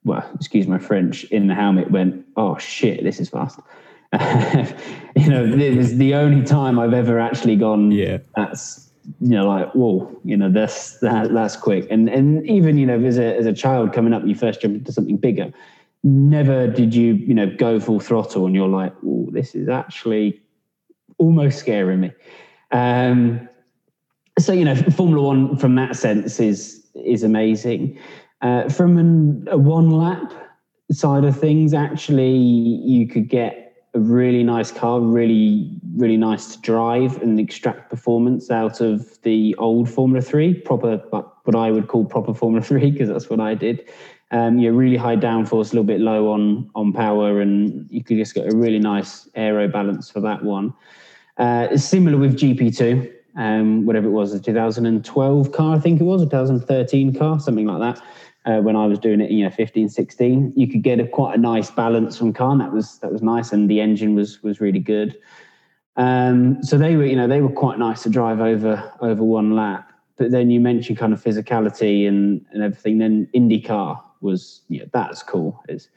well, 0.03 0.29
excuse 0.35 0.67
my 0.67 0.77
French, 0.79 1.23
in 1.25 1.47
the 1.47 1.55
helmet 1.55 1.91
went, 1.91 2.25
oh 2.37 2.57
shit, 2.57 3.03
this 3.03 3.19
is 3.19 3.29
fast. 3.29 3.59
you 4.13 5.29
know, 5.29 5.45
it 5.45 5.77
was 5.77 5.97
the 5.97 6.15
only 6.15 6.43
time 6.43 6.79
I've 6.79 6.93
ever 6.93 7.19
actually 7.19 7.55
gone, 7.55 7.91
Yeah. 7.91 8.17
that's, 8.35 8.88
you 9.21 9.29
know, 9.29 9.47
like, 9.47 9.71
whoa, 9.73 10.19
you 10.23 10.37
know, 10.37 10.51
that's, 10.51 10.99
that, 10.99 11.33
that's 11.33 11.55
quick. 11.55 11.87
And, 11.89 12.09
and 12.09 12.45
even, 12.47 12.77
you 12.77 12.85
know, 12.85 12.99
as 13.03 13.17
a, 13.17 13.35
as 13.35 13.45
a 13.45 13.53
child 13.53 13.93
coming 13.93 14.13
up, 14.13 14.23
you 14.25 14.35
first 14.35 14.61
jump 14.61 14.75
into 14.75 14.91
something 14.91 15.17
bigger. 15.17 15.51
Never 16.03 16.67
did 16.67 16.95
you, 16.95 17.13
you 17.13 17.33
know, 17.33 17.47
go 17.55 17.79
full 17.79 17.99
throttle 17.99 18.45
and 18.45 18.55
you're 18.55 18.67
like, 18.67 18.93
oh, 19.05 19.27
this 19.31 19.55
is 19.55 19.67
actually 19.67 20.41
almost 21.17 21.59
scaring 21.59 22.01
me. 22.01 22.11
Um, 22.71 23.47
so 24.39 24.53
you 24.53 24.65
know, 24.65 24.75
Formula 24.75 25.21
One 25.21 25.57
from 25.57 25.75
that 25.75 25.95
sense 25.95 26.39
is 26.39 26.87
is 26.95 27.23
amazing. 27.23 27.99
Uh, 28.41 28.69
from 28.69 28.97
an, 28.97 29.47
a 29.51 29.57
one 29.57 29.91
lap 29.91 30.31
side 30.91 31.25
of 31.25 31.37
things, 31.37 31.73
actually, 31.73 32.35
you 32.35 33.07
could 33.07 33.29
get 33.29 33.85
a 33.93 33.99
really 33.99 34.43
nice 34.43 34.71
car, 34.71 35.01
really 35.01 35.69
really 35.95 36.17
nice 36.17 36.55
to 36.55 36.61
drive 36.61 37.21
and 37.21 37.39
extract 37.39 37.89
performance 37.89 38.51
out 38.51 38.81
of 38.81 39.21
the 39.23 39.55
old 39.55 39.89
Formula 39.89 40.21
Three, 40.21 40.53
proper 40.53 40.97
what 41.43 41.55
I 41.55 41.71
would 41.71 41.87
call 41.87 42.05
proper 42.05 42.33
Formula 42.33 42.63
Three 42.65 42.91
because 42.91 43.09
that's 43.09 43.29
what 43.29 43.39
I 43.39 43.55
did. 43.55 43.89
Um, 44.31 44.59
you're 44.59 44.73
really 44.73 44.97
high 44.97 45.15
downforce, 45.15 45.71
a 45.71 45.75
little 45.75 45.83
bit 45.83 45.99
low 45.99 46.31
on 46.31 46.69
on 46.75 46.93
power, 46.93 47.41
and 47.41 47.89
you 47.89 48.03
could 48.03 48.17
just 48.17 48.33
get 48.33 48.51
a 48.51 48.55
really 48.55 48.79
nice 48.79 49.27
aero 49.35 49.67
balance 49.67 50.09
for 50.09 50.19
that 50.21 50.43
one. 50.43 50.73
Uh, 51.37 51.75
similar 51.77 52.17
with 52.17 52.37
GP2 52.37 53.13
um, 53.35 53.85
whatever 53.85 54.07
it 54.07 54.11
was, 54.11 54.33
a 54.33 54.39
2012 54.39 55.51
car, 55.51 55.75
I 55.75 55.79
think 55.79 56.01
it 56.01 56.03
was, 56.03 56.21
a 56.21 56.25
2013 56.25 57.15
car, 57.17 57.39
something 57.39 57.65
like 57.65 57.79
that. 57.79 58.03
Uh, 58.45 58.61
when 58.61 58.75
I 58.75 58.85
was 58.85 58.99
doing 58.99 59.21
it, 59.21 59.31
you 59.31 59.43
know, 59.43 59.49
15, 59.49 59.89
16, 59.89 60.53
you 60.55 60.67
could 60.67 60.81
get 60.81 60.99
a 60.99 61.07
quite 61.07 61.37
a 61.37 61.41
nice 61.41 61.71
balance 61.71 62.17
from 62.17 62.33
car, 62.33 62.57
that 62.57 62.71
was 62.71 62.99
that 62.99 63.11
was 63.11 63.21
nice, 63.21 63.51
and 63.51 63.69
the 63.69 63.79
engine 63.81 64.15
was 64.15 64.41
was 64.41 64.59
really 64.61 64.79
good. 64.79 65.17
Um, 65.99 66.63
so 66.63 66.77
they 66.77 66.95
were, 66.95 67.05
you 67.05 67.17
know, 67.17 67.27
they 67.27 67.41
were 67.41 67.51
quite 67.51 67.77
nice 67.77 68.03
to 68.03 68.09
drive 68.09 68.39
over 68.39 68.91
over 69.01 69.21
one 69.21 69.53
lap. 69.53 69.91
But 70.15 70.31
then 70.31 70.49
you 70.49 70.59
mentioned 70.59 70.97
kind 70.97 71.11
of 71.13 71.21
physicality 71.21 72.07
and 72.07 72.45
and 72.51 72.63
everything. 72.63 72.97
Then 72.97 73.27
IndyCar 73.35 74.01
was, 74.21 74.61
yeah, 74.69 74.85
that's 74.93 75.21
cool. 75.21 75.61
It's 75.67 75.89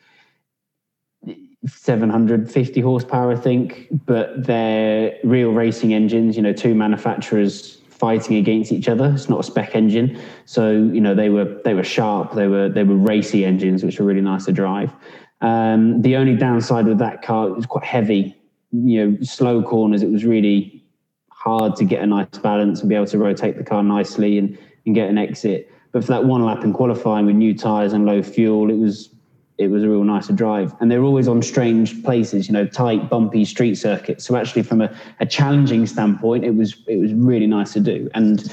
750 1.67 2.81
horsepower, 2.81 3.31
I 3.31 3.37
think, 3.37 3.87
but 4.05 4.45
they're 4.45 5.17
real 5.23 5.53
racing 5.53 5.95
engines, 5.95 6.37
you 6.37 6.43
know, 6.43 6.53
two 6.53 6.75
manufacturers 6.75 7.77
fighting 7.89 8.37
against 8.37 8.73
each 8.73 8.89
other. 8.89 9.13
It's 9.15 9.29
not 9.29 9.41
a 9.41 9.45
spec 9.45 9.77
engine. 9.77 10.21
So, 10.47 10.73
you 10.73 11.01
know, 11.01 11.15
they 11.15 11.29
were 11.29 11.61
they 11.65 11.75
were 11.75 11.85
sharp, 11.85 12.35
they 12.35 12.49
were 12.49 12.69
they 12.69 12.83
were 12.83 12.97
racy 12.97 13.45
engines, 13.45 13.85
which 13.85 14.01
were 14.01 14.07
really 14.07 14.21
nice 14.21 14.47
to 14.47 14.53
drive. 14.53 14.93
Um, 15.41 16.03
the 16.03 16.17
only 16.17 16.35
downside 16.35 16.87
with 16.87 16.99
that 16.99 17.23
car 17.23 17.51
was 17.51 17.67
quite 17.67 17.85
heavy. 17.85 18.37
You 18.73 19.07
know, 19.07 19.19
slow 19.23 19.63
corners, 19.63 20.03
it 20.03 20.11
was 20.11 20.25
really 20.25 20.83
hard 21.29 21.77
to 21.77 21.85
get 21.85 22.03
a 22.03 22.07
nice 22.07 22.39
balance 22.39 22.81
and 22.81 22.89
be 22.89 22.95
able 22.95 23.07
to 23.07 23.19
rotate 23.19 23.57
the 23.57 23.65
car 23.65 23.83
nicely 23.83 24.39
and, 24.39 24.57
and 24.87 24.95
get 24.95 25.09
an 25.09 25.19
exit. 25.19 25.71
But 25.93 26.05
for 26.05 26.13
that 26.13 26.25
one 26.25 26.45
lap 26.45 26.65
in 26.65 26.73
qualifying 26.73 27.27
with 27.27 27.37
new 27.37 27.57
tyres 27.57 27.93
and 27.93 28.07
low 28.07 28.23
fuel, 28.23 28.71
it 28.71 28.79
was 28.79 29.11
it 29.59 29.71
was 29.71 29.83
a 29.83 29.89
real 29.89 30.05
nice 30.05 30.27
to 30.27 30.33
drive. 30.33 30.75
And 30.81 30.91
they're 30.91 31.03
always 31.03 31.29
on 31.29 31.43
strange 31.43 32.03
places, 32.03 32.49
you 32.49 32.53
know, 32.53 32.67
tight, 32.67 33.09
bumpy 33.09 33.45
street 33.45 33.77
circuits. 33.77 34.25
So 34.25 34.37
actually, 34.37 34.63
from 34.63 34.81
a, 34.81 34.95
a, 35.21 35.27
challenging 35.27 35.87
standpoint, 35.87 36.45
it 36.45 36.55
was 36.55 36.77
it 36.87 36.97
was 36.97 37.13
really 37.13 37.47
nice 37.47 37.73
to 37.75 37.81
do. 37.81 38.11
And 38.15 38.53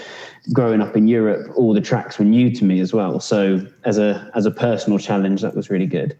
growing 0.51 0.81
up 0.81 0.95
in 0.95 1.07
Europe, 1.07 1.51
all 1.55 1.73
the 1.73 1.81
tracks 1.81 2.19
were 2.19 2.25
new 2.25 2.51
to 2.51 2.65
me 2.65 2.79
as 2.79 2.93
well. 2.93 3.19
So 3.19 3.65
as 3.85 3.97
a 3.97 4.29
as 4.35 4.45
a 4.45 4.51
personal 4.51 4.99
challenge, 4.99 5.41
that 5.41 5.55
was 5.55 5.69
really 5.69 5.87
good. 5.87 6.17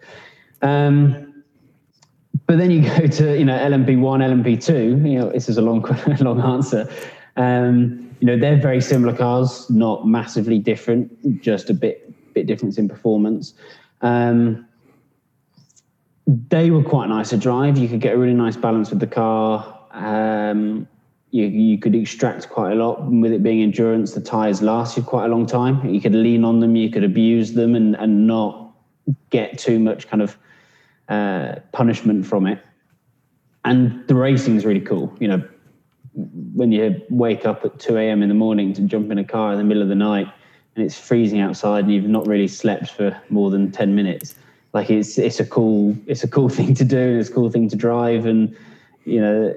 Um, 0.61 1.28
but 2.49 2.57
then 2.57 2.71
you 2.71 2.81
go 2.97 3.05
to 3.05 3.37
you 3.37 3.45
know 3.45 3.57
LMP 3.57 3.97
one, 3.97 4.19
LMP 4.19 4.61
two. 4.61 4.99
You 5.07 5.19
know, 5.19 5.29
this 5.29 5.47
is 5.47 5.57
a 5.57 5.61
long 5.61 5.81
long 6.19 6.41
answer. 6.41 6.89
Um, 7.37 8.13
you 8.19 8.25
know, 8.25 8.37
they're 8.37 8.59
very 8.59 8.81
similar 8.81 9.15
cars, 9.15 9.69
not 9.69 10.05
massively 10.05 10.59
different, 10.59 11.41
just 11.41 11.69
a 11.69 11.73
bit 11.73 12.11
bit 12.33 12.47
difference 12.47 12.77
in 12.77 12.89
performance. 12.89 13.53
Um, 14.01 14.67
they 16.25 16.69
were 16.71 16.83
quite 16.83 17.07
nice 17.07 17.29
to 17.29 17.37
drive. 17.37 17.77
You 17.77 17.87
could 17.87 18.01
get 18.01 18.15
a 18.15 18.17
really 18.17 18.33
nice 18.33 18.57
balance 18.57 18.89
with 18.89 18.99
the 18.99 19.07
car. 19.07 19.87
Um, 19.91 20.87
you, 21.31 21.45
you 21.45 21.77
could 21.77 21.95
extract 21.95 22.49
quite 22.49 22.71
a 22.71 22.75
lot 22.75 23.03
with 23.11 23.31
it 23.31 23.43
being 23.43 23.61
endurance. 23.61 24.13
The 24.13 24.21
tires 24.21 24.61
lasted 24.61 25.05
quite 25.05 25.25
a 25.25 25.27
long 25.27 25.45
time. 25.45 25.87
You 25.87 26.01
could 26.01 26.13
lean 26.15 26.43
on 26.43 26.59
them, 26.59 26.75
you 26.75 26.89
could 26.89 27.03
abuse 27.03 27.53
them, 27.53 27.75
and, 27.75 27.95
and 27.95 28.27
not 28.27 28.71
get 29.29 29.57
too 29.57 29.79
much 29.79 30.07
kind 30.07 30.21
of 30.21 30.37
uh, 31.09 31.55
punishment 31.71 32.25
from 32.25 32.47
it. 32.47 32.63
And 33.65 34.07
the 34.07 34.15
racing 34.15 34.55
is 34.55 34.65
really 34.65 34.81
cool. 34.81 35.13
You 35.19 35.27
know, 35.27 35.47
when 36.53 36.71
you 36.71 37.01
wake 37.09 37.45
up 37.45 37.65
at 37.65 37.79
2 37.79 37.97
a.m. 37.97 38.21
in 38.21 38.29
the 38.29 38.35
morning 38.35 38.73
to 38.73 38.81
jump 38.81 39.11
in 39.11 39.17
a 39.17 39.23
car 39.23 39.51
in 39.51 39.57
the 39.57 39.63
middle 39.63 39.83
of 39.83 39.89
the 39.89 39.95
night 39.95 40.27
and 40.75 40.85
it's 40.85 40.97
freezing 40.97 41.39
outside 41.39 41.83
and 41.85 41.93
you've 41.93 42.05
not 42.05 42.27
really 42.27 42.47
slept 42.47 42.91
for 42.91 43.19
more 43.29 43.49
than 43.49 43.71
10 43.71 43.95
minutes 43.95 44.35
like 44.73 44.89
it's 44.89 45.17
it's 45.17 45.39
a 45.39 45.45
cool 45.45 45.95
it's 46.07 46.23
a 46.23 46.27
cool 46.27 46.49
thing 46.57 46.73
to 46.73 46.83
do 46.83 46.97
and 46.97 47.19
it's 47.19 47.29
a 47.29 47.33
cool 47.33 47.49
thing 47.49 47.67
to 47.69 47.75
drive 47.75 48.25
and 48.25 48.55
you 49.05 49.19
know 49.19 49.53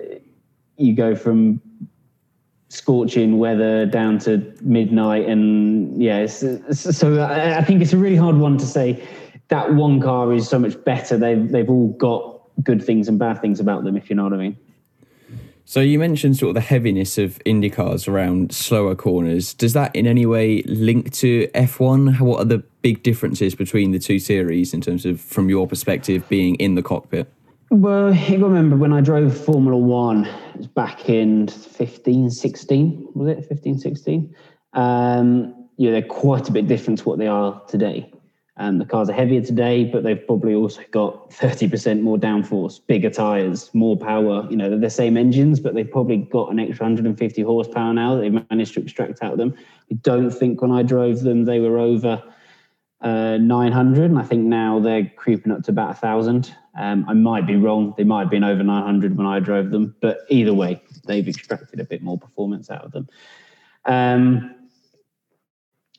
you 0.76 0.94
go 0.94 1.14
from 1.14 1.60
scorching 2.68 3.38
weather 3.38 3.84
down 3.84 4.18
to 4.18 4.54
midnight 4.62 5.28
and 5.28 6.02
yeah 6.02 6.26
so 6.26 7.20
I, 7.20 7.58
I 7.58 7.64
think 7.64 7.82
it's 7.82 7.92
a 7.92 7.98
really 7.98 8.16
hard 8.16 8.36
one 8.36 8.56
to 8.58 8.66
say 8.66 9.02
that 9.52 9.74
one 9.74 10.00
car 10.00 10.32
is 10.32 10.48
so 10.48 10.58
much 10.58 10.82
better 10.84 11.18
they've 11.18 11.50
they've 11.52 11.68
all 11.68 11.88
got 11.88 12.40
good 12.64 12.82
things 12.82 13.06
and 13.06 13.18
bad 13.18 13.38
things 13.40 13.60
about 13.60 13.84
them 13.84 13.96
if 13.96 14.08
you 14.08 14.16
know 14.16 14.24
what 14.24 14.32
i 14.32 14.36
mean 14.36 14.56
so 15.64 15.80
you 15.80 15.98
mentioned 15.98 16.36
sort 16.36 16.50
of 16.50 16.54
the 16.54 16.60
heaviness 16.60 17.18
of 17.18 17.40
Indy 17.44 17.70
cars 17.70 18.08
around 18.08 18.52
slower 18.52 18.96
corners. 18.96 19.54
Does 19.54 19.74
that 19.74 19.94
in 19.94 20.08
any 20.08 20.26
way 20.26 20.62
link 20.62 21.12
to 21.14 21.46
F1? 21.54 22.20
What 22.20 22.40
are 22.40 22.44
the 22.44 22.58
big 22.82 23.04
differences 23.04 23.54
between 23.54 23.92
the 23.92 24.00
two 24.00 24.18
series 24.18 24.74
in 24.74 24.80
terms 24.80 25.06
of, 25.06 25.20
from 25.20 25.48
your 25.48 25.68
perspective, 25.68 26.28
being 26.28 26.56
in 26.56 26.74
the 26.74 26.82
cockpit? 26.82 27.32
Well, 27.70 28.12
you 28.12 28.44
remember 28.44 28.76
when 28.76 28.92
I 28.92 29.00
drove 29.00 29.34
Formula 29.34 29.78
One, 29.78 30.26
it 30.26 30.58
was 30.58 30.66
back 30.66 31.08
in 31.08 31.46
15, 31.46 32.28
16, 32.28 33.08
was 33.14 33.28
it 33.38 33.46
15, 33.46 33.78
16? 33.78 34.36
Um, 34.74 35.68
yeah, 35.76 35.92
they're 35.92 36.02
quite 36.02 36.48
a 36.48 36.52
bit 36.52 36.66
different 36.66 36.98
to 36.98 37.04
what 37.04 37.18
they 37.18 37.28
are 37.28 37.62
today. 37.68 38.12
Um, 38.58 38.78
the 38.78 38.84
cars 38.84 39.08
are 39.08 39.14
heavier 39.14 39.40
today, 39.40 39.84
but 39.84 40.02
they've 40.02 40.26
probably 40.26 40.54
also 40.54 40.82
got 40.90 41.30
30% 41.30 42.02
more 42.02 42.18
downforce, 42.18 42.80
bigger 42.86 43.08
tyres, 43.08 43.70
more 43.72 43.96
power. 43.96 44.46
You 44.50 44.56
know, 44.56 44.68
they're 44.68 44.78
the 44.78 44.90
same 44.90 45.16
engines, 45.16 45.58
but 45.58 45.74
they've 45.74 45.90
probably 45.90 46.18
got 46.18 46.50
an 46.50 46.60
extra 46.60 46.84
150 46.84 47.42
horsepower 47.42 47.94
now 47.94 48.14
that 48.14 48.20
they've 48.20 48.50
managed 48.50 48.74
to 48.74 48.80
extract 48.80 49.22
out 49.22 49.32
of 49.32 49.38
them. 49.38 49.54
I 49.90 49.94
don't 50.02 50.30
think 50.30 50.60
when 50.60 50.70
I 50.70 50.82
drove 50.82 51.20
them, 51.22 51.46
they 51.46 51.60
were 51.60 51.78
over 51.78 52.22
uh, 53.00 53.38
900, 53.38 54.10
and 54.10 54.18
I 54.18 54.22
think 54.22 54.44
now 54.44 54.78
they're 54.80 55.10
creeping 55.16 55.50
up 55.50 55.62
to 55.64 55.70
about 55.70 55.88
1,000. 55.88 56.54
Um, 56.78 57.06
I 57.08 57.14
might 57.14 57.46
be 57.46 57.56
wrong. 57.56 57.94
They 57.96 58.04
might 58.04 58.20
have 58.20 58.30
been 58.30 58.44
over 58.44 58.62
900 58.62 59.16
when 59.16 59.26
I 59.26 59.40
drove 59.40 59.70
them, 59.70 59.96
but 60.00 60.20
either 60.28 60.52
way, 60.52 60.82
they've 61.06 61.26
extracted 61.26 61.80
a 61.80 61.84
bit 61.84 62.02
more 62.02 62.18
performance 62.18 62.70
out 62.70 62.84
of 62.84 62.92
them. 62.92 63.08
Um, 63.86 64.54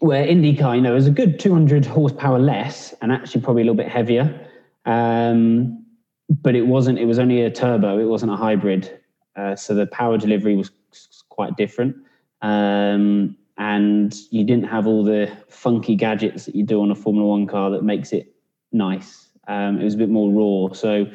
where 0.03 0.27
IndyCar, 0.27 0.75
you 0.75 0.81
know, 0.81 0.97
is 0.97 1.07
a 1.07 1.11
good 1.11 1.39
200 1.39 1.85
horsepower 1.85 2.37
less 2.37 2.93
and 3.01 3.09
actually 3.09 3.39
probably 3.39 3.61
a 3.61 3.65
little 3.65 3.77
bit 3.77 3.87
heavier. 3.87 4.37
Um, 4.85 5.85
but 6.29 6.55
it 6.55 6.67
wasn't, 6.67 6.99
it 6.99 7.05
was 7.05 7.19
only 7.19 7.41
a 7.41 7.49
turbo, 7.49 7.97
it 7.99 8.03
wasn't 8.03 8.33
a 8.33 8.35
hybrid. 8.35 8.99
Uh, 9.37 9.55
so 9.55 9.73
the 9.73 9.87
power 9.87 10.17
delivery 10.17 10.57
was 10.57 10.71
quite 11.29 11.55
different. 11.55 11.95
Um, 12.41 13.37
and 13.57 14.13
you 14.29 14.43
didn't 14.43 14.65
have 14.65 14.87
all 14.87 15.05
the 15.05 15.31
funky 15.47 15.95
gadgets 15.95 16.47
that 16.47 16.55
you 16.55 16.65
do 16.65 16.81
on 16.81 16.91
a 16.91 16.95
Formula 16.95 17.25
One 17.25 17.47
car 17.47 17.69
that 17.69 17.83
makes 17.85 18.11
it 18.11 18.35
nice. 18.73 19.29
Um, 19.47 19.79
it 19.79 19.85
was 19.85 19.93
a 19.93 19.97
bit 19.97 20.09
more 20.09 20.29
raw. 20.29 20.73
So 20.73 21.05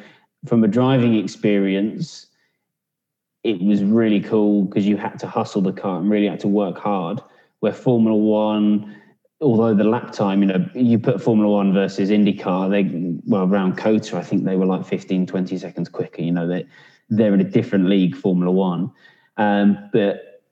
from 0.47 0.63
a 0.63 0.67
driving 0.67 1.13
experience, 1.13 2.25
it 3.43 3.61
was 3.61 3.83
really 3.83 4.19
cool 4.19 4.63
because 4.63 4.87
you 4.87 4.97
had 4.97 5.19
to 5.19 5.27
hustle 5.27 5.61
the 5.61 5.73
car 5.73 5.99
and 5.99 6.09
really 6.09 6.27
had 6.27 6.39
to 6.39 6.47
work 6.47 6.79
hard 6.79 7.21
where 7.59 7.73
Formula 7.73 8.15
One, 8.15 8.95
although 9.41 9.73
the 9.73 9.83
lap 9.83 10.11
time, 10.11 10.41
you 10.41 10.47
know, 10.47 10.69
you 10.73 10.99
put 10.99 11.21
Formula 11.21 11.51
One 11.51 11.73
versus 11.73 12.09
IndyCar, 12.09 12.69
they 12.69 13.19
well 13.25 13.43
around 13.43 13.77
COTA, 13.77 14.17
I 14.17 14.23
think 14.23 14.43
they 14.43 14.55
were 14.55 14.65
like 14.65 14.85
15, 14.85 15.25
20 15.25 15.57
seconds 15.57 15.89
quicker. 15.89 16.21
You 16.21 16.31
know, 16.31 16.47
they 16.47 16.65
they're 17.09 17.33
in 17.33 17.41
a 17.41 17.45
different 17.45 17.89
league, 17.89 18.15
Formula 18.15 18.51
One, 18.51 18.91
um, 19.37 19.89
but 19.91 20.43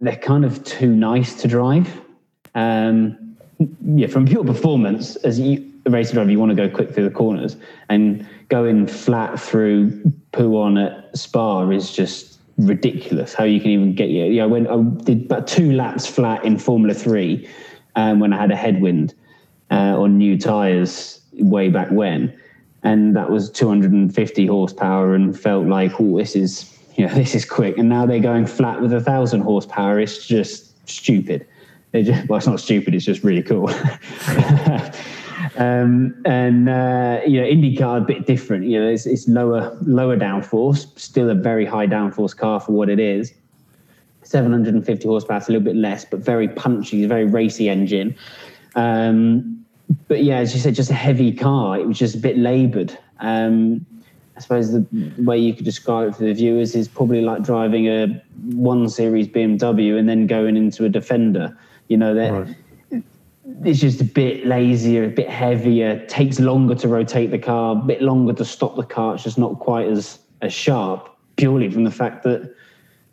they're 0.00 0.16
kind 0.16 0.44
of 0.44 0.62
too 0.64 0.94
nice 0.94 1.40
to 1.42 1.48
drive. 1.48 2.00
Um, 2.54 3.36
yeah, 3.84 4.06
from 4.06 4.26
pure 4.26 4.44
performance, 4.44 5.16
as 5.16 5.38
you, 5.38 5.70
a 5.86 5.90
racer 5.90 6.14
driver, 6.14 6.30
you 6.30 6.38
want 6.38 6.50
to 6.50 6.56
go 6.56 6.68
quick 6.68 6.94
through 6.94 7.04
the 7.04 7.14
corners, 7.14 7.56
and 7.88 8.26
going 8.48 8.86
flat 8.86 9.38
through 9.38 10.02
Pouhon 10.32 10.82
at 10.84 11.16
Spa 11.16 11.68
is 11.68 11.92
just 11.92 12.39
ridiculous. 12.66 13.34
How 13.34 13.44
you 13.44 13.60
can 13.60 13.70
even 13.70 13.94
get 13.94 14.10
you? 14.10 14.24
Yeah, 14.24 14.46
when 14.46 14.66
I 14.66 14.82
did 15.04 15.26
about 15.26 15.46
two 15.46 15.72
laps 15.72 16.06
flat 16.06 16.44
in 16.44 16.58
Formula 16.58 16.94
Three, 16.94 17.48
um, 17.96 18.20
when 18.20 18.32
I 18.32 18.40
had 18.40 18.50
a 18.50 18.56
headwind 18.56 19.14
uh, 19.70 20.00
on 20.00 20.18
new 20.18 20.38
tyres 20.38 21.20
way 21.34 21.68
back 21.68 21.90
when, 21.90 22.38
and 22.82 23.16
that 23.16 23.30
was 23.30 23.50
250 23.50 24.46
horsepower, 24.46 25.14
and 25.14 25.38
felt 25.38 25.66
like, 25.66 26.00
oh, 26.00 26.18
this 26.18 26.36
is 26.36 26.78
you 26.96 27.06
know 27.06 27.14
this 27.22 27.34
is 27.34 27.44
quick. 27.44 27.78
And 27.78 27.88
now 27.88 28.06
they're 28.06 28.20
going 28.20 28.46
flat 28.46 28.80
with 28.80 28.92
a 28.92 29.00
thousand 29.00 29.42
horsepower. 29.42 30.00
It's 30.00 30.26
just 30.26 30.88
stupid. 30.88 31.46
Just, 31.92 32.28
well, 32.28 32.36
it's 32.36 32.46
not 32.46 32.60
stupid. 32.60 32.94
It's 32.94 33.04
just 33.04 33.24
really 33.24 33.42
cool. 33.42 33.68
um, 35.56 36.20
and 36.24 36.68
uh, 36.68 37.20
you 37.26 37.40
know, 37.40 37.46
IndyCar 37.46 37.98
a 37.98 38.04
bit 38.04 38.26
different. 38.26 38.66
You 38.66 38.80
know, 38.80 38.88
it's, 38.88 39.06
it's 39.06 39.28
lower 39.28 39.76
lower 39.82 40.16
downforce, 40.16 40.98
still 40.98 41.30
a 41.30 41.34
very 41.34 41.66
high 41.66 41.86
downforce 41.86 42.36
car 42.36 42.60
for 42.60 42.72
what 42.72 42.88
it 42.88 43.00
is. 43.00 43.32
750 44.22 45.08
horsepower, 45.08 45.38
a 45.38 45.40
little 45.40 45.60
bit 45.60 45.76
less, 45.76 46.04
but 46.04 46.20
very 46.20 46.48
punchy, 46.48 47.04
very 47.06 47.24
racy 47.24 47.68
engine. 47.68 48.14
Um, 48.76 49.64
but 50.08 50.22
yeah, 50.22 50.36
as 50.36 50.54
you 50.54 50.60
said, 50.60 50.74
just 50.74 50.90
a 50.90 50.94
heavy 50.94 51.32
car. 51.32 51.78
It 51.78 51.86
was 51.86 51.98
just 51.98 52.14
a 52.14 52.18
bit 52.18 52.38
laboured. 52.38 52.96
Um, 53.18 53.84
I 54.36 54.40
suppose 54.40 54.72
the 54.72 54.86
way 55.18 55.36
you 55.36 55.52
could 55.52 55.64
describe 55.64 56.08
it 56.08 56.16
for 56.16 56.24
the 56.24 56.32
viewers 56.32 56.74
is 56.74 56.88
probably 56.88 57.20
like 57.20 57.42
driving 57.42 57.88
a 57.88 58.22
one 58.54 58.88
series 58.88 59.28
BMW 59.28 59.98
and 59.98 60.08
then 60.08 60.26
going 60.26 60.56
into 60.56 60.84
a 60.84 60.88
Defender. 60.88 61.56
You 61.88 61.96
know, 61.96 62.14
that 62.14 62.32
right. 62.32 62.56
It's 63.64 63.80
just 63.80 64.00
a 64.00 64.04
bit 64.04 64.46
lazier, 64.46 65.04
a 65.04 65.08
bit 65.08 65.28
heavier, 65.28 66.04
takes 66.06 66.38
longer 66.38 66.74
to 66.76 66.88
rotate 66.88 67.30
the 67.30 67.38
car, 67.38 67.72
a 67.72 67.78
bit 67.78 68.02
longer 68.02 68.32
to 68.34 68.44
stop 68.44 68.76
the 68.76 68.84
car. 68.84 69.14
It's 69.14 69.24
just 69.24 69.38
not 69.38 69.58
quite 69.58 69.88
as 69.88 70.18
as 70.42 70.52
sharp, 70.52 71.08
purely 71.36 71.70
from 71.70 71.84
the 71.84 71.90
fact 71.90 72.22
that 72.24 72.54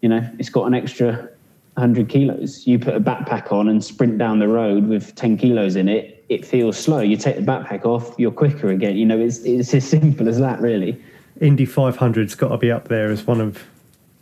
you 0.02 0.10
know 0.10 0.30
it's 0.40 0.50
got 0.50 0.66
an 0.66 0.74
extra 0.74 1.30
100 1.74 2.10
kilos. 2.10 2.66
You 2.66 2.80
put 2.80 2.96
a 2.96 3.00
backpack 3.00 3.52
on 3.52 3.68
and 3.68 3.84
sprint 3.84 4.18
down 4.18 4.40
the 4.40 4.48
road 4.48 4.88
with 4.88 5.14
10 5.16 5.38
kilos 5.38 5.76
in 5.76 5.88
it, 5.88 6.26
it 6.28 6.46
feels 6.46 6.78
slow. 6.78 7.00
You 7.00 7.18
take 7.18 7.36
the 7.36 7.44
backpack 7.44 7.86
off, 7.86 8.16
you're 8.18 8.32
quicker 8.32 8.70
again. 8.70 8.98
You 8.98 9.06
know, 9.06 9.20
it's 9.20 9.40
it's 9.40 9.74
as 9.74 9.88
simple 9.88 10.28
as 10.28 10.40
that, 10.40 10.60
really. 10.60 11.02
Indy 11.40 11.68
500's 11.68 12.34
got 12.34 12.50
to 12.50 12.58
be 12.58 12.72
up 12.72 12.88
there 12.88 13.12
as 13.12 13.26
one 13.28 13.42
of 13.42 13.64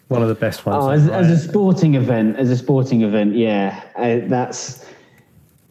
one 0.09 0.21
of 0.21 0.27
the 0.27 0.35
best 0.35 0.65
ones. 0.65 0.83
Oh, 0.83 0.89
as, 0.89 1.07
as, 1.07 1.31
a 1.31 1.47
sporting 1.47 1.95
event, 1.95 2.37
as 2.37 2.51
a 2.51 2.57
sporting 2.57 3.01
event, 3.01 3.35
yeah, 3.35 3.83
uh, 3.95 4.19
that's 4.27 4.84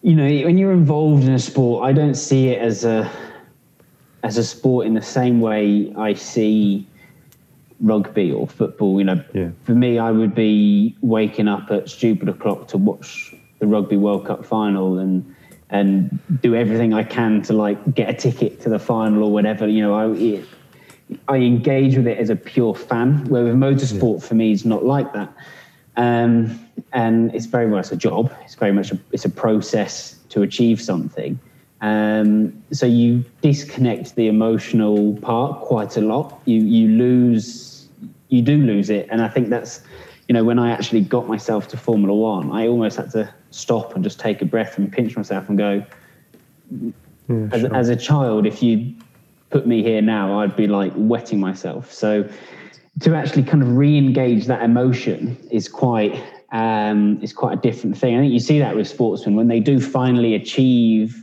you 0.05 0.15
know 0.15 0.29
when 0.45 0.59
you're 0.59 0.73
involved 0.73 1.25
in 1.25 1.33
a 1.33 1.39
sport, 1.39 1.83
I 1.83 1.93
don't 1.93 2.15
see 2.15 2.51
it 2.51 2.61
as 2.61 2.85
a 2.85 3.11
as 4.23 4.37
a 4.37 4.45
sport 4.45 4.87
in 4.87 4.93
the 4.93 5.03
same 5.03 5.41
way 5.41 5.93
I 5.97 6.13
see 6.13 6.87
rugby 7.81 8.31
or 8.31 8.47
football. 8.47 8.99
You 8.99 9.05
know, 9.07 9.25
yeah. 9.33 9.49
for 9.65 9.73
me, 9.73 9.99
I 9.99 10.11
would 10.11 10.35
be 10.35 10.95
waking 11.01 11.49
up 11.49 11.71
at 11.71 11.89
stupid 11.89 12.29
o'clock 12.29 12.69
to 12.69 12.77
watch 12.77 13.35
the 13.61 13.67
Rugby 13.67 13.97
World 13.97 14.27
Cup 14.27 14.45
final 14.45 14.99
and 14.99 15.35
and 15.71 16.19
do 16.43 16.55
everything 16.55 16.93
I 16.93 17.03
can 17.03 17.41
to 17.43 17.55
like 17.55 17.95
get 17.95 18.11
a 18.11 18.15
ticket 18.15 18.61
to 18.61 18.69
the 18.69 18.79
final 18.79 19.25
or 19.25 19.33
whatever. 19.33 19.67
You 19.67 19.81
know, 19.81 19.95
I 19.95 20.09
it, 20.19 20.45
I 21.29 21.37
engage 21.37 21.97
with 21.97 22.07
it 22.07 22.19
as 22.19 22.29
a 22.29 22.37
pure 22.37 22.75
fan. 22.75 23.25
Where 23.31 23.45
with 23.45 23.55
motorsport, 23.55 24.21
yeah. 24.21 24.29
for 24.29 24.35
me, 24.35 24.53
is 24.53 24.67
not 24.67 24.85
like 24.85 25.15
that. 25.15 25.35
Um, 25.97 26.61
and 26.93 27.35
it's 27.35 27.47
very 27.47 27.67
much 27.67 27.93
a 27.93 27.97
job. 27.97 28.33
It's 28.45 28.55
very 28.55 28.73
much 28.73 28.93
a, 28.93 28.99
it's 29.13 29.25
a 29.25 29.31
process 29.31 30.17
to 30.31 30.43
achieve 30.43 30.81
something. 30.81 31.39
Um, 31.81 32.63
so 32.73 32.87
you 32.87 33.25
disconnect 33.43 34.15
the 34.15 34.29
emotional 34.29 35.15
part 35.17 35.61
quite 35.61 35.97
a 35.97 36.01
lot. 36.01 36.41
You 36.47 36.61
you 36.63 36.89
lose 36.89 37.89
you 38.29 38.43
do 38.43 38.57
lose 38.57 38.91
it, 38.91 39.09
and 39.11 39.21
I 39.21 39.29
think 39.29 39.51
that's 39.51 39.83
you 40.29 40.33
know 40.33 40.45
when 40.45 40.59
I 40.59 40.71
actually 40.71 41.03
got 41.03 41.29
myself 41.29 41.69
to 41.69 41.77
Formula 41.77 42.15
One, 42.15 42.53
I 42.53 42.69
almost 42.69 42.97
had 42.97 43.11
to 43.11 43.33
stop 43.51 43.95
and 43.95 44.03
just 44.03 44.19
take 44.19 44.41
a 44.41 44.45
breath 44.45 44.79
and 44.79 44.91
pinch 44.91 45.17
myself 45.17 45.49
and 45.49 45.59
go. 45.59 45.85
Yeah, 47.29 47.49
as, 47.53 47.61
sure. 47.61 47.75
as 47.75 47.89
a 47.89 47.97
child, 47.97 48.47
if 48.47 48.63
you 48.63 48.95
put 49.51 49.67
me 49.67 49.83
here 49.83 50.03
now, 50.03 50.41
I'd 50.41 50.57
be 50.57 50.67
like 50.67 50.93
wetting 50.97 51.41
myself. 51.41 51.93
So 51.93 52.29
to 53.01 53.15
actually 53.15 53.43
kind 53.43 53.63
of 53.63 53.77
re-engage 53.77 54.47
that 54.47 54.63
emotion 54.63 55.37
is 55.51 55.69
quite 55.69 56.15
um, 56.55 57.19
is 57.21 57.33
quite 57.33 57.59
a 57.59 57.61
different 57.61 57.99
thing. 57.99 58.17
I 58.17 58.21
think 58.21 58.33
you 58.33 58.39
see 58.39 58.61
that 58.61 58.77
with 58.77 58.87
sportsmen 58.87 59.35
when 59.35 59.49
they 59.49 59.59
do 59.59 59.81
finally 59.81 60.35
achieve 60.35 61.21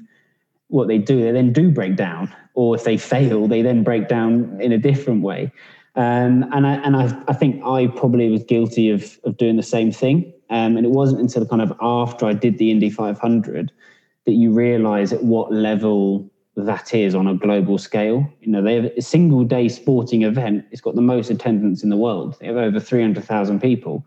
what 0.68 0.90
they 0.90 0.98
do, 0.98 1.22
they 1.22 1.32
then 1.32 1.54
do 1.54 1.72
break 1.72 1.96
down, 1.96 2.34
or 2.54 2.76
if 2.76 2.84
they 2.84 2.98
fail, 2.98 3.48
they 3.48 3.62
then 3.62 3.82
break 3.82 4.10
down 4.10 4.58
in 4.62 4.74
a 4.74 4.78
different 4.78 5.24
way. 5.24 5.52
Um, 5.96 6.46
and 6.52 6.68
I, 6.68 6.74
and 6.76 6.96
I, 6.98 7.24
I 7.30 7.34
think 7.34 7.64
I 7.66 7.88
probably 7.88 8.30
was 8.30 8.44
guilty 8.44 8.92
of 8.92 9.18
of 9.24 9.38
doing 9.38 9.56
the 9.56 9.64
same 9.64 9.92
thing. 9.92 10.34
Um, 10.50 10.76
and 10.76 10.86
it 10.86 10.92
wasn't 10.92 11.22
until 11.22 11.46
kind 11.46 11.62
of 11.62 11.74
after 11.82 12.26
I 12.26 12.34
did 12.34 12.58
the 12.58 12.70
Indy 12.70 12.90
500 12.90 13.72
that 14.26 14.34
you 14.34 14.52
realise 14.52 15.14
at 15.14 15.24
what 15.24 15.54
level 15.54 16.30
that 16.58 16.94
is 16.94 17.16
on 17.16 17.26
a 17.28 17.36
global 17.36 17.78
scale. 17.78 18.30
You 18.42 18.52
know, 18.52 18.62
they 18.62 18.76
have 18.76 18.86
a 18.98 19.02
single 19.02 19.46
day 19.46 19.70
sporting 19.70 20.24
event. 20.24 20.66
It's 20.72 20.82
got 20.82 20.96
the 20.96 21.02
most 21.02 21.30
attendance 21.30 21.84
in 21.84 21.90
the 21.90 21.96
world. 21.96 22.36
They 22.40 22.48
have 22.48 22.58
over 22.58 22.82
300,000 22.82 23.62
people. 23.62 24.06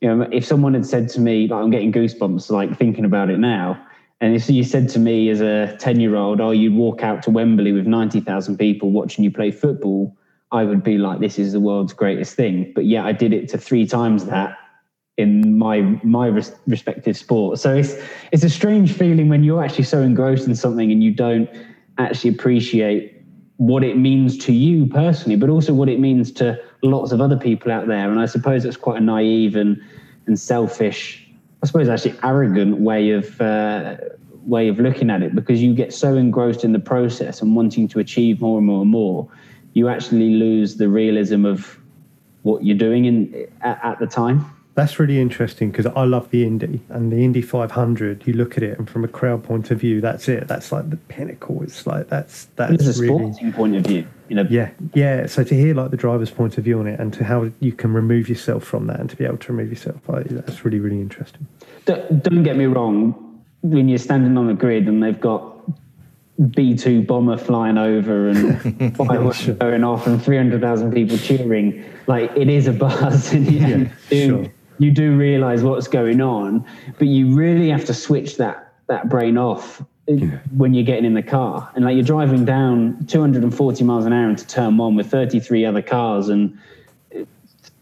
You 0.00 0.14
know, 0.14 0.28
if 0.30 0.44
someone 0.44 0.74
had 0.74 0.86
said 0.86 1.08
to 1.10 1.20
me, 1.20 1.48
like, 1.48 1.62
I'm 1.62 1.70
getting 1.70 1.92
goosebumps, 1.92 2.50
like 2.50 2.76
thinking 2.76 3.04
about 3.04 3.30
it 3.30 3.38
now, 3.38 3.82
and 4.20 4.34
if 4.34 4.48
you 4.48 4.64
said 4.64 4.88
to 4.90 4.98
me 4.98 5.28
as 5.28 5.40
a 5.40 5.76
10 5.78 6.00
year 6.00 6.16
old, 6.16 6.40
oh, 6.40 6.50
you'd 6.50 6.74
walk 6.74 7.02
out 7.02 7.22
to 7.24 7.30
Wembley 7.30 7.72
with 7.72 7.86
90,000 7.86 8.56
people 8.56 8.90
watching 8.90 9.24
you 9.24 9.30
play 9.30 9.50
football, 9.50 10.16
I 10.52 10.64
would 10.64 10.82
be 10.82 10.96
like, 10.96 11.20
this 11.20 11.38
is 11.38 11.52
the 11.52 11.60
world's 11.60 11.92
greatest 11.92 12.34
thing. 12.34 12.72
But 12.74 12.86
yeah, 12.86 13.04
I 13.04 13.12
did 13.12 13.32
it 13.32 13.48
to 13.50 13.58
three 13.58 13.86
times 13.86 14.24
that 14.26 14.56
in 15.18 15.58
my 15.58 15.80
my 16.02 16.26
res- 16.26 16.54
respective 16.66 17.16
sport. 17.16 17.58
So 17.58 17.74
it's 17.74 17.96
it's 18.32 18.44
a 18.44 18.50
strange 18.50 18.92
feeling 18.92 19.28
when 19.28 19.44
you're 19.44 19.62
actually 19.62 19.84
so 19.84 20.00
engrossed 20.02 20.46
in 20.46 20.54
something 20.54 20.92
and 20.92 21.02
you 21.02 21.10
don't 21.10 21.48
actually 21.98 22.30
appreciate 22.30 23.22
what 23.56 23.82
it 23.82 23.96
means 23.96 24.36
to 24.38 24.52
you 24.52 24.86
personally, 24.86 25.36
but 25.36 25.48
also 25.48 25.72
what 25.72 25.88
it 25.88 25.98
means 25.98 26.30
to 26.32 26.58
lots 26.82 27.12
of 27.12 27.20
other 27.20 27.36
people 27.36 27.72
out 27.72 27.86
there. 27.86 28.10
And 28.10 28.20
I 28.20 28.26
suppose 28.26 28.64
it's 28.64 28.76
quite 28.76 28.98
a 28.98 29.04
naive 29.04 29.56
and 29.56 29.80
and 30.26 30.38
selfish, 30.38 31.24
I 31.62 31.66
suppose 31.66 31.88
actually 31.88 32.18
arrogant 32.22 32.78
way 32.78 33.10
of 33.10 33.40
uh, 33.40 33.96
way 34.44 34.68
of 34.68 34.78
looking 34.78 35.10
at 35.10 35.22
it 35.22 35.34
because 35.34 35.62
you 35.62 35.74
get 35.74 35.92
so 35.92 36.14
engrossed 36.14 36.64
in 36.64 36.72
the 36.72 36.78
process 36.78 37.42
and 37.42 37.56
wanting 37.56 37.88
to 37.88 37.98
achieve 37.98 38.40
more 38.40 38.58
and 38.58 38.66
more 38.66 38.82
and 38.82 38.90
more, 38.90 39.28
you 39.72 39.88
actually 39.88 40.30
lose 40.30 40.76
the 40.76 40.88
realism 40.88 41.44
of 41.44 41.78
what 42.42 42.64
you're 42.64 42.76
doing 42.76 43.04
in 43.04 43.48
at, 43.62 43.80
at 43.84 43.98
the 43.98 44.06
time. 44.06 44.44
That's 44.76 44.98
really 44.98 45.18
interesting 45.18 45.70
because 45.70 45.86
I 45.86 46.04
love 46.04 46.30
the 46.30 46.44
Indy 46.44 46.82
and 46.90 47.10
the 47.10 47.24
Indy 47.24 47.40
500. 47.40 48.26
You 48.26 48.34
look 48.34 48.58
at 48.58 48.62
it, 48.62 48.78
and 48.78 48.88
from 48.88 49.04
a 49.04 49.08
crowd 49.08 49.42
point 49.42 49.70
of 49.70 49.80
view, 49.80 50.02
that's 50.02 50.28
it. 50.28 50.46
That's 50.48 50.70
like 50.70 50.90
the 50.90 50.98
pinnacle. 50.98 51.62
It's 51.62 51.86
like 51.86 52.10
that's 52.10 52.48
that's 52.56 52.84
There's 52.84 52.98
a 52.98 53.02
really, 53.02 53.32
sporting 53.32 53.52
point 53.54 53.76
of 53.76 53.86
view. 53.86 54.06
You 54.28 54.36
know, 54.36 54.46
yeah, 54.50 54.72
yeah. 54.92 55.24
So 55.28 55.44
to 55.44 55.54
hear 55.54 55.74
like 55.74 55.92
the 55.92 55.96
driver's 55.96 56.30
point 56.30 56.58
of 56.58 56.64
view 56.64 56.78
on 56.78 56.86
it, 56.86 57.00
and 57.00 57.10
to 57.14 57.24
how 57.24 57.50
you 57.60 57.72
can 57.72 57.94
remove 57.94 58.28
yourself 58.28 58.64
from 58.64 58.86
that, 58.88 59.00
and 59.00 59.08
to 59.08 59.16
be 59.16 59.24
able 59.24 59.38
to 59.38 59.52
remove 59.52 59.70
yourself, 59.70 60.06
like, 60.08 60.26
that's 60.26 60.62
really 60.62 60.78
really 60.78 61.00
interesting. 61.00 61.46
Don't, 61.86 62.22
don't 62.22 62.42
get 62.42 62.56
me 62.58 62.66
wrong. 62.66 63.40
When 63.62 63.88
you're 63.88 63.96
standing 63.96 64.36
on 64.36 64.46
the 64.46 64.52
grid 64.52 64.88
and 64.88 65.02
they've 65.02 65.18
got 65.18 65.56
B 66.50 66.76
two 66.76 67.00
bomber 67.00 67.38
flying 67.38 67.78
over 67.78 68.28
and 68.28 68.94
fireworks 68.96 69.46
going 69.46 69.84
off 69.84 70.06
and 70.06 70.22
three 70.22 70.36
hundred 70.36 70.60
thousand 70.60 70.92
people 70.92 71.16
cheering, 71.16 71.82
like 72.06 72.30
it 72.36 72.50
is 72.50 72.66
a 72.66 72.74
buzz, 72.74 73.32
and 73.32 73.50
yeah, 73.50 73.88
sure 74.10 74.52
you 74.78 74.90
do 74.90 75.16
realize 75.16 75.62
what's 75.62 75.88
going 75.88 76.20
on, 76.20 76.64
but 76.98 77.08
you 77.08 77.34
really 77.34 77.68
have 77.70 77.84
to 77.86 77.94
switch 77.94 78.36
that 78.36 78.72
that 78.88 79.08
brain 79.08 79.36
off 79.36 79.80
uh, 79.80 79.84
yeah. 80.12 80.38
when 80.56 80.74
you're 80.74 80.84
getting 80.84 81.04
in 81.04 81.14
the 81.14 81.22
car. 81.22 81.70
And 81.74 81.84
like 81.84 81.94
you're 81.94 82.04
driving 82.04 82.44
down 82.44 83.04
240 83.06 83.84
miles 83.84 84.06
an 84.06 84.12
hour 84.12 84.30
into 84.30 84.46
turn 84.46 84.76
one 84.76 84.94
with 84.94 85.10
33 85.10 85.64
other 85.64 85.82
cars 85.82 86.28
and 86.28 86.56
uh, 87.14 87.24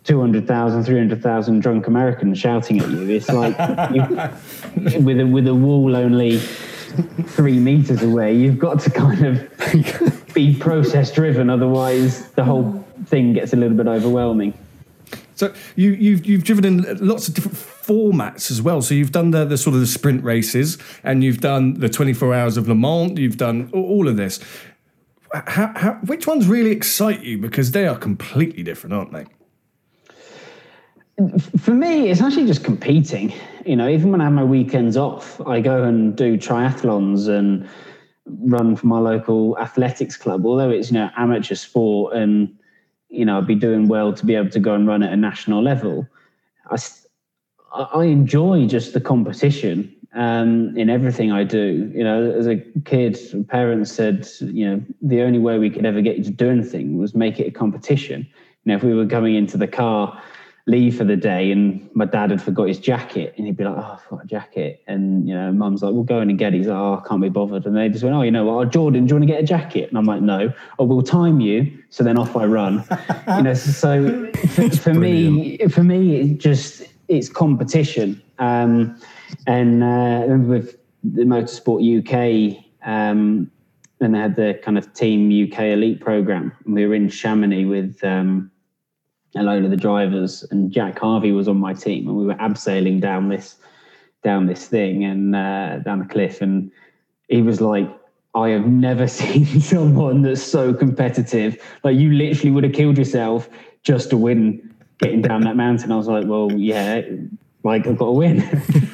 200,000, 0.04 0.84
300,000 0.84 1.60
drunk 1.60 1.86
Americans 1.86 2.38
shouting 2.38 2.80
at 2.80 2.88
you. 2.88 3.10
It's 3.10 3.28
like 3.28 3.54
you, 3.92 4.00
with 5.00 5.20
a, 5.20 5.26
with 5.26 5.46
a 5.46 5.54
wall 5.54 5.94
only 5.94 6.38
three 6.38 7.58
meters 7.58 8.02
away, 8.02 8.34
you've 8.34 8.58
got 8.58 8.80
to 8.80 8.90
kind 8.90 9.26
of 9.26 10.24
be 10.34 10.56
process 10.56 11.12
driven. 11.12 11.50
Otherwise, 11.50 12.30
the 12.30 12.44
whole 12.44 12.84
thing 13.06 13.34
gets 13.34 13.52
a 13.52 13.56
little 13.56 13.76
bit 13.76 13.86
overwhelming. 13.86 14.54
So 15.34 15.52
you, 15.76 15.92
you've 15.92 16.24
you've 16.24 16.44
driven 16.44 16.64
in 16.64 17.06
lots 17.06 17.28
of 17.28 17.34
different 17.34 17.56
formats 17.56 18.50
as 18.50 18.62
well. 18.62 18.82
So 18.82 18.94
you've 18.94 19.12
done 19.12 19.30
the, 19.30 19.44
the 19.44 19.58
sort 19.58 19.74
of 19.74 19.80
the 19.80 19.86
sprint 19.86 20.24
races, 20.24 20.78
and 21.02 21.24
you've 21.24 21.40
done 21.40 21.74
the 21.74 21.88
24 21.88 22.34
hours 22.34 22.56
of 22.56 22.68
Le 22.68 22.74
Mans. 22.74 23.18
You've 23.18 23.36
done 23.36 23.70
all 23.72 24.08
of 24.08 24.16
this. 24.16 24.40
How, 25.32 25.72
how, 25.74 25.94
which 26.06 26.26
ones 26.26 26.46
really 26.46 26.70
excite 26.70 27.22
you? 27.22 27.38
Because 27.38 27.72
they 27.72 27.88
are 27.88 27.96
completely 27.96 28.62
different, 28.62 28.94
aren't 28.94 29.12
they? 29.12 29.26
For 31.58 31.72
me, 31.72 32.10
it's 32.10 32.20
actually 32.20 32.46
just 32.46 32.64
competing. 32.64 33.32
You 33.66 33.76
know, 33.76 33.88
even 33.88 34.12
when 34.12 34.20
I 34.20 34.24
have 34.24 34.32
my 34.32 34.44
weekends 34.44 34.96
off, 34.96 35.40
I 35.46 35.60
go 35.60 35.82
and 35.82 36.16
do 36.16 36.36
triathlons 36.36 37.28
and 37.28 37.68
run 38.26 38.76
for 38.76 38.86
my 38.86 38.98
local 38.98 39.58
athletics 39.58 40.16
club. 40.16 40.46
Although 40.46 40.70
it's 40.70 40.90
you 40.90 40.98
know 40.98 41.10
amateur 41.16 41.54
sport 41.56 42.14
and 42.16 42.56
you 43.14 43.24
know, 43.24 43.38
I'd 43.38 43.46
be 43.46 43.54
doing 43.54 43.88
well 43.88 44.12
to 44.12 44.26
be 44.26 44.34
able 44.34 44.50
to 44.50 44.60
go 44.60 44.74
and 44.74 44.86
run 44.86 45.02
at 45.02 45.12
a 45.12 45.16
national 45.16 45.62
level. 45.62 46.06
I, 46.70 46.76
I 47.72 48.04
enjoy 48.04 48.66
just 48.66 48.92
the 48.92 49.00
competition 49.00 49.94
um, 50.14 50.76
in 50.76 50.88
everything 50.90 51.32
I 51.32 51.44
do. 51.44 51.90
You 51.94 52.04
know, 52.04 52.30
as 52.32 52.46
a 52.46 52.56
kid, 52.84 53.18
parents 53.48 53.92
said, 53.92 54.28
you 54.40 54.68
know, 54.68 54.82
the 55.02 55.22
only 55.22 55.38
way 55.38 55.58
we 55.58 55.70
could 55.70 55.84
ever 55.84 56.00
get 56.00 56.18
you 56.18 56.24
to 56.24 56.30
do 56.30 56.50
anything 56.50 56.98
was 56.98 57.14
make 57.14 57.40
it 57.40 57.48
a 57.48 57.50
competition. 57.50 58.26
You 58.64 58.70
know, 58.70 58.76
if 58.76 58.82
we 58.82 58.94
were 58.94 59.06
coming 59.06 59.34
into 59.34 59.56
the 59.56 59.68
car 59.68 60.20
leave 60.66 60.96
for 60.96 61.04
the 61.04 61.16
day 61.16 61.52
and 61.52 61.90
my 61.94 62.06
dad 62.06 62.30
had 62.30 62.40
forgot 62.40 62.68
his 62.68 62.78
jacket 62.78 63.34
and 63.36 63.46
he'd 63.46 63.56
be 63.56 63.64
like, 63.64 63.76
Oh, 63.76 63.98
I 63.98 63.98
forgot 64.08 64.24
a 64.24 64.26
jacket. 64.26 64.82
And, 64.86 65.28
you 65.28 65.34
know, 65.34 65.52
mum's 65.52 65.82
like, 65.82 65.92
We'll 65.92 66.04
go 66.04 66.20
in 66.20 66.30
and 66.30 66.38
get 66.38 66.54
it. 66.54 66.58
He's 66.58 66.68
like, 66.68 66.78
Oh, 66.78 67.02
I 67.04 67.06
can't 67.06 67.20
be 67.20 67.28
bothered. 67.28 67.66
And 67.66 67.76
they 67.76 67.88
just 67.90 68.02
went, 68.02 68.16
Oh, 68.16 68.22
you 68.22 68.30
know 68.30 68.46
what, 68.46 68.54
oh, 68.54 68.64
Jordan, 68.64 69.06
do 69.06 69.12
you 69.12 69.16
want 69.16 69.28
to 69.28 69.34
get 69.34 69.42
a 69.42 69.46
jacket? 69.46 69.90
And 69.90 69.98
I'm 69.98 70.06
like, 70.06 70.22
No. 70.22 70.52
Oh, 70.78 70.84
we'll 70.84 71.02
time 71.02 71.40
you. 71.40 71.70
So 71.90 72.02
then 72.02 72.18
off 72.18 72.34
I 72.34 72.46
run. 72.46 72.84
you 73.36 73.42
know, 73.42 73.54
so 73.54 74.30
for, 74.48 74.70
for 74.70 74.94
me, 74.94 75.58
for 75.68 75.84
me, 75.84 76.16
it 76.16 76.38
just, 76.38 76.82
it's 77.08 77.28
competition. 77.28 78.22
Um, 78.38 78.98
and 79.46 79.82
uh, 79.82 80.24
with 80.48 80.78
the 81.02 81.24
Motorsport 81.24 81.82
UK, 81.82 82.64
um, 82.86 83.50
and 84.00 84.14
they 84.14 84.18
had 84.18 84.36
the 84.36 84.58
kind 84.62 84.76
of 84.78 84.92
Team 84.94 85.28
UK 85.28 85.60
Elite 85.60 86.00
program. 86.00 86.52
And 86.64 86.74
we 86.74 86.86
were 86.86 86.94
in 86.94 87.08
Chamonix 87.08 87.64
with, 87.64 88.02
um, 88.02 88.50
a 89.36 89.42
load 89.42 89.64
of 89.64 89.70
the 89.70 89.76
drivers, 89.76 90.44
and 90.50 90.70
Jack 90.70 90.98
Harvey 90.98 91.32
was 91.32 91.48
on 91.48 91.56
my 91.56 91.74
team, 91.74 92.08
and 92.08 92.16
we 92.16 92.26
were 92.26 92.34
abseiling 92.34 93.00
down 93.00 93.28
this 93.28 93.56
down 94.22 94.46
this 94.46 94.66
thing 94.66 95.04
and 95.04 95.36
uh, 95.36 95.78
down 95.78 95.98
the 95.98 96.06
cliff, 96.06 96.40
and 96.40 96.70
he 97.28 97.42
was 97.42 97.60
like, 97.60 97.88
"I 98.34 98.50
have 98.50 98.66
never 98.66 99.06
seen 99.20 99.60
someone 99.60 100.22
that's 100.22 100.42
so 100.42 100.72
competitive. 100.72 101.62
Like 101.82 101.96
you 101.96 102.12
literally 102.12 102.50
would 102.50 102.64
have 102.64 102.72
killed 102.72 102.98
yourself 102.98 103.48
just 103.82 104.10
to 104.10 104.16
win 104.16 104.74
getting 104.98 105.22
down 105.22 105.42
that 105.42 105.56
mountain." 105.56 105.92
I 105.92 105.96
was 105.96 106.08
like, 106.08 106.26
"Well, 106.26 106.52
yeah." 106.52 107.02
Like 107.62 107.86
I've 107.86 107.96
got 107.96 108.04
to 108.04 108.10
win. 108.10 108.42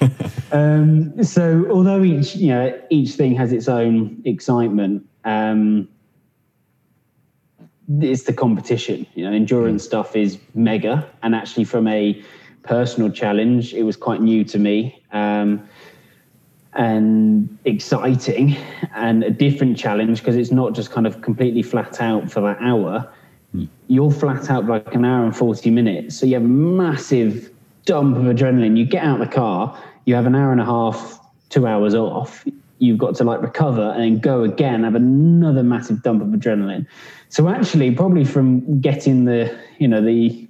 um, 0.53 1.24
so 1.24 1.66
although 1.70 2.05
each 2.05 2.37
you 2.37 2.50
know 2.50 2.81
each 2.88 3.14
thing 3.14 3.35
has 3.35 3.53
its 3.53 3.66
own 3.66 4.22
excitement, 4.24 5.05
um, 5.24 5.88
it's 8.00 8.24
the 8.24 8.33
competition. 8.33 9.07
You 9.14 9.24
know, 9.24 9.33
endurance 9.33 9.83
mm. 9.83 9.87
stuff 9.87 10.16
is 10.16 10.38
mega, 10.55 11.09
and 11.22 11.35
actually, 11.35 11.64
from 11.64 11.87
a 11.88 12.22
personal 12.62 13.11
challenge, 13.11 13.74
it 13.74 13.83
was 13.83 13.96
quite 13.96 14.20
new 14.20 14.44
to 14.44 14.59
me. 14.59 15.03
Um, 15.12 15.68
and 16.74 17.59
exciting 17.64 18.57
and 18.94 19.24
a 19.24 19.31
different 19.31 19.76
challenge 19.76 20.20
because 20.20 20.37
it's 20.37 20.53
not 20.53 20.72
just 20.72 20.90
kind 20.90 21.07
of 21.07 21.20
completely 21.20 21.62
flat 21.62 22.00
out 22.00 22.31
for 22.31 22.40
that 22.40 22.59
hour. 22.61 23.12
Mm. 23.55 23.68
You're 23.88 24.12
flat 24.12 24.50
out 24.50 24.66
like 24.66 24.94
an 24.94 25.05
hour 25.05 25.24
and 25.24 25.37
40 25.37 25.70
minutes. 25.70 26.18
So 26.18 26.26
you 26.26 26.35
have 26.35 26.44
a 26.44 26.48
massive 26.48 27.50
dump 27.87 28.16
of 28.16 28.22
adrenaline. 28.22 28.76
You 28.76 28.85
get 28.85 29.03
out 29.03 29.20
of 29.20 29.29
the 29.29 29.35
car, 29.35 29.76
you 30.05 30.14
have 30.14 30.26
an 30.26 30.35
hour 30.35 30.53
and 30.53 30.61
a 30.61 30.64
half, 30.64 31.18
two 31.48 31.66
hours 31.66 31.94
off. 31.94 32.46
You've 32.81 32.99
got 32.99 33.14
to 33.16 33.25
like 33.25 33.43
recover 33.43 33.90
and 33.90 34.03
then 34.03 34.19
go 34.19 34.43
again, 34.43 34.85
have 34.85 34.95
another 34.95 35.62
massive 35.62 36.03
dump 36.03 36.23
of 36.23 36.29
adrenaline. 36.29 36.87
So 37.29 37.49
actually, 37.49 37.90
probably 37.93 38.25
from 38.25 38.81
getting 38.81 39.25
the 39.27 39.57
you 39.79 39.87
know 39.87 40.03
the 40.03 40.49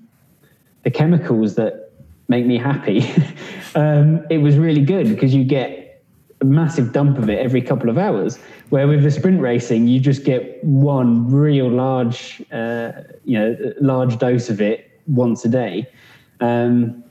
the 0.85 0.91
chemicals 0.91 1.57
that 1.57 1.93
make 2.29 2.47
me 2.47 2.57
happy, 2.57 3.01
um, 3.75 4.25
it 4.31 4.39
was 4.39 4.57
really 4.57 4.83
good 4.83 5.09
because 5.09 5.35
you 5.35 5.45
get 5.45 6.03
a 6.41 6.45
massive 6.45 6.93
dump 6.93 7.19
of 7.19 7.29
it 7.29 7.39
every 7.39 7.61
couple 7.61 7.91
of 7.91 7.99
hours. 7.99 8.39
Where 8.71 8.87
with 8.87 9.03
the 9.03 9.11
sprint 9.11 9.41
racing, 9.41 9.89
you 9.89 10.01
just 10.01 10.25
get 10.25 10.63
one 10.65 11.31
real 11.31 11.69
large, 11.69 12.43
uh, 12.53 12.93
you 13.25 13.39
know, 13.39 13.75
large 13.81 14.19
dose 14.19 14.49
of 14.49 14.61
it 14.61 15.01
once 15.07 15.45
a 15.45 15.49
day. 15.49 15.87
Um, 16.41 17.05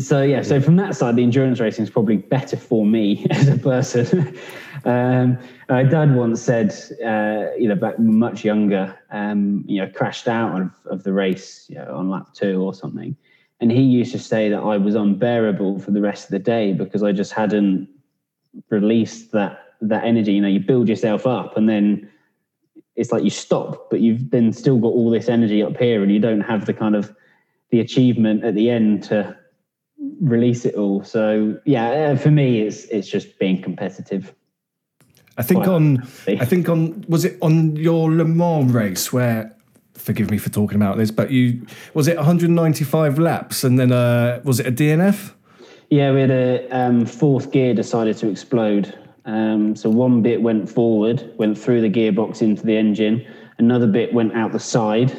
so 0.00 0.22
yeah, 0.22 0.42
so 0.42 0.60
from 0.60 0.76
that 0.76 0.94
side, 0.94 1.16
the 1.16 1.22
endurance 1.22 1.60
racing 1.60 1.84
is 1.84 1.90
probably 1.90 2.18
better 2.18 2.56
for 2.56 2.84
me 2.84 3.26
as 3.30 3.48
a 3.48 3.56
person. 3.56 4.38
um, 4.84 5.38
my 5.68 5.82
dad 5.82 6.14
once 6.14 6.42
said, 6.42 6.72
uh, 7.04 7.54
you 7.58 7.68
know, 7.68 7.74
back 7.74 7.98
much 7.98 8.44
younger, 8.44 8.98
um, 9.10 9.64
you 9.66 9.80
know, 9.80 9.90
crashed 9.90 10.28
out 10.28 10.60
of, 10.60 10.70
of 10.86 11.02
the 11.04 11.12
race 11.12 11.66
you 11.68 11.76
know, 11.76 11.96
on 11.96 12.10
lap 12.10 12.28
two 12.34 12.62
or 12.62 12.74
something, 12.74 13.16
and 13.60 13.72
he 13.72 13.82
used 13.82 14.12
to 14.12 14.18
say 14.18 14.48
that 14.50 14.60
I 14.60 14.76
was 14.76 14.94
unbearable 14.94 15.80
for 15.80 15.90
the 15.90 16.00
rest 16.00 16.24
of 16.24 16.30
the 16.30 16.38
day 16.38 16.72
because 16.72 17.02
I 17.02 17.12
just 17.12 17.32
hadn't 17.32 17.88
released 18.68 19.32
that 19.32 19.74
that 19.80 20.04
energy. 20.04 20.32
You 20.32 20.42
know, 20.42 20.48
you 20.48 20.60
build 20.60 20.88
yourself 20.88 21.26
up, 21.26 21.56
and 21.56 21.68
then 21.68 22.10
it's 22.94 23.10
like 23.10 23.24
you 23.24 23.30
stop, 23.30 23.88
but 23.90 24.00
you've 24.00 24.30
then 24.30 24.52
still 24.52 24.78
got 24.78 24.88
all 24.88 25.08
this 25.08 25.28
energy 25.28 25.62
up 25.62 25.78
here, 25.78 26.02
and 26.02 26.12
you 26.12 26.18
don't 26.18 26.42
have 26.42 26.66
the 26.66 26.74
kind 26.74 26.94
of 26.94 27.14
the 27.70 27.80
achievement 27.80 28.44
at 28.44 28.54
the 28.54 28.70
end 28.70 29.02
to 29.04 29.36
release 30.20 30.64
it 30.64 30.74
all. 30.74 31.04
So 31.04 31.58
yeah, 31.64 31.90
uh, 31.90 32.16
for 32.16 32.30
me, 32.30 32.62
it's 32.62 32.84
it's 32.84 33.08
just 33.08 33.38
being 33.38 33.62
competitive. 33.62 34.34
I 35.36 35.42
think 35.42 35.64
Quite 35.64 35.74
on 35.74 35.98
I 36.26 36.44
think 36.44 36.68
on 36.68 37.04
was 37.08 37.24
it 37.24 37.38
on 37.42 37.76
your 37.76 38.10
Le 38.10 38.24
Mans 38.24 38.72
race 38.72 39.12
where 39.12 39.54
forgive 39.94 40.30
me 40.30 40.38
for 40.38 40.50
talking 40.50 40.76
about 40.76 40.96
this, 40.96 41.10
but 41.10 41.30
you 41.30 41.66
was 41.94 42.08
it 42.08 42.16
195 42.16 43.18
laps 43.18 43.64
and 43.64 43.78
then 43.78 43.92
uh, 43.92 44.40
was 44.44 44.60
it 44.60 44.66
a 44.66 44.72
DNF? 44.72 45.32
Yeah, 45.90 46.12
we 46.12 46.20
had 46.20 46.30
a 46.30 46.68
um, 46.68 47.06
fourth 47.06 47.50
gear 47.50 47.72
decided 47.72 48.16
to 48.18 48.28
explode. 48.28 48.96
Um, 49.24 49.76
so 49.76 49.90
one 49.90 50.22
bit 50.22 50.42
went 50.42 50.68
forward, 50.68 51.32
went 51.38 51.58
through 51.58 51.82
the 51.82 51.90
gearbox 51.90 52.42
into 52.42 52.64
the 52.64 52.76
engine. 52.76 53.26
Another 53.58 53.86
bit 53.86 54.12
went 54.12 54.34
out 54.34 54.52
the 54.52 54.60
side 54.60 55.12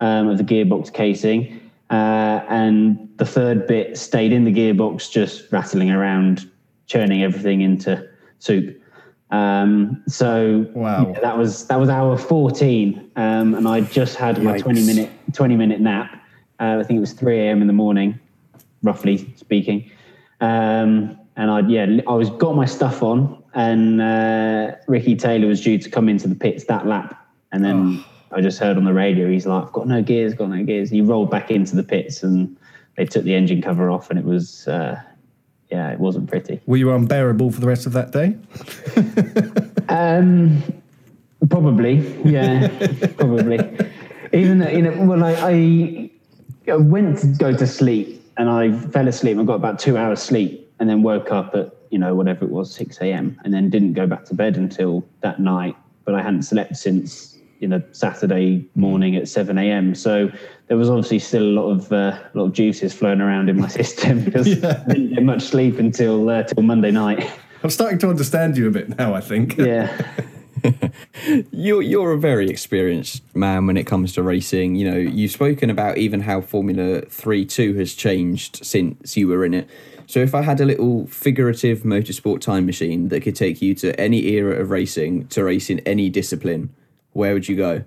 um, 0.00 0.28
of 0.28 0.38
the 0.38 0.44
gearbox 0.44 0.92
casing, 0.92 1.65
uh, 1.90 2.44
and 2.48 3.08
the 3.16 3.24
third 3.24 3.66
bit 3.66 3.96
stayed 3.96 4.32
in 4.32 4.44
the 4.44 4.52
gearbox, 4.52 5.10
just 5.10 5.50
rattling 5.52 5.90
around, 5.90 6.50
churning 6.86 7.22
everything 7.22 7.60
into 7.60 8.08
soup. 8.38 8.80
Um, 9.30 10.02
so 10.08 10.66
wow. 10.74 11.12
Yeah, 11.12 11.20
that 11.20 11.38
was 11.38 11.66
that 11.68 11.78
was 11.78 11.88
hour 11.88 12.16
14, 12.16 13.10
um, 13.16 13.54
and 13.54 13.68
I 13.68 13.80
just 13.80 14.16
had 14.16 14.42
my 14.42 14.58
20 14.58 14.86
minute 14.86 15.10
20 15.32 15.56
minute 15.56 15.80
nap. 15.80 16.12
Uh, 16.58 16.78
I 16.80 16.82
think 16.82 16.96
it 16.96 17.00
was 17.00 17.12
3 17.12 17.40
a.m. 17.40 17.60
in 17.60 17.66
the 17.66 17.72
morning, 17.72 18.18
roughly 18.82 19.32
speaking. 19.36 19.90
Um, 20.40 21.18
and 21.36 21.50
I 21.50 21.60
yeah 21.60 21.86
I 22.08 22.12
was 22.12 22.30
got 22.30 22.56
my 22.56 22.66
stuff 22.66 23.02
on, 23.02 23.42
and 23.54 24.00
uh, 24.00 24.76
Ricky 24.86 25.16
Taylor 25.16 25.48
was 25.48 25.60
due 25.60 25.78
to 25.78 25.90
come 25.90 26.08
into 26.08 26.28
the 26.28 26.36
pits 26.36 26.64
that 26.64 26.86
lap, 26.86 27.28
and 27.52 27.64
then. 27.64 28.04
Oh 28.06 28.12
I 28.36 28.42
just 28.42 28.58
heard 28.58 28.76
on 28.76 28.84
the 28.84 28.92
radio, 28.92 29.30
he's 29.30 29.46
like, 29.46 29.64
I've 29.64 29.72
got 29.72 29.88
no 29.88 30.02
gears, 30.02 30.34
got 30.34 30.50
no 30.50 30.62
gears. 30.62 30.90
He 30.90 31.00
rolled 31.00 31.30
back 31.30 31.50
into 31.50 31.74
the 31.74 31.82
pits 31.82 32.22
and 32.22 32.54
they 32.96 33.06
took 33.06 33.24
the 33.24 33.34
engine 33.34 33.62
cover 33.62 33.90
off, 33.90 34.10
and 34.10 34.18
it 34.18 34.26
was, 34.26 34.68
uh, 34.68 35.00
yeah, 35.70 35.90
it 35.90 35.98
wasn't 35.98 36.28
pretty. 36.28 36.60
Were 36.66 36.76
you 36.76 36.92
unbearable 36.92 37.50
for 37.50 37.60
the 37.60 37.66
rest 37.66 37.86
of 37.86 37.92
that 37.94 38.12
day? 38.12 38.36
um, 39.88 40.62
probably, 41.48 41.96
yeah, 42.24 42.68
probably. 43.16 43.58
Even 44.34 44.60
you 44.74 44.82
know, 44.82 44.92
when 45.06 45.22
I, 45.22 46.10
I 46.68 46.76
went 46.76 47.18
to 47.20 47.26
go 47.28 47.56
to 47.56 47.66
sleep 47.66 48.22
and 48.36 48.50
I 48.50 48.72
fell 48.90 49.08
asleep, 49.08 49.38
and 49.38 49.46
got 49.46 49.54
about 49.54 49.78
two 49.78 49.96
hours 49.96 50.20
sleep 50.20 50.70
and 50.78 50.90
then 50.90 51.02
woke 51.02 51.30
up 51.32 51.54
at, 51.54 51.74
you 51.90 51.98
know, 51.98 52.14
whatever 52.14 52.44
it 52.44 52.50
was, 52.50 52.74
6 52.74 52.98
a.m. 53.00 53.40
and 53.44 53.54
then 53.54 53.70
didn't 53.70 53.94
go 53.94 54.06
back 54.06 54.26
to 54.26 54.34
bed 54.34 54.58
until 54.58 55.06
that 55.22 55.40
night. 55.40 55.74
But 56.04 56.14
I 56.14 56.22
hadn't 56.22 56.42
slept 56.42 56.76
since 56.76 57.35
you 57.60 57.68
know 57.68 57.82
Saturday 57.92 58.68
morning 58.74 59.16
at 59.16 59.28
seven 59.28 59.58
a.m. 59.58 59.94
So 59.94 60.30
there 60.68 60.76
was 60.76 60.88
obviously 60.88 61.18
still 61.18 61.42
a 61.42 61.54
lot 61.60 61.70
of 61.70 61.92
uh, 61.92 62.18
a 62.22 62.30
lot 62.34 62.44
of 62.46 62.52
juices 62.52 62.92
flowing 62.92 63.20
around 63.20 63.48
in 63.48 63.60
my 63.60 63.68
system 63.80 64.24
because 64.24 64.48
yeah. 64.48 64.82
I 64.86 64.92
didn't 64.92 65.14
get 65.14 65.22
much 65.22 65.42
sleep 65.42 65.78
until 65.78 66.28
uh, 66.28 66.42
till 66.44 66.62
Monday 66.62 66.90
night. 66.90 67.30
I'm 67.62 67.70
starting 67.70 67.98
to 68.00 68.10
understand 68.10 68.56
you 68.56 68.68
a 68.68 68.70
bit 68.70 68.96
now. 68.98 69.14
I 69.14 69.20
think. 69.20 69.56
Yeah. 69.56 69.96
you're 71.50 71.82
you're 71.82 72.12
a 72.12 72.18
very 72.18 72.48
experienced 72.48 73.22
man 73.34 73.66
when 73.66 73.76
it 73.76 73.86
comes 73.86 74.12
to 74.14 74.22
racing. 74.22 74.76
You 74.76 74.90
know, 74.90 74.96
you've 74.96 75.32
spoken 75.32 75.70
about 75.70 75.98
even 75.98 76.20
how 76.20 76.40
Formula 76.40 77.02
Three 77.02 77.44
Two 77.44 77.74
has 77.74 77.94
changed 77.94 78.64
since 78.64 79.16
you 79.16 79.28
were 79.28 79.44
in 79.44 79.54
it. 79.54 79.68
So 80.06 80.20
if 80.20 80.34
I 80.34 80.42
had 80.42 80.60
a 80.60 80.64
little 80.64 81.06
figurative 81.08 81.80
motorsport 81.80 82.40
time 82.40 82.64
machine 82.64 83.08
that 83.08 83.22
could 83.22 83.34
take 83.34 83.60
you 83.60 83.74
to 83.76 83.98
any 84.00 84.26
era 84.28 84.60
of 84.60 84.70
racing 84.70 85.26
to 85.28 85.42
race 85.42 85.68
in 85.68 85.80
any 85.80 86.08
discipline, 86.08 86.72
where 87.16 87.32
would 87.32 87.48
you 87.48 87.56
go? 87.56 87.82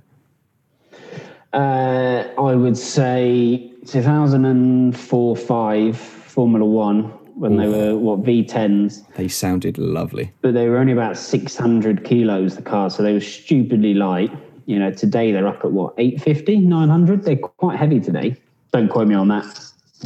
Uh, 1.53 2.23
I 2.37 2.55
would 2.55 2.77
say 2.77 3.71
2004 3.85 5.35
5 5.35 5.97
Formula 5.97 6.65
One 6.65 7.03
when 7.35 7.55
they 7.55 7.67
were 7.69 7.95
what 7.95 8.21
V10s, 8.23 9.05
They 9.15 9.29
sounded 9.29 9.77
lovely. 9.77 10.33
but 10.41 10.53
they 10.53 10.67
were 10.67 10.77
only 10.77 10.91
about 10.91 11.15
600 11.17 12.03
kilos 12.03 12.57
the 12.57 12.61
car, 12.61 12.89
so 12.89 13.01
they 13.01 13.13
were 13.13 13.21
stupidly 13.21 13.93
light. 13.93 14.29
You 14.65 14.77
know, 14.77 14.91
today 14.91 15.31
they're 15.31 15.47
up 15.47 15.63
at 15.63 15.71
what 15.71 15.93
850, 15.97 16.57
900. 16.57 17.23
They're 17.23 17.37
quite 17.37 17.77
heavy 17.79 18.01
today. 18.01 18.35
Don't 18.73 18.89
quote 18.89 19.07
me 19.07 19.15
on 19.15 19.29
that. 19.29 19.45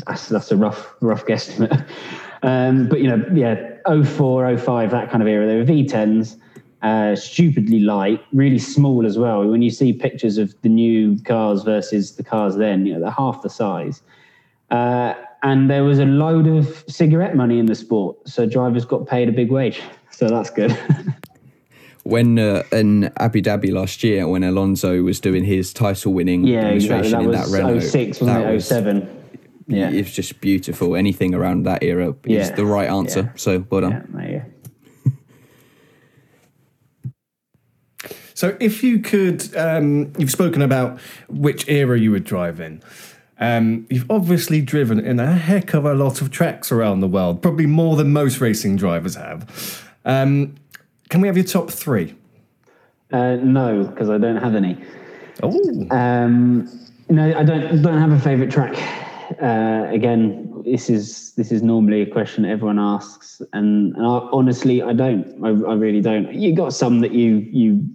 That's, 0.06 0.30
that's 0.30 0.52
a 0.52 0.58
rough 0.58 0.94
rough 1.02 1.26
guesstimate. 1.26 1.86
Um, 2.46 2.90
but 2.90 3.00
you 3.00 3.08
know, 3.08 3.26
yeah, 3.34 3.78
04, 3.88 4.58
05, 4.58 4.92
that 4.92 5.10
kind 5.10 5.22
of 5.24 5.30
era. 5.30 5.48
They 5.48 5.56
were 5.56 5.64
V10s, 5.64 6.36
uh, 6.84 7.16
stupidly 7.16 7.80
light, 7.80 8.24
really 8.34 8.60
small 8.60 9.06
as 9.06 9.18
well. 9.18 9.46
When 9.48 9.62
you 9.62 9.72
see 9.72 9.94
pictures 9.94 10.38
of 10.38 10.54
the 10.62 10.70
new 10.70 11.18
cars 11.24 11.64
versus 11.64 12.16
the 12.16 12.24
cars 12.24 12.56
then, 12.58 12.86
you 12.86 12.94
know, 12.94 13.00
they're 13.00 13.12
half 13.12 13.42
the 13.42 13.50
size. 13.50 14.02
Uh, 14.70 15.14
and 15.44 15.70
there 15.70 15.84
was 15.84 16.00
a 16.00 16.06
load 16.06 16.48
of 16.48 16.84
cigarette 16.88 17.36
money 17.36 17.60
in 17.60 17.66
the 17.66 17.76
sport, 17.76 18.18
so 18.28 18.46
drivers 18.46 18.86
got 18.86 19.08
paid 19.08 19.30
a 19.30 19.32
big 19.32 19.52
wage. 19.52 19.82
So 20.12 20.28
that's 20.30 20.52
good. 20.52 20.78
When 22.04 22.38
uh, 22.38 22.64
in 22.74 23.06
Abu 23.18 23.42
Dhabi 23.42 23.72
last 23.72 24.04
year, 24.04 24.28
when 24.28 24.44
Alonso 24.44 25.02
was 25.04 25.20
doing 25.22 25.44
his 25.46 25.72
title 25.74 26.14
winning 26.14 26.46
yeah, 26.46 26.68
exactly. 26.68 27.10
demonstration 27.12 27.32
That 27.32 27.46
in 27.46 27.52
that 27.52 27.58
Renault, 27.58 27.76
was 27.76 27.92
06, 27.92 28.20
wasn't 28.22 28.40
that 28.44 28.52
it? 28.52 28.56
was- 28.56 28.68
07. 28.68 29.24
Yeah. 29.68 29.90
It 29.90 30.02
was 30.04 30.12
just 30.14 30.42
beautiful. 30.42 30.96
Anything 30.98 31.34
around 31.34 31.64
that 31.64 31.82
era 31.82 32.10
is 32.26 32.50
Yeah. 32.50 32.56
the 32.56 32.66
right 32.66 32.90
answer. 32.90 33.22
Yeah. 33.22 33.32
So 33.38 33.66
well 33.70 33.82
done. 33.82 33.92
Yeah, 33.92 34.02
there 34.10 34.32
you 34.32 34.40
go. 34.40 34.46
So, 38.34 38.58
if 38.60 38.84
you 38.84 39.00
could, 39.00 39.56
um, 39.56 40.14
you've 40.18 40.32
spoken 40.32 40.62
about 40.62 41.00
which 41.28 41.68
era 41.68 42.00
you 42.00 42.12
would 42.12 42.24
drive 42.24 42.60
in. 42.60 42.82
Um, 43.40 43.88
you've 43.90 44.10
obviously 44.10 44.62
driven 44.62 45.00
in 45.00 45.20
a 45.20 45.36
heck 45.36 45.74
of 45.74 45.86
a 45.86 45.94
lot 45.94 46.22
of 46.22 46.32
tracks 46.32 46.72
around 46.72 47.02
the 47.02 47.08
world, 47.08 47.42
probably 47.42 47.66
more 47.66 47.96
than 47.96 48.14
most 48.14 48.40
racing 48.40 48.78
drivers 48.78 49.16
have. 49.16 49.84
Um, 50.06 50.56
can 51.10 51.22
we 51.22 51.28
have 51.28 51.36
your 51.36 51.46
top 51.46 51.70
three? 51.70 52.16
Uh, 53.12 53.36
no, 53.36 53.84
because 53.84 54.10
I 54.10 54.18
don't 54.18 54.38
have 54.38 54.56
any. 54.56 54.78
Oh, 55.42 55.88
Um, 55.92 56.70
no, 57.10 57.38
I 57.38 57.44
don't 57.44 57.82
don't 57.82 58.00
have 58.00 58.12
a 58.12 58.20
favourite 58.20 58.52
track. 58.52 58.76
Uh, 59.42 59.88
again, 59.92 60.64
this 60.66 60.90
is 60.90 61.34
this 61.34 61.52
is 61.52 61.62
normally 61.62 62.02
a 62.02 62.06
question 62.06 62.46
everyone 62.46 62.80
asks, 62.80 63.42
and, 63.54 63.96
and 63.96 64.06
I, 64.06 64.20
honestly, 64.32 64.82
I 64.82 64.94
don't. 64.94 65.28
I, 65.44 65.50
I 65.50 65.74
really 65.76 66.02
don't. 66.02 66.34
You 66.34 66.56
got 66.56 66.74
some 66.74 67.02
that 67.02 67.12
you 67.12 67.38
you 67.52 67.88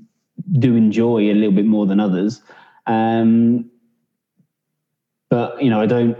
do 0.53 0.77
enjoy 0.77 1.31
a 1.31 1.35
little 1.35 1.53
bit 1.53 1.67
more 1.67 1.87
than 1.87 2.01
others, 2.01 2.43
um, 2.87 3.71
but 5.31 5.63
you 5.63 5.71
know, 5.71 5.81
I 5.81 5.87
don't 5.87 6.17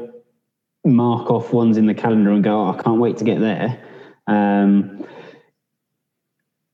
mark 0.85 1.31
off 1.31 1.53
ones 1.53 1.77
in 1.77 1.87
the 1.87 1.95
calendar 1.95 2.31
and 2.31 2.43
go, 2.43 2.61
oh, 2.61 2.79
I 2.79 2.83
can't 2.83 3.01
wait 3.01 3.17
to 3.19 3.25
get 3.25 3.41
there. 3.41 3.81
Um, 4.27 5.05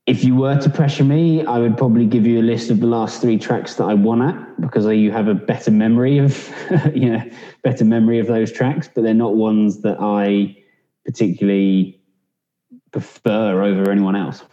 if 0.05 0.23
you 0.23 0.35
were 0.35 0.59
to 0.59 0.69
pressure 0.69 1.03
me, 1.03 1.43
I 1.45 1.57
would 1.57 1.77
probably 1.77 2.05
give 2.05 2.27
you 2.27 2.39
a 2.39 2.43
list 2.43 2.69
of 2.69 2.79
the 2.79 2.85
last 2.85 3.21
three 3.21 3.39
tracks 3.39 3.75
that 3.75 3.85
I 3.85 3.95
won 3.95 4.21
at 4.21 4.61
because 4.61 4.85
you 4.85 5.11
have 5.11 5.27
a 5.27 5.33
better 5.33 5.71
memory 5.71 6.19
of, 6.19 6.47
you 6.93 7.11
know, 7.11 7.23
better 7.63 7.85
memory 7.85 8.19
of 8.19 8.27
those 8.27 8.51
tracks. 8.51 8.87
But 8.93 9.03
they're 9.03 9.15
not 9.15 9.35
ones 9.35 9.81
that 9.81 9.97
I 9.99 10.55
particularly 11.05 11.99
prefer 12.91 13.63
over 13.63 13.89
anyone 13.89 14.15
else. 14.15 14.43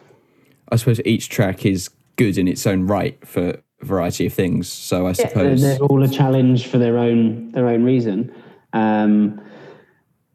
I 0.69 0.75
suppose 0.77 0.99
each 1.05 1.29
track 1.29 1.67
is 1.67 1.89
good 2.15 2.37
in 2.37 2.47
its 2.47 2.65
own 2.67 2.85
right 2.87 3.17
for 3.25 3.61
a 3.81 3.85
variety 3.85 4.25
of 4.25 4.33
things. 4.33 4.71
So 4.71 5.07
I 5.07 5.09
Yeah, 5.09 5.15
they're, 5.15 5.29
suppose 5.29 5.61
they're 5.61 5.79
all 5.79 6.03
a 6.03 6.07
challenge 6.07 6.67
for 6.67 6.77
their 6.77 6.97
own 6.97 7.51
their 7.51 7.67
own 7.67 7.83
reason. 7.83 8.33
Um, 8.73 9.41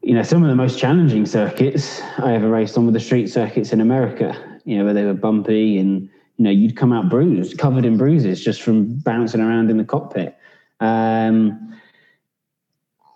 you 0.01 0.13
know, 0.13 0.23
some 0.23 0.43
of 0.43 0.49
the 0.49 0.55
most 0.55 0.79
challenging 0.79 1.25
circuits 1.25 2.01
I 2.19 2.33
ever 2.33 2.49
raced 2.49 2.77
on 2.77 2.85
were 2.85 2.91
the 2.91 2.99
street 2.99 3.27
circuits 3.27 3.73
in 3.73 3.81
America. 3.81 4.35
You 4.65 4.77
know, 4.77 4.85
where 4.85 4.93
they 4.93 5.05
were 5.05 5.13
bumpy 5.13 5.77
and 5.77 6.01
you 6.37 6.43
know 6.43 6.51
you'd 6.51 6.77
come 6.77 6.93
out 6.93 7.09
bruised, 7.09 7.57
covered 7.57 7.85
in 7.85 7.97
bruises 7.97 8.43
just 8.43 8.61
from 8.61 8.99
bouncing 8.99 9.41
around 9.41 9.69
in 9.69 9.77
the 9.77 9.83
cockpit. 9.83 10.37
Um, 10.79 11.77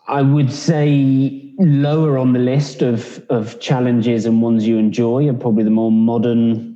I 0.07 0.21
would 0.21 0.51
say 0.51 1.53
lower 1.59 2.17
on 2.17 2.33
the 2.33 2.39
list 2.39 2.81
of 2.81 3.23
of 3.29 3.59
challenges 3.59 4.25
and 4.25 4.41
ones 4.41 4.67
you 4.67 4.77
enjoy 4.77 5.29
are 5.29 5.33
probably 5.33 5.63
the 5.63 5.69
more 5.69 5.91
modern 5.91 6.72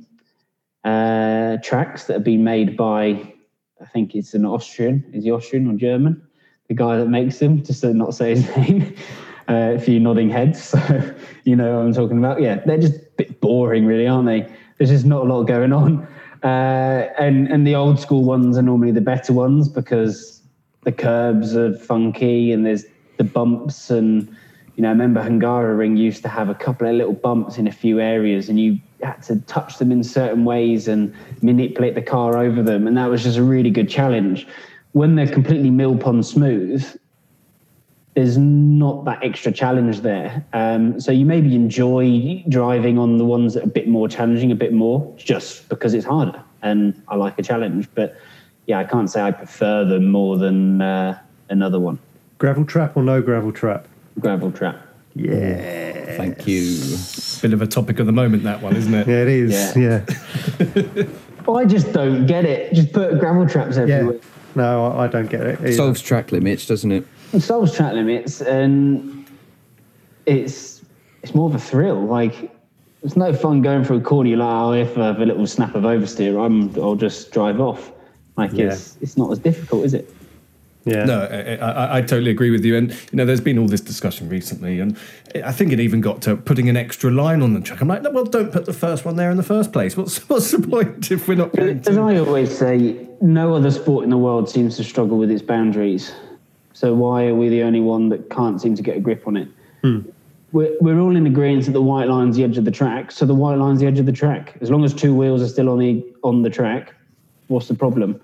uh, 0.88 1.58
tracks 1.62 2.04
that 2.04 2.14
have 2.14 2.24
been 2.24 2.44
made 2.44 2.76
by 2.76 3.34
I 3.80 3.84
think 3.86 4.14
it's 4.14 4.34
an 4.34 4.44
Austrian. 4.44 5.04
Is 5.12 5.24
he 5.24 5.30
Austrian 5.30 5.70
or 5.70 5.76
German? 5.76 6.20
The 6.68 6.74
guy 6.74 6.96
that 6.96 7.08
makes 7.08 7.38
them, 7.38 7.62
just 7.62 7.82
to 7.82 7.94
not 7.94 8.14
say 8.14 8.34
his 8.34 8.56
name. 8.56 8.94
Uh, 9.48 9.72
a 9.76 9.78
few 9.78 9.98
nodding 9.98 10.28
heads, 10.28 10.62
so 10.72 10.78
you 11.44 11.56
know 11.56 11.76
what 11.76 11.86
I'm 11.86 11.94
talking 11.94 12.18
about. 12.18 12.42
Yeah, 12.42 12.56
they're 12.66 12.76
just 12.78 12.96
a 12.96 13.06
bit 13.16 13.40
boring, 13.40 13.86
really, 13.86 14.06
aren't 14.06 14.26
they? 14.26 14.46
There's 14.76 14.90
just 14.90 15.06
not 15.06 15.22
a 15.22 15.24
lot 15.24 15.44
going 15.44 15.72
on. 15.72 16.06
Uh, 16.42 17.08
and 17.18 17.48
and 17.48 17.66
the 17.66 17.74
old 17.74 17.98
school 17.98 18.24
ones 18.24 18.58
are 18.58 18.62
normally 18.62 18.92
the 18.92 19.00
better 19.00 19.32
ones 19.32 19.66
because 19.66 20.42
the 20.84 20.92
curbs 20.92 21.56
are 21.56 21.74
funky 21.78 22.52
and 22.52 22.66
there's 22.66 22.84
the 23.16 23.24
bumps 23.24 23.90
and 23.90 24.28
you 24.76 24.82
know 24.82 24.88
I 24.88 24.92
remember 24.92 25.22
Hungaroring 25.22 25.96
used 25.96 26.22
to 26.22 26.28
have 26.28 26.50
a 26.50 26.54
couple 26.54 26.86
of 26.86 26.94
little 26.94 27.14
bumps 27.14 27.56
in 27.56 27.66
a 27.66 27.72
few 27.72 28.00
areas 28.00 28.50
and 28.50 28.60
you 28.60 28.78
had 29.02 29.22
to 29.24 29.40
touch 29.42 29.78
them 29.78 29.92
in 29.92 30.02
certain 30.02 30.44
ways 30.44 30.88
and 30.88 31.14
manipulate 31.42 31.94
the 31.94 32.02
car 32.02 32.36
over 32.38 32.62
them 32.62 32.86
and 32.86 32.96
that 32.96 33.06
was 33.06 33.22
just 33.22 33.38
a 33.38 33.42
really 33.42 33.70
good 33.70 33.88
challenge. 33.88 34.46
When 34.92 35.14
they're 35.14 35.32
completely 35.32 35.70
mill 35.70 35.96
pond 35.96 36.26
smooth, 36.26 36.84
there's 38.14 38.36
not 38.36 39.04
that 39.04 39.22
extra 39.22 39.52
challenge 39.52 40.00
there. 40.00 40.44
Um, 40.52 41.00
so 41.00 41.12
you 41.12 41.24
maybe 41.24 41.54
enjoy 41.54 42.42
driving 42.48 42.98
on 42.98 43.18
the 43.18 43.24
ones 43.24 43.54
that 43.54 43.62
are 43.62 43.66
a 43.66 43.70
bit 43.70 43.86
more 43.86 44.08
challenging, 44.08 44.50
a 44.50 44.56
bit 44.56 44.72
more, 44.72 45.14
just 45.16 45.68
because 45.68 45.94
it's 45.94 46.06
harder 46.06 46.42
and 46.62 47.00
I 47.06 47.14
like 47.14 47.38
a 47.38 47.42
challenge. 47.42 47.88
But 47.94 48.16
yeah, 48.66 48.80
I 48.80 48.84
can't 48.84 49.08
say 49.08 49.22
I 49.22 49.30
prefer 49.30 49.84
them 49.84 50.10
more 50.10 50.36
than 50.36 50.82
uh, 50.82 51.20
another 51.48 51.78
one. 51.78 51.98
Gravel 52.38 52.64
trap 52.64 52.96
or 52.96 53.02
no 53.02 53.22
gravel 53.22 53.52
trap? 53.52 53.86
Gravel 54.18 54.50
trap. 54.50 54.87
Yeah. 55.18 56.16
thank 56.16 56.46
you. 56.46 56.96
bit 57.42 57.52
of 57.52 57.62
a 57.62 57.66
topic 57.66 57.98
of 57.98 58.06
the 58.06 58.12
moment, 58.12 58.44
that 58.44 58.62
one, 58.62 58.76
isn't 58.76 58.92
it? 58.94 59.06
Yeah, 59.08 59.22
it 59.22 59.28
is. 59.28 59.76
Yeah. 59.76 60.04
Yeah. 60.58 61.04
I 61.52 61.64
just 61.64 61.92
don't 61.92 62.26
get 62.26 62.44
it. 62.44 62.72
Just 62.74 62.92
put 62.92 63.18
gravel 63.18 63.48
traps 63.48 63.76
Yeah. 63.76 63.82
everywhere. 63.82 64.20
No, 64.54 64.86
I, 64.86 65.04
I 65.04 65.06
don't 65.08 65.28
get 65.30 65.40
it. 65.42 65.60
either. 65.60 65.72
Solves 65.72 66.00
track 66.02 66.32
limits, 66.32 66.66
doesn't 66.66 66.90
it? 66.92 67.06
It 67.32 67.40
solves 67.40 67.74
track 67.74 67.92
limits, 67.94 68.40
and 68.40 69.26
it's 70.26 70.82
it's 71.22 71.34
more 71.34 71.48
of 71.48 71.54
a 71.54 71.58
thrill. 71.58 72.04
Like 72.04 72.50
it's 73.02 73.16
no 73.16 73.32
fun 73.32 73.62
going 73.62 73.84
through 73.84 73.98
a 73.98 74.00
corner. 74.00 74.30
You're 74.30 74.38
like, 74.38 74.48
oh, 74.48 74.72
if 74.72 74.98
I 74.98 75.06
have 75.06 75.20
a 75.20 75.26
little 75.26 75.46
snap 75.46 75.74
of 75.74 75.84
oversteer, 75.84 76.44
I'm 76.44 76.74
I'll 76.82 76.96
just 76.96 77.30
drive 77.32 77.60
off. 77.60 77.92
Like 78.36 78.54
it's 78.54 78.96
it's 79.00 79.16
not 79.16 79.30
as 79.32 79.38
difficult, 79.38 79.84
is 79.84 79.94
it? 79.94 80.12
Yeah. 80.88 81.04
No, 81.04 81.24
I, 81.24 81.54
I, 81.56 81.98
I 81.98 82.00
totally 82.00 82.30
agree 82.30 82.50
with 82.50 82.64
you. 82.64 82.76
And 82.76 82.90
you 82.90 83.16
know, 83.16 83.24
there's 83.24 83.40
been 83.40 83.58
all 83.58 83.66
this 83.66 83.80
discussion 83.80 84.28
recently, 84.28 84.80
and 84.80 84.96
I 85.44 85.52
think 85.52 85.72
it 85.72 85.80
even 85.80 86.00
got 86.00 86.22
to 86.22 86.36
putting 86.36 86.68
an 86.68 86.76
extra 86.76 87.10
line 87.10 87.42
on 87.42 87.54
the 87.54 87.60
track. 87.60 87.80
I'm 87.80 87.88
like, 87.88 88.02
no, 88.02 88.10
well, 88.10 88.24
don't 88.24 88.52
put 88.52 88.66
the 88.66 88.72
first 88.72 89.04
one 89.04 89.16
there 89.16 89.30
in 89.30 89.36
the 89.36 89.42
first 89.42 89.72
place. 89.72 89.96
What's 89.96 90.18
what's 90.28 90.50
the 90.50 90.60
point 90.60 91.10
if 91.10 91.28
we're 91.28 91.36
not 91.36 91.52
going 91.52 91.78
As 91.78 91.86
to? 91.86 92.00
I 92.00 92.18
always 92.18 92.56
say, 92.56 93.08
no 93.20 93.54
other 93.54 93.70
sport 93.70 94.04
in 94.04 94.10
the 94.10 94.18
world 94.18 94.48
seems 94.48 94.76
to 94.76 94.84
struggle 94.84 95.18
with 95.18 95.30
its 95.30 95.42
boundaries. 95.42 96.12
So 96.72 96.94
why 96.94 97.26
are 97.26 97.34
we 97.34 97.48
the 97.48 97.62
only 97.62 97.80
one 97.80 98.08
that 98.10 98.30
can't 98.30 98.60
seem 98.60 98.76
to 98.76 98.82
get 98.82 98.96
a 98.96 99.00
grip 99.00 99.26
on 99.26 99.36
it? 99.36 99.48
Hmm. 99.82 100.00
We're, 100.52 100.74
we're 100.80 100.98
all 100.98 101.14
in 101.14 101.26
agreement 101.26 101.66
that 101.66 101.72
the 101.72 101.82
white 101.82 102.08
line's 102.08 102.36
the 102.36 102.44
edge 102.44 102.56
of 102.56 102.64
the 102.64 102.70
track. 102.70 103.10
So 103.10 103.26
the 103.26 103.34
white 103.34 103.56
line's 103.56 103.80
the 103.80 103.86
edge 103.86 103.98
of 103.98 104.06
the 104.06 104.12
track. 104.12 104.56
As 104.60 104.70
long 104.70 104.84
as 104.84 104.94
two 104.94 105.14
wheels 105.14 105.42
are 105.42 105.48
still 105.48 105.68
on 105.68 105.78
the 105.78 106.04
on 106.22 106.42
the 106.42 106.50
track, 106.50 106.94
what's 107.48 107.68
the 107.68 107.74
problem? 107.74 108.20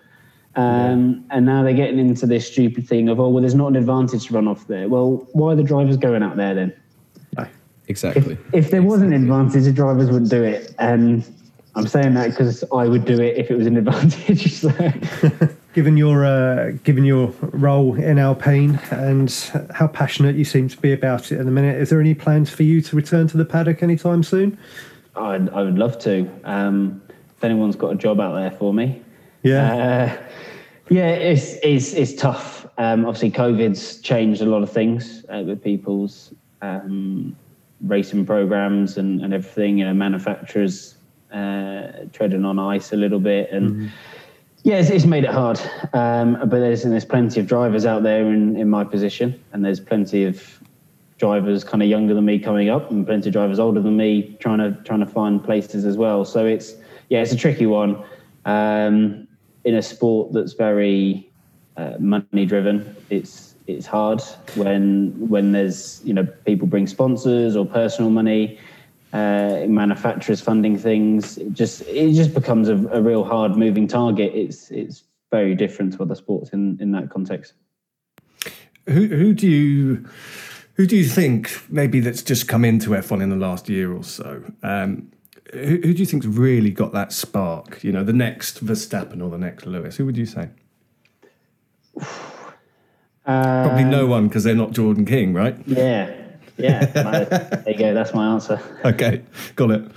Um, 0.56 1.24
And 1.30 1.44
now 1.46 1.62
they're 1.62 1.74
getting 1.74 1.98
into 1.98 2.26
this 2.26 2.46
stupid 2.46 2.86
thing 2.88 3.08
of, 3.08 3.18
oh, 3.18 3.28
well, 3.28 3.40
there's 3.40 3.54
not 3.54 3.68
an 3.68 3.76
advantage 3.76 4.26
to 4.28 4.34
run 4.34 4.46
off 4.48 4.66
there. 4.68 4.88
Well, 4.88 5.26
why 5.32 5.52
are 5.52 5.56
the 5.56 5.62
drivers 5.62 5.96
going 5.96 6.22
out 6.22 6.36
there 6.36 6.54
then? 6.54 6.72
Exactly. 7.86 8.38
If 8.54 8.70
there 8.70 8.82
was 8.82 9.02
an 9.02 9.12
advantage, 9.12 9.64
the 9.64 9.72
drivers 9.72 10.10
wouldn't 10.10 10.30
do 10.30 10.42
it. 10.42 10.74
And 10.78 11.22
I'm 11.74 11.86
saying 11.86 12.14
that 12.14 12.30
because 12.30 12.64
I 12.72 12.88
would 12.88 13.04
do 13.04 13.20
it 13.20 13.36
if 13.36 13.50
it 13.50 13.56
was 13.58 13.66
an 13.66 13.76
advantage. 13.84 14.52
So. 14.54 14.70
Given 15.74 15.96
your 15.98 16.24
uh, 16.24 16.70
given 16.84 17.04
your 17.04 17.34
role 17.42 17.94
in 17.96 18.18
Alpine 18.18 18.78
and 18.90 19.28
how 19.74 19.88
passionate 19.88 20.34
you 20.36 20.44
seem 20.46 20.68
to 20.68 20.78
be 20.78 20.92
about 20.92 21.30
it 21.30 21.38
at 21.38 21.44
the 21.44 21.50
minute, 21.50 21.76
is 21.78 21.90
there 21.90 22.00
any 22.00 22.14
plans 22.14 22.48
for 22.48 22.62
you 22.62 22.80
to 22.80 22.96
return 22.96 23.26
to 23.28 23.36
the 23.36 23.44
paddock 23.44 23.82
anytime 23.82 24.22
soon? 24.22 24.56
I'd, 25.16 25.50
I 25.50 25.62
would 25.62 25.76
love 25.76 25.98
to. 26.04 26.26
Um, 26.44 27.02
if 27.36 27.44
anyone's 27.44 27.76
got 27.76 27.88
a 27.92 27.96
job 27.96 28.18
out 28.20 28.34
there 28.34 28.52
for 28.52 28.72
me, 28.72 29.02
Yeah. 29.42 29.74
uh, 30.16 30.22
yeah, 30.90 31.08
it's 31.08 31.54
it's 31.62 31.92
it's 31.92 32.14
tough. 32.14 32.66
Um, 32.78 33.06
obviously, 33.06 33.30
COVID's 33.30 34.00
changed 34.00 34.42
a 34.42 34.46
lot 34.46 34.62
of 34.62 34.70
things 34.70 35.24
uh, 35.28 35.42
with 35.46 35.62
people's 35.62 36.32
um, 36.62 37.36
racing 37.80 38.26
programs 38.26 38.98
and, 38.98 39.22
and 39.22 39.32
everything. 39.32 39.78
You 39.78 39.86
know, 39.86 39.94
manufacturers 39.94 40.96
uh, 41.32 42.06
treading 42.12 42.44
on 42.44 42.58
ice 42.58 42.92
a 42.92 42.96
little 42.96 43.20
bit, 43.20 43.50
and 43.50 43.90
Yeah, 44.64 44.76
it's, 44.76 44.88
it's 44.88 45.04
made 45.04 45.24
it 45.24 45.30
hard, 45.30 45.60
um, 45.92 46.38
but 46.40 46.58
there's 46.58 46.84
there's 46.84 47.04
plenty 47.04 47.38
of 47.38 47.46
drivers 47.46 47.84
out 47.84 48.02
there 48.02 48.26
in, 48.32 48.56
in 48.56 48.70
my 48.70 48.82
position, 48.82 49.38
and 49.52 49.62
there's 49.62 49.78
plenty 49.78 50.24
of 50.24 50.58
drivers 51.18 51.64
kind 51.64 51.82
of 51.82 51.88
younger 51.88 52.14
than 52.14 52.24
me 52.24 52.38
coming 52.38 52.70
up, 52.70 52.90
and 52.90 53.06
plenty 53.06 53.28
of 53.28 53.34
drivers 53.34 53.58
older 53.58 53.80
than 53.82 53.96
me 53.96 54.36
trying 54.40 54.58
to 54.58 54.72
trying 54.84 55.00
to 55.00 55.06
find 55.06 55.44
places 55.44 55.84
as 55.84 55.98
well. 55.98 56.24
So 56.24 56.46
it's 56.46 56.74
yeah, 57.10 57.20
it's 57.20 57.32
a 57.32 57.36
tricky 57.36 57.66
one 57.66 58.02
um, 58.46 59.23
in 59.64 59.74
a 59.74 59.82
sport 59.82 60.32
that's 60.32 60.52
very 60.52 61.30
uh, 61.76 61.94
money 61.98 62.46
driven. 62.46 62.94
It's 63.10 63.54
it's 63.66 63.86
hard 63.86 64.20
when 64.56 65.14
when 65.28 65.52
there's 65.52 66.00
you 66.04 66.12
know 66.12 66.24
people 66.44 66.66
bring 66.66 66.86
sponsors 66.86 67.56
or 67.56 67.64
personal 67.64 68.10
money 68.10 68.58
uh, 69.14 69.64
manufacturers 69.68 70.40
funding 70.40 70.76
things. 70.76 71.38
It 71.38 71.52
just 71.52 71.82
it 71.82 72.12
just 72.14 72.34
becomes 72.34 72.68
a, 72.68 72.74
a, 72.88 73.00
real 73.00 73.22
hard 73.24 73.56
moving 73.56 73.86
target. 73.86 74.34
It's 74.34 74.70
it's 74.70 75.04
very 75.30 75.54
different 75.54 75.92
to 75.94 76.02
other 76.02 76.16
sports 76.16 76.50
in 76.50 76.78
in 76.80 76.92
that 76.92 77.10
context. 77.10 77.54
Who 78.86 79.06
who 79.06 79.32
do 79.32 79.48
you 79.48 80.08
who 80.74 80.86
do 80.86 80.96
you 80.96 81.04
think 81.04 81.62
maybe 81.70 82.00
that's 82.00 82.22
just 82.22 82.48
come 82.48 82.64
into 82.64 82.90
F1 82.90 83.22
in 83.22 83.30
the 83.30 83.36
last 83.36 83.68
year 83.68 83.92
or 83.92 84.02
so? 84.02 84.42
Um, 84.62 85.12
who, 85.54 85.80
who 85.82 85.94
do 85.94 86.00
you 86.00 86.06
think's 86.06 86.26
really 86.26 86.70
got 86.70 86.92
that 86.92 87.12
spark? 87.12 87.82
You 87.82 87.92
know, 87.92 88.04
the 88.04 88.12
next 88.12 88.64
Verstappen 88.64 89.22
or 89.22 89.30
the 89.30 89.38
next 89.38 89.66
Lewis? 89.66 89.96
Who 89.96 90.06
would 90.06 90.16
you 90.16 90.26
say? 90.26 90.48
Um, 93.26 93.64
Probably 93.64 93.84
no 93.84 94.06
one 94.06 94.28
because 94.28 94.44
they're 94.44 94.54
not 94.54 94.72
Jordan 94.72 95.06
King, 95.06 95.32
right? 95.32 95.56
Yeah, 95.66 96.14
yeah, 96.56 96.84
there 96.84 97.64
you 97.66 97.78
go. 97.78 97.94
That's 97.94 98.12
my 98.12 98.32
answer. 98.32 98.60
Okay, 98.84 99.22
got 99.56 99.70
it. 99.70 99.90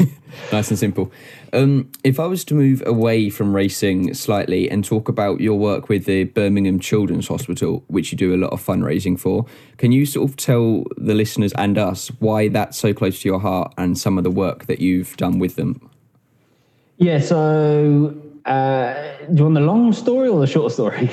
nice 0.52 0.68
and 0.70 0.78
simple. 0.78 1.10
Um, 1.54 1.90
if 2.02 2.18
I 2.18 2.26
was 2.26 2.44
to 2.46 2.54
move 2.54 2.82
away 2.84 3.30
from 3.30 3.54
racing 3.54 4.12
slightly 4.14 4.68
and 4.68 4.84
talk 4.84 5.08
about 5.08 5.40
your 5.40 5.56
work 5.56 5.88
with 5.88 6.04
the 6.04 6.24
Birmingham 6.24 6.80
Children's 6.80 7.28
Hospital, 7.28 7.84
which 7.86 8.10
you 8.10 8.18
do 8.18 8.34
a 8.34 8.38
lot 8.38 8.52
of 8.52 8.60
fundraising 8.64 9.18
for, 9.18 9.46
can 9.76 9.92
you 9.92 10.04
sort 10.04 10.28
of 10.28 10.36
tell 10.36 10.84
the 10.96 11.14
listeners 11.14 11.52
and 11.56 11.78
us 11.78 12.08
why 12.18 12.48
that's 12.48 12.76
so 12.76 12.92
close 12.92 13.22
to 13.22 13.28
your 13.28 13.38
heart 13.38 13.72
and 13.78 13.96
some 13.96 14.18
of 14.18 14.24
the 14.24 14.30
work 14.30 14.66
that 14.66 14.80
you've 14.80 15.16
done 15.16 15.38
with 15.38 15.54
them? 15.54 15.88
Yeah, 16.96 17.20
so 17.20 18.14
uh, 18.44 18.94
do 19.28 19.34
you 19.34 19.42
want 19.44 19.54
the 19.54 19.60
long 19.60 19.92
story 19.92 20.28
or 20.28 20.40
the 20.40 20.46
short 20.48 20.72
story? 20.72 21.08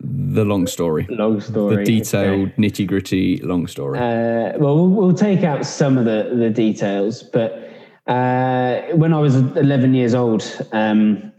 the 0.00 0.44
long 0.44 0.66
story. 0.66 1.06
Long 1.10 1.40
story. 1.40 1.76
The 1.76 1.84
detailed, 1.84 2.48
okay. 2.50 2.62
nitty 2.62 2.86
gritty 2.86 3.38
long 3.38 3.66
story. 3.66 3.98
Uh, 3.98 4.58
well, 4.58 4.76
well, 4.76 4.88
we'll 4.88 5.14
take 5.14 5.42
out 5.42 5.66
some 5.66 5.98
of 5.98 6.04
the, 6.04 6.34
the 6.36 6.50
details. 6.50 7.22
But 7.22 7.67
uh, 8.08 8.80
when 8.94 9.12
I 9.12 9.20
was 9.20 9.36
11 9.36 9.94
years 9.94 10.14
old, 10.14 10.42
um, 10.72 11.32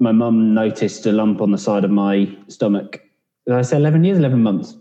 my 0.00 0.12
mum 0.12 0.52
noticed 0.52 1.06
a 1.06 1.12
lump 1.12 1.40
on 1.40 1.52
the 1.52 1.58
side 1.58 1.84
of 1.84 1.90
my 1.90 2.36
stomach. 2.48 3.00
Did 3.46 3.54
I 3.54 3.62
say 3.62 3.76
11 3.76 4.04
years? 4.04 4.18
11 4.18 4.42
months. 4.42 4.76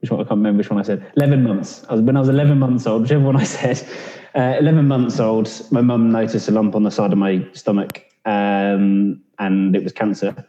Which 0.00 0.10
one? 0.10 0.20
I 0.20 0.22
can't 0.22 0.38
remember 0.38 0.58
which 0.58 0.70
one 0.70 0.78
I 0.78 0.82
said. 0.82 1.12
11 1.16 1.42
months. 1.42 1.84
I 1.88 1.94
was, 1.94 2.02
when 2.02 2.16
I 2.16 2.20
was 2.20 2.28
11 2.28 2.58
months 2.58 2.86
old, 2.86 3.02
whichever 3.02 3.24
one 3.24 3.36
I 3.36 3.44
said. 3.58 3.86
Uh, 4.34 4.56
11 4.60 4.86
months 4.86 5.18
old, 5.18 5.50
my 5.72 5.80
mum 5.80 6.12
noticed 6.12 6.48
a 6.48 6.52
lump 6.52 6.76
on 6.76 6.84
the 6.84 6.90
side 6.90 7.12
of 7.12 7.18
my 7.18 7.44
stomach, 7.54 8.04
um, 8.24 9.20
and 9.38 9.74
it 9.74 9.82
was 9.82 9.92
cancer. 9.92 10.46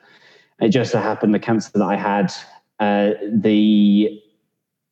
It 0.61 0.69
just 0.69 0.91
so 0.91 0.99
happened 0.99 1.33
the 1.33 1.39
cancer 1.39 1.71
that 1.73 1.83
I 1.83 1.95
had, 1.95 2.31
uh, 2.79 3.11
the 3.31 4.21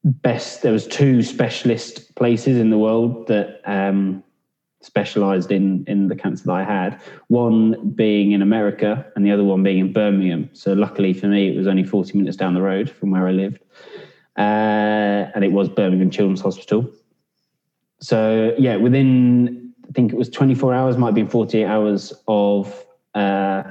best, 0.03 0.61
there 0.61 0.71
was 0.71 0.87
two 0.87 1.21
specialist 1.21 2.15
places 2.15 2.57
in 2.57 2.69
the 2.69 2.77
world 2.77 3.27
that 3.27 3.61
um, 3.65 4.23
specialized 4.87 5.51
in, 5.51 5.83
in 5.85 6.07
the 6.07 6.15
cancer 6.15 6.45
that 6.45 6.53
I 6.53 6.63
had, 6.63 6.99
one 7.27 7.91
being 7.91 8.31
in 8.31 8.41
America 8.41 9.05
and 9.15 9.25
the 9.25 9.31
other 9.31 9.43
one 9.43 9.61
being 9.61 9.79
in 9.79 9.93
Birmingham. 9.93 10.49
So 10.53 10.73
luckily 10.73 11.13
for 11.13 11.27
me, 11.27 11.53
it 11.53 11.57
was 11.57 11.67
only 11.67 11.83
40 11.83 12.17
minutes 12.17 12.37
down 12.37 12.53
the 12.53 12.61
road 12.61 12.89
from 12.89 13.11
where 13.11 13.27
I 13.27 13.31
lived. 13.31 13.59
Uh, 14.37 15.29
and 15.35 15.43
it 15.43 15.51
was 15.51 15.67
Birmingham 15.67 16.09
Children's 16.09 16.41
Hospital. 16.41 16.89
So 17.99 18.55
yeah, 18.57 18.77
within 18.77 19.73
I 19.87 19.91
think 19.91 20.13
it 20.13 20.17
was 20.17 20.29
24 20.29 20.73
hours, 20.73 20.97
might 20.97 21.07
have 21.07 21.15
been 21.15 21.29
48 21.29 21.65
hours 21.65 22.13
of 22.27 22.85
uh, 23.13 23.63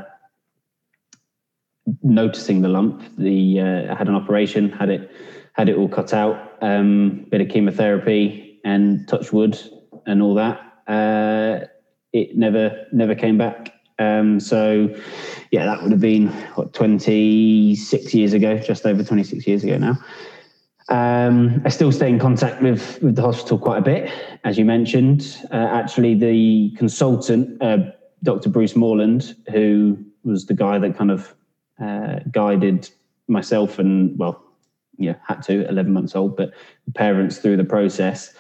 noticing 2.03 2.63
the 2.63 2.69
lump. 2.69 3.03
The 3.17 3.61
uh, 3.61 3.97
had 3.97 4.09
an 4.09 4.15
operation, 4.15 4.71
had 4.71 4.91
it 4.91 5.11
had 5.53 5.69
it 5.69 5.77
all 5.77 5.89
cut 5.89 6.13
out, 6.13 6.59
um, 6.61 7.27
bit 7.31 7.41
of 7.41 7.49
chemotherapy 7.49 8.61
and 8.65 9.09
touch 9.09 9.33
wood 9.33 9.59
and 10.07 10.21
all 10.21 10.35
that. 10.35 10.61
Uh, 10.87 11.61
it 12.13 12.37
never 12.37 12.87
never 12.93 13.15
came 13.15 13.39
back. 13.39 13.73
Um, 13.99 14.41
so 14.41 14.95
yeah, 15.51 15.65
that 15.67 15.83
would 15.83 15.91
have 15.91 16.01
been 16.01 16.29
what 16.55 16.73
26 16.75 18.15
years 18.15 18.33
ago, 18.33 18.59
just 18.59 18.85
over 18.87 19.03
26 19.03 19.47
years 19.47 19.65
ago 19.65 19.79
now. 19.79 19.99
Um, 20.89 21.63
I 21.65 21.69
still 21.69 21.91
stay 21.91 22.09
in 22.09 22.19
contact 22.19 22.63
with 22.63 23.03
with 23.03 23.17
the 23.17 23.23
hospital 23.23 23.59
quite 23.59 23.79
a 23.79 23.83
bit, 23.83 24.11
as 24.45 24.57
you 24.59 24.65
mentioned. 24.65 25.45
Uh, 25.51 25.57
actually, 25.57 26.15
the 26.15 26.73
consultant, 26.77 27.61
uh, 27.63 27.79
Dr. 28.23 28.51
Bruce 28.51 28.77
Morland, 28.77 29.35
who 29.51 29.99
was 30.25 30.47
the 30.47 30.55
guy 30.55 30.79
that 30.79 30.97
kind 30.97 31.11
of 31.11 31.35
uh, 31.83 32.21
guided 32.31 32.89
myself 33.29 33.79
and 33.79 34.17
well, 34.19 34.43
yeah, 34.99 35.17
had 35.27 35.43
to 35.43 35.69
11 35.69 35.93
months 35.93 36.15
old, 36.15 36.37
but 36.37 36.53
parents 36.95 37.39
through 37.39 37.57
the 37.57 37.65
process. 37.65 38.35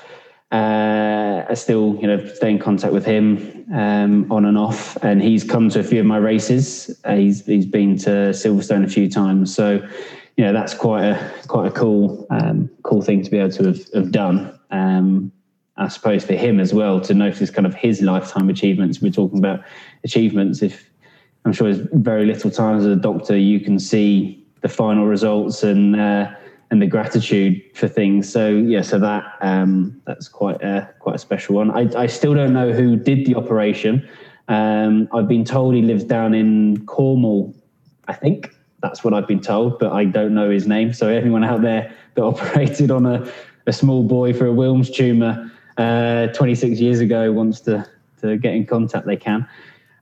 Uh, 0.53 1.45
I 1.49 1.55
still, 1.55 1.97
you 2.01 2.07
know, 2.07 2.25
stay 2.27 2.51
in 2.51 2.59
contact 2.59 2.93
with 2.93 3.05
him 3.05 3.67
um, 3.75 4.31
on 4.31 4.45
and 4.45 4.57
off, 4.57 4.97
and 5.03 5.21
he's 5.21 5.43
come 5.43 5.69
to 5.71 5.81
a 5.81 5.83
few 5.83 6.01
of 6.01 6.07
my 6.07 6.19
races. 6.19 7.01
Uh, 7.05 7.17
he's 7.17 7.45
he's 7.45 7.67
been 7.67 7.99
to 7.99 8.31
Silverstone 8.31 8.85
a 8.85 8.89
few 8.89 9.11
times, 9.11 9.53
so 9.55 9.85
you 10.37 10.45
know 10.45 10.53
that's 10.53 10.73
quite 10.73 11.05
a 11.05 11.33
quite 11.49 11.67
a 11.67 11.71
cool 11.73 12.27
um, 12.31 12.71
cool 12.85 13.03
thing 13.03 13.23
to 13.23 13.31
be 13.31 13.39
able 13.39 13.51
to 13.51 13.65
have, 13.65 13.93
have 13.93 14.13
done. 14.13 14.57
Um, 14.71 15.33
I 15.79 15.89
suppose 15.89 16.25
for 16.25 16.35
him 16.35 16.61
as 16.61 16.73
well 16.73 17.01
to 17.03 17.13
notice 17.13 17.51
kind 17.51 17.67
of 17.67 17.75
his 17.75 18.01
lifetime 18.01 18.49
achievements. 18.49 19.03
We're 19.03 19.11
talking 19.11 19.39
about 19.39 19.65
achievements. 20.05 20.63
If 20.63 20.89
I'm 21.45 21.53
sure 21.53 21.73
there's 21.73 21.87
very 21.93 22.25
little 22.25 22.51
time 22.51 22.79
as 22.79 22.87
a 22.87 22.97
doctor 22.97 23.37
you 23.37 23.61
can 23.61 23.79
see 23.79 24.45
the 24.63 24.69
final 24.69 25.07
results 25.07 25.63
and 25.63 25.95
uh, 25.95 26.31
and 26.71 26.83
the 26.83 26.87
gratitude 26.87 27.62
for 27.75 27.89
things. 27.89 28.31
So 28.31 28.49
yeah, 28.49 28.83
so 28.83 28.99
that 28.99 29.37
um, 29.41 30.01
that's 30.07 30.29
quite 30.29 30.62
a 30.62 30.93
quite 30.99 31.17
a 31.17 31.19
special 31.19 31.57
one. 31.57 31.71
I, 31.71 31.89
I 31.97 32.07
still 32.07 32.35
don't 32.35 32.53
know 32.53 32.73
who 32.73 32.97
did 32.97 33.27
the 33.27 33.35
operation. 33.35 34.09
Um, 34.49 35.09
I've 35.12 35.29
been 35.29 35.45
told 35.45 35.75
he 35.75 35.83
lives 35.83 36.05
down 36.05 36.35
in 36.35 36.85
Cornwall. 36.87 37.55
I 38.09 38.14
think 38.14 38.55
that's 38.83 39.03
what 39.03 39.14
I've 39.14 39.27
been 39.27 39.41
told, 39.41 39.79
but 39.79 39.93
I 39.93 40.05
don't 40.05 40.35
know 40.35 40.51
his 40.51 40.67
name. 40.67 40.93
So 40.93 41.09
anyone 41.09 41.45
out 41.45 41.62
there 41.62 41.93
that 42.14 42.23
operated 42.23 42.91
on 42.91 43.07
a, 43.07 43.31
a 43.67 43.73
small 43.73 44.03
boy 44.03 44.33
for 44.33 44.47
a 44.47 44.53
Wilms 44.53 44.95
tumor 44.95 45.51
uh, 45.79 46.29
26 46.29 46.81
years 46.81 47.01
ago 47.01 47.33
wants 47.33 47.61
to 47.61 47.87
to 48.23 48.37
get 48.37 48.55
in 48.55 48.67
contact, 48.67 49.07
they 49.07 49.17
can. 49.17 49.47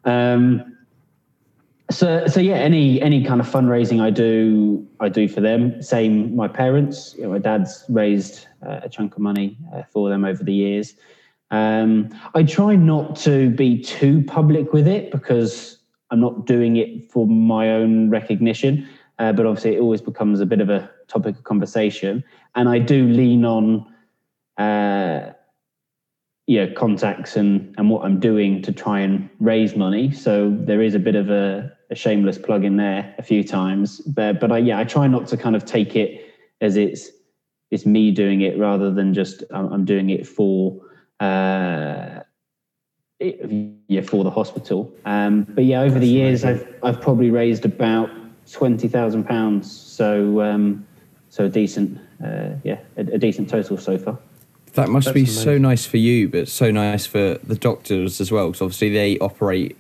Um, 0.05 0.77
so 1.91 2.26
so 2.26 2.41
yeah 2.41 2.55
any 2.55 3.01
any 3.03 3.22
kind 3.22 3.41
of 3.41 3.47
fundraising 3.47 4.01
i 4.01 4.11
do 4.11 4.87
i 5.01 5.09
do 5.09 5.28
for 5.28 5.41
them. 5.41 5.82
Same 5.82 6.35
my 6.35 6.49
parents 6.49 7.14
you 7.16 7.24
know, 7.24 7.30
my 7.30 7.39
dad's 7.39 7.85
raised 7.89 8.47
uh, 8.66 8.80
a 8.82 8.89
chunk 8.89 9.14
of 9.14 9.20
money 9.20 9.59
uh, 9.74 9.82
for 9.82 10.09
them 10.09 10.24
over 10.24 10.43
the 10.43 10.55
years. 10.55 10.95
Um, 11.51 12.09
i 12.35 12.43
try 12.43 12.74
not 12.74 13.16
to 13.16 13.51
be 13.51 13.80
too 13.82 14.24
public 14.24 14.72
with 14.72 14.89
it 14.89 15.12
because 15.12 15.78
i'm 16.11 16.20
not 16.20 16.47
doing 16.47 16.76
it 16.76 17.12
for 17.12 17.26
my 17.26 17.70
own 17.70 18.11
recognition 18.11 18.89
uh, 19.18 19.32
but 19.32 19.47
obviously 19.47 19.76
it 19.76 19.80
always 19.80 20.01
becomes 20.01 20.41
a 20.41 20.47
bit 20.47 20.61
of 20.61 20.70
a 20.70 20.91
topic 21.07 21.37
of 21.37 21.45
conversation. 21.45 22.24
And 22.55 22.68
i 22.68 22.78
do 22.78 23.07
lean 23.07 23.45
on 23.45 23.87
uh, 24.57 25.32
yeah 26.47 26.67
contacts 26.67 27.37
and 27.37 27.75
and 27.79 27.91
what 27.91 28.05
i'm 28.05 28.21
doing 28.21 28.61
to 28.63 28.73
try 28.73 29.01
and 29.01 29.29
raise 29.41 29.75
money 29.77 30.13
so 30.13 30.55
there 30.61 30.83
is 30.83 30.95
a 30.95 30.99
bit 30.99 31.15
of 31.15 31.31
a 31.31 31.75
a 31.91 31.95
shameless 31.95 32.39
plug 32.39 32.65
in 32.65 32.77
there 32.77 33.15
a 33.19 33.23
few 33.23 33.43
times, 33.45 34.01
but 34.01 34.41
but 34.41 34.53
I 34.53 34.59
yeah 34.59 34.79
I 34.79 34.85
try 34.85 35.07
not 35.07 35.27
to 35.29 35.37
kind 35.37 35.57
of 35.57 35.65
take 35.65 35.97
it 35.97 36.33
as 36.61 36.77
it's 36.77 37.11
it's 37.71 37.87
me 37.87 38.11
doing 38.11 38.41
it 38.43 38.59
rather 38.59 38.91
than 38.91 39.15
just 39.15 39.43
I'm, 39.51 39.85
doing 39.85 40.11
it 40.11 40.27
for 40.27 40.81
uh, 41.21 42.21
yeah 43.21 44.01
for 44.03 44.25
the 44.25 44.31
hospital. 44.31 44.93
Um, 45.05 45.45
but 45.45 45.65
yeah, 45.65 45.81
over 45.81 45.99
the 45.99 46.09
years 46.09 46.45
I've 46.45 46.67
I've 46.83 47.01
probably 47.01 47.31
raised 47.31 47.65
about 47.65 48.11
twenty 48.51 48.89
thousand 48.89 49.25
pounds. 49.25 49.71
So 49.71 50.41
um, 50.43 50.87
so 51.29 51.45
a 51.45 51.49
decent 51.49 51.99
uh, 52.25 52.51
yeah 52.65 52.81
a, 52.97 53.01
a 53.01 53.19
decent 53.19 53.49
total 53.49 53.77
so 53.77 53.99
far. 53.99 54.19
That 54.75 54.89
must 54.89 55.07
That's 55.07 55.14
be 55.14 55.20
amazing. 55.20 55.43
so 55.45 55.59
nice 55.59 55.87
for 55.87 55.97
you, 55.99 56.29
but 56.29 56.49
so 56.49 56.70
nice 56.70 57.07
for 57.07 57.35
the 57.45 57.55
doctors 57.55 58.20
as 58.20 58.33
well, 58.33 58.49
because 58.49 58.62
obviously 58.62 58.91
they 58.91 59.18
operate 59.18 59.77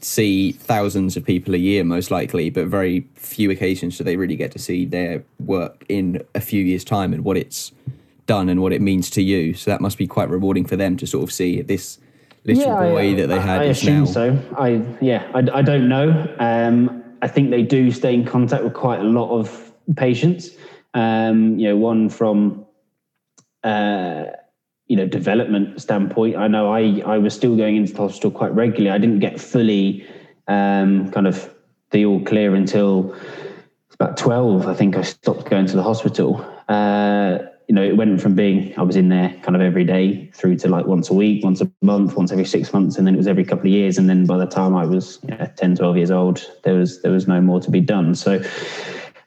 see 0.00 0.52
thousands 0.52 1.16
of 1.16 1.24
people 1.24 1.54
a 1.54 1.58
year, 1.58 1.82
most 1.82 2.10
likely, 2.10 2.50
but 2.50 2.66
very 2.66 3.00
few 3.14 3.50
occasions 3.50 3.96
do 3.98 4.04
they 4.04 4.16
really 4.16 4.36
get 4.36 4.52
to 4.52 4.58
see 4.58 4.84
their 4.84 5.24
work 5.40 5.84
in 5.88 6.22
a 6.34 6.40
few 6.40 6.62
years' 6.62 6.84
time 6.84 7.12
and 7.14 7.24
what 7.24 7.36
it's 7.36 7.72
done 8.26 8.48
and 8.48 8.60
what 8.60 8.72
it 8.72 8.80
means 8.82 9.08
to 9.10 9.22
you. 9.22 9.54
So 9.54 9.70
that 9.70 9.80
must 9.80 9.96
be 9.96 10.06
quite 10.06 10.28
rewarding 10.28 10.64
for 10.66 10.76
them 10.76 10.96
to 10.98 11.06
sort 11.06 11.24
of 11.24 11.32
see 11.32 11.62
this 11.62 11.98
little 12.44 12.72
I- 12.72 12.88
boy 12.90 13.14
that 13.16 13.28
they 13.28 13.40
had 13.40 13.62
I 13.62 13.64
is 13.64 13.78
assume 13.78 14.00
now. 14.00 14.04
so. 14.04 14.38
I 14.56 14.82
yeah, 15.00 15.26
I, 15.34 15.38
I 15.58 15.62
don't 15.62 15.88
know. 15.88 16.34
Um, 16.38 17.02
I 17.22 17.28
think 17.28 17.50
they 17.50 17.62
do 17.62 17.90
stay 17.90 18.12
in 18.12 18.24
contact 18.26 18.62
with 18.64 18.74
quite 18.74 19.00
a 19.00 19.04
lot 19.04 19.30
of 19.30 19.72
patients. 19.96 20.50
Um, 20.92 21.58
you 21.58 21.68
know, 21.68 21.76
one 21.76 22.10
from 22.10 22.65
uh, 23.66 24.30
you 24.86 24.96
know 24.96 25.06
development 25.06 25.80
standpoint. 25.80 26.36
I 26.36 26.48
know 26.48 26.72
I 26.72 27.02
I 27.04 27.18
was 27.18 27.34
still 27.34 27.56
going 27.56 27.76
into 27.76 27.92
the 27.92 28.02
hospital 28.02 28.30
quite 28.30 28.54
regularly. 28.54 28.90
I 28.90 28.98
didn't 28.98 29.20
get 29.20 29.40
fully 29.40 30.06
um, 30.48 31.10
kind 31.10 31.26
of 31.26 31.52
the 31.90 32.04
all 32.04 32.20
clear 32.24 32.54
until 32.54 33.14
about 33.92 34.16
12 34.16 34.66
i 34.66 34.74
think 34.74 34.96
i 34.96 35.02
stopped 35.02 35.48
going 35.48 35.66
to 35.66 35.76
the 35.76 35.82
hospital 35.82 36.40
uh, 36.68 37.38
you 37.68 37.74
know 37.74 37.82
it 37.82 37.96
went 37.96 38.20
from 38.20 38.34
being 38.34 38.76
i 38.78 38.82
was 38.82 38.96
in 38.96 39.08
there 39.08 39.30
kind 39.42 39.56
of 39.56 39.62
every 39.62 39.84
day 39.84 40.30
through 40.34 40.56
to 40.56 40.68
like 40.68 40.86
once 40.86 41.10
a 41.10 41.14
week 41.14 41.42
once 41.44 41.60
a 41.60 41.70
month 41.82 42.16
once 42.16 42.30
every 42.32 42.44
six 42.44 42.72
months 42.72 42.98
and 42.98 43.06
then 43.06 43.14
it 43.14 43.16
was 43.16 43.26
every 43.26 43.44
couple 43.44 43.66
of 43.66 43.72
years 43.72 43.98
and 43.98 44.08
then 44.08 44.26
by 44.26 44.36
the 44.36 44.46
time 44.46 44.74
i 44.76 44.84
was 44.84 45.18
you 45.22 45.34
know, 45.36 45.48
10 45.56 45.76
12 45.76 45.96
years 45.96 46.10
old 46.10 46.44
there 46.64 46.74
was 46.74 47.02
there 47.02 47.12
was 47.12 47.26
no 47.26 47.40
more 47.40 47.60
to 47.60 47.70
be 47.70 47.80
done 47.80 48.14
so 48.14 48.42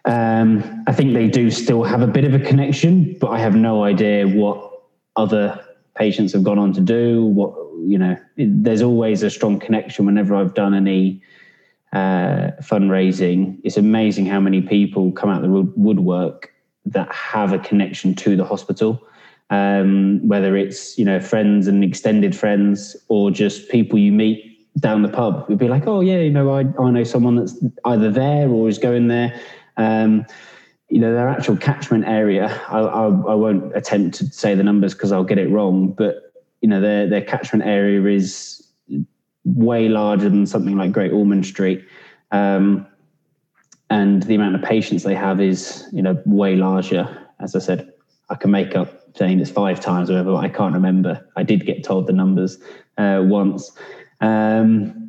um, 0.09 0.83
i 0.87 0.91
think 0.91 1.13
they 1.13 1.27
do 1.27 1.49
still 1.49 1.83
have 1.83 2.01
a 2.01 2.07
bit 2.07 2.23
of 2.23 2.33
a 2.33 2.39
connection 2.39 3.15
but 3.19 3.29
i 3.29 3.39
have 3.39 3.55
no 3.55 3.83
idea 3.83 4.27
what 4.27 4.57
other 5.15 5.63
patients 5.95 6.33
have 6.33 6.43
gone 6.43 6.59
on 6.59 6.73
to 6.73 6.81
do 6.81 7.25
what 7.25 7.53
you 7.85 7.97
know 7.97 8.17
there's 8.37 8.81
always 8.81 9.23
a 9.23 9.29
strong 9.29 9.59
connection 9.59 10.05
whenever 10.05 10.35
i've 10.35 10.53
done 10.53 10.73
any 10.73 11.21
uh, 11.93 12.51
fundraising, 12.61 13.59
it's 13.63 13.77
amazing 13.77 14.25
how 14.25 14.39
many 14.39 14.61
people 14.61 15.11
come 15.11 15.29
out 15.29 15.41
the 15.41 15.49
woodwork 15.49 16.53
that 16.85 17.11
have 17.11 17.53
a 17.53 17.59
connection 17.59 18.13
to 18.15 18.35
the 18.35 18.45
hospital. 18.45 19.01
Um, 19.51 20.27
whether 20.27 20.55
it's 20.55 20.99
you 20.99 21.05
know 21.05 21.19
friends 21.19 21.65
and 21.65 21.83
extended 21.83 22.35
friends 22.35 22.95
or 23.07 23.31
just 23.31 23.69
people 23.69 23.97
you 23.97 24.11
meet 24.11 24.45
down 24.79 25.01
the 25.01 25.09
pub, 25.09 25.47
you'd 25.49 25.57
be 25.57 25.67
like, 25.67 25.87
oh 25.87 26.01
yeah, 26.01 26.19
you 26.19 26.29
know, 26.29 26.51
I, 26.51 26.59
I 26.79 26.91
know 26.91 27.03
someone 27.03 27.35
that's 27.35 27.55
either 27.85 28.11
there 28.11 28.47
or 28.47 28.69
is 28.69 28.77
going 28.77 29.07
there. 29.07 29.39
Um, 29.79 30.25
you 30.89 30.99
know, 30.99 31.13
their 31.13 31.29
actual 31.29 31.55
catchment 31.55 32.05
area. 32.05 32.47
I, 32.67 32.79
I, 32.79 33.03
I 33.05 33.35
won't 33.35 33.75
attempt 33.75 34.17
to 34.17 34.25
say 34.25 34.55
the 34.55 34.63
numbers 34.63 34.93
because 34.93 35.11
I'll 35.11 35.23
get 35.23 35.37
it 35.37 35.49
wrong, 35.49 35.91
but 35.91 36.33
you 36.61 36.67
know, 36.67 36.81
their 36.81 37.07
their 37.07 37.21
catchment 37.21 37.65
area 37.65 38.03
is 38.03 38.67
way 39.45 39.87
larger 39.87 40.29
than 40.29 40.45
something 40.45 40.75
like 40.75 40.91
Great 40.91 41.13
Ormond 41.13 41.45
Street. 41.45 41.85
Um, 42.31 42.85
and 43.89 44.23
the 44.23 44.35
amount 44.35 44.55
of 44.55 44.61
patients 44.61 45.03
they 45.03 45.15
have 45.15 45.39
is, 45.41 45.87
you 45.91 46.01
know, 46.01 46.21
way 46.25 46.55
larger. 46.55 47.27
As 47.39 47.55
I 47.55 47.59
said, 47.59 47.91
I 48.29 48.35
can 48.35 48.51
make 48.51 48.75
up 48.75 49.15
saying 49.15 49.39
it's 49.39 49.49
five 49.49 49.79
times 49.79 50.09
or 50.09 50.13
whatever, 50.13 50.33
but 50.33 50.37
I 50.37 50.49
can't 50.49 50.73
remember. 50.73 51.25
I 51.35 51.43
did 51.43 51.65
get 51.65 51.83
told 51.83 52.05
the 52.05 52.13
numbers 52.13 52.57
uh, 52.97 53.21
once. 53.23 53.71
Um, 54.21 55.08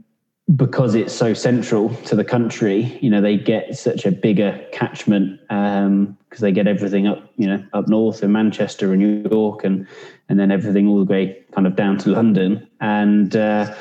because 0.57 0.95
it's 0.95 1.15
so 1.15 1.33
central 1.33 1.95
to 2.07 2.17
the 2.17 2.25
country, 2.25 2.99
you 3.01 3.11
know, 3.11 3.21
they 3.21 3.37
get 3.37 3.77
such 3.77 4.05
a 4.05 4.11
bigger 4.11 4.65
catchment 4.73 5.41
because 5.49 6.41
they 6.41 6.51
get 6.51 6.67
everything 6.67 7.07
up, 7.07 7.31
you 7.37 7.47
know, 7.47 7.65
up 7.73 7.89
north 7.89 8.23
in 8.23 8.33
Manchester 8.33 8.93
and 8.93 9.01
New 9.01 9.29
York, 9.31 9.65
and 9.65 9.87
and 10.29 10.39
then 10.39 10.51
everything 10.51 10.89
all 10.89 10.99
the 10.99 11.05
way 11.05 11.39
kind 11.53 11.67
of 11.67 11.77
down 11.77 11.99
to 11.99 12.11
London. 12.11 12.67
And 12.81 13.37
uh, 13.37 13.75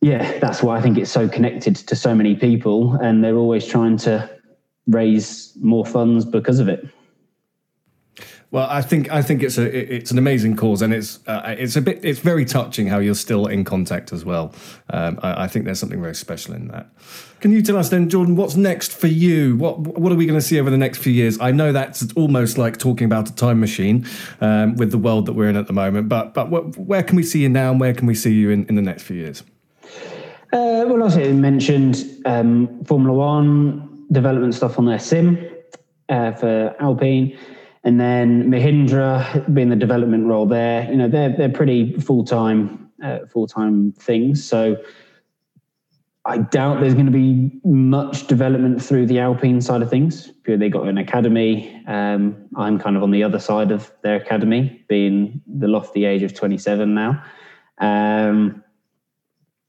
yeah, 0.00 0.38
that's 0.38 0.62
why 0.62 0.76
I 0.76 0.80
think 0.80 0.98
it's 0.98 1.10
so 1.10 1.28
connected 1.28 1.76
to 1.76 1.94
so 1.94 2.14
many 2.14 2.34
people, 2.34 2.94
and 2.94 3.22
they're 3.22 3.36
always 3.36 3.66
trying 3.66 3.96
to 3.98 4.28
raise 4.86 5.52
more 5.60 5.86
funds 5.86 6.24
because 6.24 6.58
of 6.58 6.68
it. 6.68 6.86
Well, 8.52 8.66
I 8.68 8.82
think 8.82 9.12
I 9.12 9.22
think 9.22 9.44
it's 9.44 9.58
a 9.58 9.94
it's 9.94 10.10
an 10.10 10.18
amazing 10.18 10.56
cause, 10.56 10.82
and 10.82 10.92
it's 10.92 11.20
uh, 11.28 11.54
it's 11.56 11.76
a 11.76 11.80
bit 11.80 12.04
it's 12.04 12.18
very 12.18 12.44
touching 12.44 12.88
how 12.88 12.98
you're 12.98 13.14
still 13.14 13.46
in 13.46 13.64
contact 13.64 14.12
as 14.12 14.24
well. 14.24 14.52
Um, 14.88 15.20
I, 15.22 15.44
I 15.44 15.46
think 15.46 15.66
there's 15.66 15.78
something 15.78 16.00
very 16.00 16.16
special 16.16 16.54
in 16.54 16.66
that. 16.68 16.88
Can 17.38 17.52
you 17.52 17.62
tell 17.62 17.76
us 17.76 17.90
then, 17.90 18.08
Jordan, 18.08 18.34
what's 18.34 18.56
next 18.56 18.92
for 18.92 19.06
you? 19.06 19.56
What 19.56 19.78
what 19.78 20.10
are 20.10 20.16
we 20.16 20.26
going 20.26 20.38
to 20.38 20.44
see 20.44 20.58
over 20.58 20.68
the 20.68 20.76
next 20.76 20.98
few 20.98 21.12
years? 21.12 21.40
I 21.40 21.52
know 21.52 21.70
that's 21.70 22.12
almost 22.14 22.58
like 22.58 22.76
talking 22.76 23.04
about 23.04 23.30
a 23.30 23.34
time 23.36 23.60
machine 23.60 24.04
um, 24.40 24.74
with 24.74 24.90
the 24.90 24.98
world 24.98 25.26
that 25.26 25.34
we're 25.34 25.48
in 25.48 25.56
at 25.56 25.68
the 25.68 25.72
moment. 25.72 26.08
But 26.08 26.34
but 26.34 26.46
wh- 26.46 26.76
where 26.76 27.04
can 27.04 27.14
we 27.16 27.22
see 27.22 27.42
you 27.42 27.48
now, 27.48 27.70
and 27.70 27.78
where 27.78 27.94
can 27.94 28.08
we 28.08 28.16
see 28.16 28.32
you 28.32 28.50
in, 28.50 28.66
in 28.66 28.74
the 28.74 28.82
next 28.82 29.04
few 29.04 29.16
years? 29.16 29.44
Uh, 30.52 30.84
well, 30.88 31.04
also 31.04 31.22
you 31.22 31.34
mentioned 31.34 32.04
um, 32.24 32.84
Formula 32.84 33.16
One 33.16 34.06
development 34.10 34.56
stuff 34.56 34.76
on 34.76 34.86
their 34.86 34.98
sim 34.98 35.38
uh, 36.08 36.32
for 36.32 36.74
Alpine, 36.80 37.38
and 37.84 37.98
then 37.98 38.50
Mahindra 38.50 39.52
being 39.54 39.70
the 39.70 39.76
development 39.76 40.26
role 40.26 40.46
there. 40.46 40.90
You 40.90 40.96
know, 40.96 41.08
they're 41.08 41.34
they're 41.36 41.48
pretty 41.48 41.94
full 41.94 42.24
time 42.24 42.90
uh, 43.02 43.20
full 43.26 43.46
time 43.46 43.92
things. 43.92 44.44
So 44.44 44.76
I 46.26 46.38
doubt 46.38 46.80
there's 46.80 46.94
going 46.94 47.06
to 47.06 47.12
be 47.12 47.50
much 47.64 48.26
development 48.26 48.82
through 48.82 49.06
the 49.06 49.18
Alpine 49.20 49.60
side 49.60 49.80
of 49.80 49.88
things. 49.88 50.30
They 50.44 50.68
got 50.68 50.86
an 50.86 50.98
academy. 50.98 51.82
Um, 51.86 52.48
I'm 52.56 52.78
kind 52.78 52.96
of 52.96 53.02
on 53.02 53.10
the 53.10 53.22
other 53.22 53.38
side 53.38 53.70
of 53.70 53.90
their 54.02 54.16
academy, 54.16 54.84
being 54.88 55.40
the 55.46 55.68
lofty 55.68 56.04
age 56.04 56.22
of 56.22 56.34
27 56.34 56.92
now. 56.92 57.22
Um, 57.78 58.62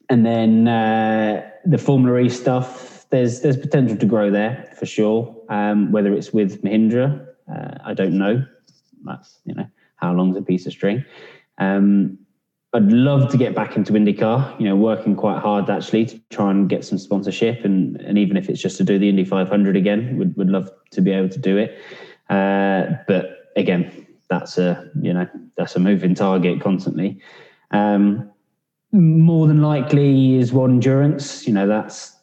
and 0.10 0.26
then 0.26 0.68
uh, 0.68 1.50
the 1.66 1.78
Formula 1.78 2.20
E 2.20 2.30
stuff, 2.30 3.10
there's 3.12 3.42
there's 3.42 3.58
potential 3.58 3.96
to 3.96 4.06
grow 4.06 4.30
there 4.30 4.70
for 4.78 4.86
sure. 4.86 5.34
Um, 5.48 5.92
whether 5.94 6.14
it's 6.14 6.34
with 6.34 6.62
Mahindra, 6.64 7.28
uh, 7.52 7.78
I 7.86 7.94
don't 7.94 8.18
know. 8.18 8.46
That's 9.04 9.40
you 9.46 9.56
know 9.56 9.68
how 9.96 10.14
long's 10.14 10.38
a 10.38 10.42
piece 10.42 10.66
of 10.66 10.74
string. 10.74 11.04
Um, 11.58 12.18
I'd 12.74 12.92
love 12.92 13.30
to 13.32 13.38
get 13.38 13.54
back 13.54 13.76
into 13.76 13.94
IndyCar. 13.94 14.60
You 14.60 14.70
know, 14.70 14.76
working 14.76 15.16
quite 15.16 15.40
hard 15.40 15.70
actually 15.70 16.06
to 16.06 16.22
try 16.30 16.52
and 16.52 16.70
get 16.70 16.86
some 16.86 16.98
sponsorship, 16.98 17.66
and 17.66 17.98
and 18.02 18.18
even 18.18 18.38
if 18.38 18.50
it's 18.50 18.62
just 18.62 18.78
to 18.78 18.84
do 18.84 18.98
the 18.98 19.10
Indy 19.10 19.26
500 19.26 19.76
again, 19.76 20.18
would 20.18 20.36
would 20.38 20.50
love 20.50 20.70
to 20.92 21.02
be 21.02 21.12
able 21.12 21.30
to 21.30 21.40
do 21.40 21.58
it. 21.58 21.78
Uh, 22.30 22.96
but 23.08 23.52
again, 23.56 24.08
that's 24.30 24.58
a 24.58 24.90
you 25.02 25.14
know 25.14 25.28
that's 25.58 25.76
a 25.76 25.80
moving 25.80 26.16
target 26.16 26.62
constantly. 26.62 27.22
Um, 27.72 28.32
more 28.94 29.48
than 29.48 29.62
likely 29.62 30.36
is 30.36 30.54
one 30.54 30.72
endurance. 30.72 31.48
You 31.48 31.54
know, 31.54 31.68
that's 31.68 32.16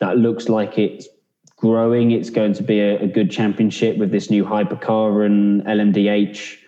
that 0.00 0.18
looks 0.18 0.48
like 0.48 0.78
it's 0.78 1.08
growing. 1.66 2.12
It's 2.12 2.30
going 2.30 2.52
to 2.54 2.62
be 2.62 2.80
a, 2.80 3.02
a 3.02 3.06
good 3.06 3.30
championship 3.30 3.96
with 3.98 4.10
this 4.12 4.30
new 4.30 4.44
hypercar 4.44 5.26
and 5.26 5.64
LMDH 5.64 6.58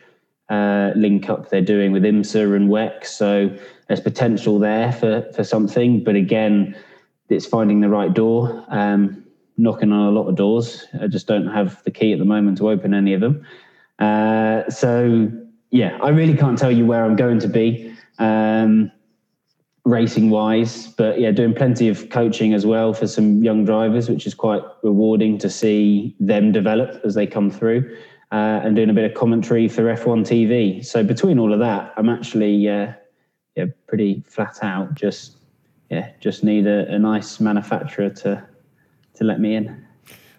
uh, 0.48 0.92
link 0.96 1.28
up 1.28 1.50
they're 1.50 1.60
doing 1.60 1.92
with 1.92 2.02
IMSA 2.02 2.56
and 2.56 2.68
WEC. 2.68 3.04
So 3.06 3.50
there's 3.86 4.00
potential 4.00 4.58
there 4.58 4.92
for 4.92 5.30
for 5.34 5.44
something. 5.44 6.02
But 6.02 6.16
again, 6.16 6.74
it's 7.28 7.46
finding 7.46 7.80
the 7.80 7.88
right 7.88 8.12
door. 8.12 8.64
Um, 8.68 9.24
knocking 9.56 9.92
on 9.92 10.06
a 10.06 10.10
lot 10.10 10.28
of 10.28 10.36
doors. 10.36 10.86
I 11.00 11.08
just 11.08 11.26
don't 11.26 11.48
have 11.48 11.82
the 11.84 11.90
key 11.90 12.12
at 12.12 12.18
the 12.18 12.24
moment 12.24 12.58
to 12.58 12.70
open 12.70 12.94
any 12.94 13.12
of 13.12 13.20
them. 13.20 13.44
Uh, 13.98 14.68
so 14.70 15.30
yeah, 15.70 15.98
I 16.00 16.10
really 16.10 16.36
can't 16.36 16.56
tell 16.56 16.70
you 16.70 16.86
where 16.86 17.04
I'm 17.04 17.16
going 17.16 17.40
to 17.40 17.48
be. 17.48 17.92
Um, 18.18 18.92
racing 19.88 20.30
wise, 20.30 20.88
but 20.88 21.18
yeah, 21.18 21.30
doing 21.30 21.54
plenty 21.54 21.88
of 21.88 22.10
coaching 22.10 22.52
as 22.52 22.66
well 22.66 22.92
for 22.92 23.06
some 23.06 23.42
young 23.42 23.64
drivers, 23.64 24.08
which 24.08 24.26
is 24.26 24.34
quite 24.34 24.62
rewarding 24.82 25.38
to 25.38 25.48
see 25.48 26.14
them 26.20 26.52
develop 26.52 27.00
as 27.04 27.14
they 27.14 27.26
come 27.26 27.50
through, 27.50 27.96
uh, 28.30 28.60
and 28.62 28.76
doing 28.76 28.90
a 28.90 28.92
bit 28.92 29.04
of 29.10 29.14
commentary 29.16 29.66
for 29.66 29.82
F1 29.82 30.26
TV. 30.26 30.84
So 30.84 31.02
between 31.02 31.38
all 31.38 31.52
of 31.52 31.58
that, 31.60 31.94
I'm 31.96 32.10
actually 32.10 32.68
uh, 32.68 32.92
yeah 33.56 33.66
pretty 33.86 34.22
flat 34.26 34.58
out. 34.62 34.94
Just 34.94 35.38
yeah, 35.90 36.10
just 36.20 36.44
need 36.44 36.66
a, 36.66 36.86
a 36.92 36.98
nice 36.98 37.40
manufacturer 37.40 38.10
to 38.10 38.46
to 39.14 39.24
let 39.24 39.40
me 39.40 39.54
in. 39.54 39.87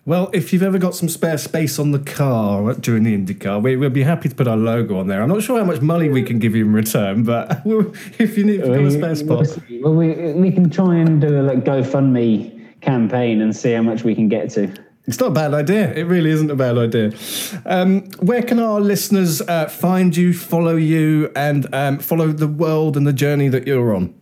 Well, 0.09 0.31
if 0.33 0.51
you've 0.51 0.63
ever 0.63 0.79
got 0.79 0.95
some 0.95 1.07
spare 1.07 1.37
space 1.37 1.77
on 1.77 1.91
the 1.91 1.99
car 1.99 2.73
during 2.73 3.03
the 3.03 3.15
IndyCar, 3.15 3.61
we, 3.61 3.75
we'll 3.75 3.91
be 3.91 4.01
happy 4.01 4.27
to 4.27 4.33
put 4.33 4.47
our 4.47 4.57
logo 4.57 4.97
on 4.97 5.05
there. 5.05 5.21
I'm 5.21 5.29
not 5.29 5.43
sure 5.43 5.59
how 5.59 5.65
much 5.65 5.81
money 5.81 6.09
we 6.09 6.23
can 6.23 6.39
give 6.39 6.55
you 6.55 6.65
in 6.65 6.73
return, 6.73 7.21
but 7.21 7.61
we'll, 7.63 7.93
if 8.17 8.35
you 8.35 8.43
need 8.43 8.61
if 8.61 8.65
you've 8.65 8.75
got 8.75 8.85
a 8.85 8.91
spare 8.91 9.15
spot. 9.15 9.63
Well, 9.81 9.93
we 9.93 10.33
we 10.33 10.51
can 10.51 10.71
try 10.71 10.95
and 10.95 11.21
do 11.21 11.39
a 11.39 11.43
like 11.43 11.63
GoFundMe 11.63 12.81
campaign 12.81 13.39
and 13.39 13.55
see 13.55 13.73
how 13.73 13.83
much 13.83 14.03
we 14.03 14.15
can 14.15 14.29
get 14.29 14.49
to. 14.53 14.73
It's 15.05 15.19
not 15.19 15.27
a 15.27 15.35
bad 15.35 15.53
idea. 15.53 15.93
It 15.93 16.05
really 16.05 16.31
isn't 16.31 16.49
a 16.49 16.55
bad 16.55 16.79
idea. 16.79 17.11
Um, 17.67 18.09
where 18.13 18.41
can 18.41 18.57
our 18.57 18.81
listeners 18.81 19.41
uh, 19.41 19.67
find 19.67 20.17
you, 20.17 20.33
follow 20.33 20.75
you, 20.75 21.31
and 21.35 21.71
um, 21.71 21.99
follow 21.99 22.29
the 22.29 22.47
world 22.47 22.97
and 22.97 23.05
the 23.05 23.13
journey 23.13 23.47
that 23.49 23.67
you're 23.67 23.95
on? 23.95 24.19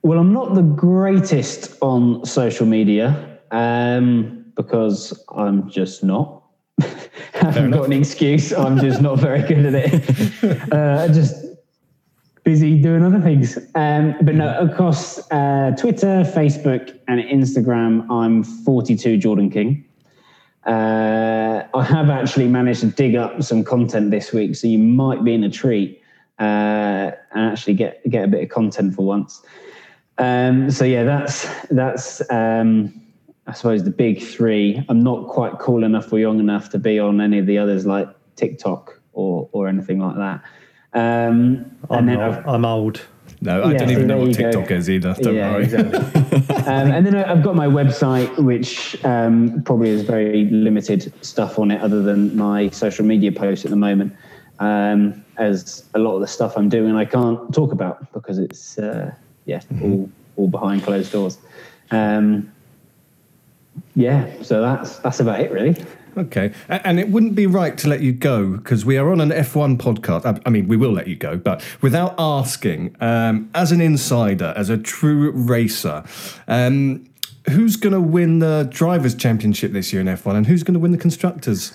Well, 0.00 0.18
I'm 0.18 0.32
not 0.32 0.54
the 0.54 0.62
greatest 0.62 1.76
on 1.82 2.24
social 2.24 2.64
media 2.64 3.38
um, 3.50 4.43
because 4.56 5.24
I'm 5.34 5.70
just 5.70 6.04
not. 6.04 6.42
I 6.80 6.86
haven't 7.32 7.70
got 7.72 7.84
an 7.86 7.92
excuse. 7.92 8.52
I'm 8.52 8.78
just 8.78 9.00
not 9.00 9.18
very 9.18 9.42
good 9.42 9.66
at 9.66 9.74
it. 9.74 10.72
uh, 10.72 11.08
just 11.08 11.34
busy 12.42 12.80
doing 12.80 13.04
other 13.04 13.20
things. 13.20 13.58
Um, 13.74 14.14
but 14.22 14.34
no, 14.34 14.58
across 14.58 15.18
uh, 15.30 15.74
Twitter, 15.78 16.24
Facebook, 16.24 16.98
and 17.08 17.20
Instagram, 17.20 18.10
I'm 18.10 18.42
42 18.42 19.16
Jordan 19.18 19.50
King. 19.50 19.84
Uh, 20.66 21.64
I 21.74 21.82
have 21.84 22.10
actually 22.10 22.48
managed 22.48 22.80
to 22.80 22.86
dig 22.86 23.16
up 23.16 23.42
some 23.42 23.64
content 23.64 24.10
this 24.10 24.32
week, 24.32 24.56
so 24.56 24.66
you 24.66 24.78
might 24.78 25.22
be 25.24 25.34
in 25.34 25.44
a 25.44 25.50
treat. 25.50 26.00
uh, 26.38 27.12
and 27.32 27.52
actually 27.52 27.74
get 27.74 28.02
get 28.10 28.24
a 28.24 28.28
bit 28.28 28.42
of 28.42 28.48
content 28.48 28.94
for 28.94 29.04
once. 29.04 29.42
Um, 30.18 30.70
so 30.70 30.84
yeah, 30.84 31.04
that's 31.04 31.48
that's 31.70 32.28
um, 32.30 32.92
I 33.46 33.52
suppose 33.52 33.84
the 33.84 33.90
big 33.90 34.22
three. 34.22 34.84
I'm 34.88 35.02
not 35.02 35.28
quite 35.28 35.58
cool 35.58 35.84
enough 35.84 36.12
or 36.12 36.18
young 36.18 36.40
enough 36.40 36.70
to 36.70 36.78
be 36.78 36.98
on 36.98 37.20
any 37.20 37.38
of 37.38 37.46
the 37.46 37.58
others 37.58 37.84
like 37.86 38.08
TikTok 38.36 39.00
or 39.12 39.48
or 39.52 39.68
anything 39.68 39.98
like 40.00 40.16
that. 40.16 40.42
Um, 40.94 41.64
I'm, 41.90 41.98
and 41.98 42.08
then 42.08 42.18
not- 42.18 42.38
I've, 42.38 42.48
I'm 42.48 42.64
old. 42.64 43.02
No, 43.40 43.60
I 43.62 43.72
Yeah, 43.72 43.78
don't 43.78 43.90
even 43.90 44.06
know 44.06 44.18
what 44.18 44.28
you 44.28 44.34
go. 44.36 44.50
TikTok 44.52 44.70
is 44.70 44.88
either. 44.88 45.14
Don't 45.20 45.34
yeah, 45.34 45.52
worry. 45.52 45.64
exactly. 45.64 45.98
um, 46.66 46.90
and 46.92 47.04
then 47.04 47.14
I've 47.16 47.42
got 47.42 47.54
my 47.54 47.66
website, 47.66 48.34
which 48.42 49.02
um, 49.04 49.62
probably 49.64 49.90
has 49.90 50.00
very 50.02 50.46
limited 50.46 51.12
stuff 51.22 51.58
on 51.58 51.70
it, 51.70 51.82
other 51.82 52.00
than 52.00 52.34
my 52.36 52.70
social 52.70 53.04
media 53.04 53.30
posts 53.32 53.66
at 53.66 53.70
the 53.70 53.76
moment. 53.76 54.14
Um, 54.60 55.22
as 55.36 55.84
a 55.94 55.98
lot 55.98 56.14
of 56.14 56.20
the 56.22 56.26
stuff 56.26 56.56
I'm 56.56 56.70
doing, 56.70 56.94
I 56.96 57.04
can't 57.04 57.52
talk 57.52 57.72
about 57.72 58.10
because 58.14 58.38
it's 58.38 58.78
uh, 58.78 59.12
yeah 59.44 59.60
all 59.82 60.08
all 60.36 60.48
behind 60.48 60.82
closed 60.84 61.12
doors. 61.12 61.36
Um, 61.90 62.50
yeah, 63.94 64.30
so 64.42 64.60
that's 64.60 64.98
that's 64.98 65.20
about 65.20 65.40
it, 65.40 65.50
really. 65.52 65.76
Okay, 66.16 66.52
and 66.68 67.00
it 67.00 67.08
wouldn't 67.08 67.34
be 67.34 67.46
right 67.48 67.76
to 67.78 67.88
let 67.88 68.00
you 68.00 68.12
go 68.12 68.56
because 68.56 68.84
we 68.84 68.96
are 68.96 69.10
on 69.10 69.20
an 69.20 69.30
F1 69.30 69.78
podcast. 69.78 70.24
I- 70.24 70.40
I 70.46 70.50
mean, 70.50 70.68
we 70.68 70.76
will 70.76 70.92
let 70.92 71.08
you 71.08 71.16
go, 71.16 71.36
but 71.36 71.60
without 71.80 72.14
asking, 72.18 72.94
um, 73.00 73.50
as 73.52 73.72
an 73.72 73.80
insider, 73.80 74.54
as 74.56 74.70
a 74.70 74.78
true 74.78 75.32
racer, 75.32 76.04
um, 76.46 77.04
who's 77.50 77.74
going 77.74 77.92
to 77.94 78.00
win 78.00 78.38
the 78.38 78.68
drivers' 78.70 79.16
championship 79.16 79.72
this 79.72 79.92
year 79.92 80.00
in 80.00 80.06
F1, 80.06 80.36
and 80.36 80.46
who's 80.46 80.62
going 80.62 80.74
to 80.74 80.78
win 80.80 80.92
the 80.92 80.98
constructors? 80.98 81.72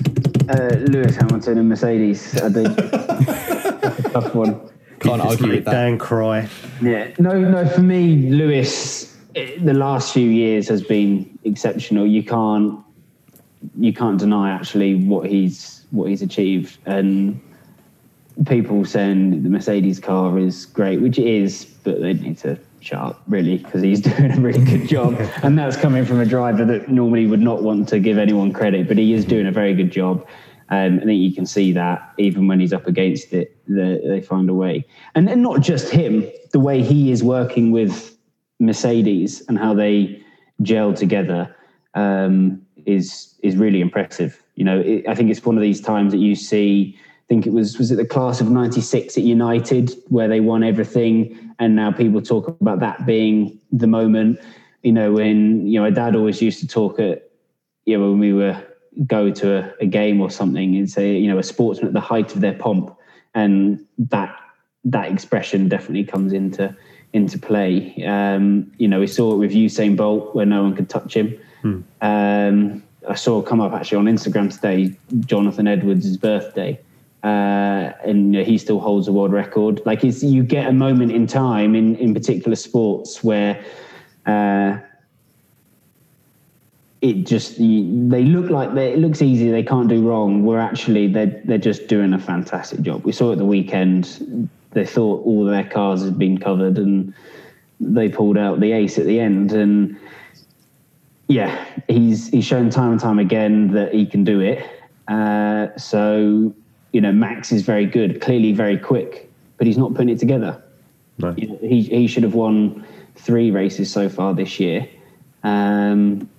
Uh, 0.47 0.69
Lewis 0.87 1.17
Hamilton 1.17 1.57
and 1.57 1.67
Mercedes. 1.67 2.39
I 2.41 2.49
think 2.49 2.75
that's 2.77 3.99
a 4.05 4.09
tough 4.09 4.33
one. 4.33 4.57
Can't 5.01 5.21
argue 5.21 5.49
with 5.49 5.65
that. 5.65 5.71
Dan 5.71 5.97
cry. 5.97 6.47
Yeah, 6.81 7.09
no, 7.19 7.37
no. 7.39 7.67
For 7.67 7.81
me, 7.81 8.29
Lewis, 8.29 9.17
the 9.59 9.73
last 9.73 10.13
few 10.13 10.29
years 10.29 10.67
has 10.69 10.81
been 10.81 11.37
exceptional. 11.43 12.05
You 12.05 12.23
can't, 12.23 12.79
you 13.77 13.93
can't 13.93 14.17
deny 14.17 14.51
actually 14.51 14.95
what 14.95 15.29
he's 15.29 15.85
what 15.91 16.09
he's 16.09 16.21
achieved, 16.21 16.77
and 16.85 17.41
people 18.45 18.85
saying 18.85 19.43
the 19.43 19.49
Mercedes 19.49 19.99
car 19.99 20.37
is 20.37 20.65
great, 20.65 21.01
which 21.01 21.17
it 21.17 21.27
is, 21.27 21.65
but 21.83 21.99
they 22.01 22.13
need 22.13 22.37
to 22.39 22.57
shut 22.79 22.99
up 22.99 23.21
really 23.27 23.57
because 23.57 23.81
he's 23.81 23.99
doing 24.11 24.31
a 24.31 24.39
really 24.39 24.63
good 24.63 24.87
job, 24.87 25.15
and 25.43 25.57
that's 25.57 25.77
coming 25.77 26.05
from 26.05 26.19
a 26.19 26.25
driver 26.25 26.65
that 26.65 26.89
normally 26.89 27.25
would 27.25 27.41
not 27.41 27.63
want 27.63 27.89
to 27.89 27.99
give 27.99 28.17
anyone 28.17 28.53
credit, 28.53 28.87
but 28.87 28.97
he 28.97 29.13
is 29.13 29.25
doing 29.25 29.47
a 29.47 29.51
very 29.51 29.73
good 29.73 29.91
job. 29.91 30.25
Um, 30.71 30.99
I 31.01 31.05
think 31.05 31.19
you 31.19 31.33
can 31.33 31.47
see 31.47 31.71
that 31.73 32.13
even 32.19 32.47
when 32.47 32.59
he's 32.59 32.73
up 32.73 32.85
against 32.85 33.33
it, 33.33 33.57
the, 33.67 34.01
they 34.05 34.21
find 34.21 34.47
a 34.49 34.53
way. 34.53 34.85
And, 35.15 35.27
and 35.27 35.41
not 35.41 35.61
just 35.61 35.89
him, 35.89 36.29
the 36.51 36.59
way 36.59 36.83
he 36.83 37.11
is 37.11 37.23
working 37.23 37.71
with 37.71 38.15
Mercedes 38.59 39.43
and 39.47 39.57
how 39.57 39.73
they 39.73 40.21
gel 40.61 40.93
together 40.93 41.55
um, 41.93 42.61
is 42.85 43.35
is 43.41 43.55
really 43.55 43.81
impressive. 43.81 44.41
You 44.55 44.65
know, 44.65 44.79
it, 44.79 45.07
I 45.07 45.15
think 45.15 45.31
it's 45.31 45.43
one 45.45 45.57
of 45.57 45.61
these 45.61 45.81
times 45.81 46.11
that 46.11 46.19
you 46.19 46.35
see. 46.35 46.97
I 46.97 47.27
think 47.29 47.45
it 47.45 47.53
was 47.53 47.77
was 47.77 47.91
it 47.91 47.95
the 47.95 48.05
class 48.05 48.41
of 48.41 48.49
'96 48.49 49.17
at 49.17 49.23
United 49.23 49.93
where 50.07 50.27
they 50.27 50.39
won 50.39 50.63
everything, 50.63 51.53
and 51.59 51.75
now 51.75 51.91
people 51.91 52.21
talk 52.21 52.47
about 52.47 52.79
that 52.79 53.05
being 53.05 53.59
the 53.71 53.87
moment. 53.87 54.39
You 54.83 54.93
know, 54.93 55.13
when 55.13 55.67
you 55.67 55.79
know, 55.79 55.83
my 55.83 55.91
dad 55.91 56.15
always 56.15 56.41
used 56.41 56.59
to 56.61 56.67
talk 56.67 56.99
at 56.99 57.29
you 57.85 57.97
know 57.97 58.09
when 58.09 58.19
we 58.19 58.33
were 58.33 58.61
go 59.05 59.31
to 59.31 59.57
a, 59.57 59.73
a 59.81 59.85
game 59.85 60.19
or 60.19 60.29
something 60.29 60.75
and 60.75 60.89
say 60.89 61.17
you 61.17 61.31
know 61.31 61.37
a 61.37 61.43
sportsman 61.43 61.87
at 61.87 61.93
the 61.93 62.01
height 62.01 62.33
of 62.33 62.41
their 62.41 62.53
pomp, 62.53 62.95
and 63.35 63.85
that 63.97 64.35
that 64.83 65.11
expression 65.11 65.69
definitely 65.69 66.03
comes 66.03 66.33
into 66.33 66.75
into 67.13 67.39
play. 67.39 68.03
Um, 68.05 68.71
you 68.77 68.87
know, 68.87 68.99
we 68.99 69.07
saw 69.07 69.33
it 69.33 69.37
with 69.37 69.51
Usain 69.51 69.95
Bolt 69.95 70.35
where 70.35 70.45
no 70.45 70.63
one 70.63 70.75
could 70.75 70.89
touch 70.89 71.15
him. 71.15 71.39
Um, 72.01 72.83
I 73.07 73.15
saw 73.15 73.39
it 73.39 73.45
come 73.45 73.61
up 73.61 73.73
actually 73.73 73.97
on 73.97 74.05
Instagram 74.05 74.53
today, 74.53 74.95
Jonathan 75.25 75.67
Edwards' 75.67 76.17
birthday. 76.17 76.79
Uh, 77.23 77.91
and 78.05 78.33
he 78.35 78.57
still 78.57 78.79
holds 78.79 79.07
a 79.07 79.11
world 79.11 79.33
record. 79.33 79.81
Like 79.85 80.03
it's, 80.03 80.23
you 80.23 80.43
get 80.43 80.67
a 80.67 80.73
moment 80.73 81.11
in 81.11 81.27
time 81.27 81.75
in, 81.75 81.95
in 81.97 82.13
particular 82.13 82.55
sports 82.55 83.23
where 83.23 83.61
uh, 84.25 84.77
it 87.01 87.25
just 87.25 87.59
you, 87.59 88.09
they 88.09 88.23
look 88.23 88.49
like 88.49 88.73
they, 88.73 88.93
it 88.93 88.99
looks 88.99 89.21
easy. 89.21 89.49
They 89.49 89.63
can't 89.63 89.87
do 89.87 90.07
wrong. 90.07 90.43
Where 90.43 90.59
actually 90.59 91.07
they're 91.07 91.41
they're 91.45 91.57
just 91.57 91.87
doing 91.87 92.13
a 92.13 92.19
fantastic 92.19 92.81
job. 92.81 93.03
We 93.03 93.11
saw 93.11 93.31
at 93.31 93.37
the 93.37 93.45
weekend. 93.45 94.49
They 94.71 94.85
thought 94.85 95.25
all 95.25 95.45
their 95.45 95.63
cars 95.63 96.03
had 96.03 96.17
been 96.19 96.37
covered, 96.37 96.77
and 96.77 97.13
they 97.79 98.09
pulled 98.09 98.37
out 98.37 98.59
the 98.59 98.71
ace 98.71 98.97
at 98.97 99.05
the 99.05 99.19
end. 99.19 99.51
And 99.51 99.97
yeah, 101.27 101.65
he's 101.87 102.29
he's 102.29 102.45
shown 102.45 102.69
time 102.69 102.91
and 102.91 102.99
time 102.99 103.19
again 103.19 103.71
that 103.73 103.93
he 103.93 104.05
can 104.05 104.23
do 104.23 104.39
it. 104.39 104.65
Uh, 105.07 105.75
so 105.77 106.53
you 106.91 107.01
know, 107.01 107.11
Max 107.11 107.51
is 107.51 107.63
very 107.63 107.85
good, 107.85 108.21
clearly 108.21 108.51
very 108.51 108.77
quick, 108.77 109.31
but 109.57 109.67
he's 109.67 109.77
not 109.77 109.93
putting 109.93 110.09
it 110.09 110.19
together. 110.19 110.61
No. 111.17 111.33
You 111.37 111.47
know, 111.47 111.59
he 111.61 111.83
he 111.83 112.07
should 112.07 112.23
have 112.23 112.35
won 112.35 112.85
three 113.15 113.51
races 113.51 113.91
so 113.91 114.07
far 114.07 114.33
this 114.33 114.59
year, 114.59 114.87
um, 115.43 116.29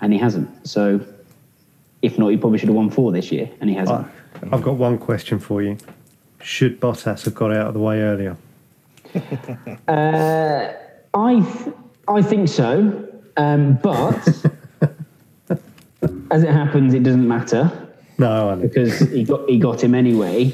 and 0.00 0.12
he 0.12 0.18
hasn't. 0.18 0.68
So 0.68 1.00
if 2.02 2.18
not, 2.18 2.28
he 2.28 2.36
probably 2.36 2.58
should 2.58 2.68
have 2.68 2.76
won 2.76 2.90
four 2.90 3.12
this 3.12 3.32
year, 3.32 3.50
and 3.60 3.70
he 3.70 3.76
hasn't. 3.76 4.06
I've 4.50 4.62
got 4.62 4.74
one 4.74 4.98
question 4.98 5.38
for 5.38 5.62
you. 5.62 5.78
Should 6.42 6.80
Bottas 6.80 7.24
have 7.24 7.34
got 7.34 7.52
out 7.52 7.68
of 7.68 7.74
the 7.74 7.80
way 7.80 8.00
earlier? 8.00 8.36
I 11.14 11.40
th- 11.40 11.74
I 12.08 12.22
think 12.22 12.48
so, 12.48 13.08
um, 13.36 13.78
but 13.82 14.16
as 16.30 16.42
it 16.42 16.50
happens, 16.50 16.94
it 16.94 17.02
doesn't 17.02 17.28
matter. 17.28 17.70
No, 18.18 18.58
because 18.60 18.98
he 18.98 19.24
got 19.24 19.48
he 19.48 19.58
got 19.58 19.82
him 19.82 19.94
anyway. 19.94 20.52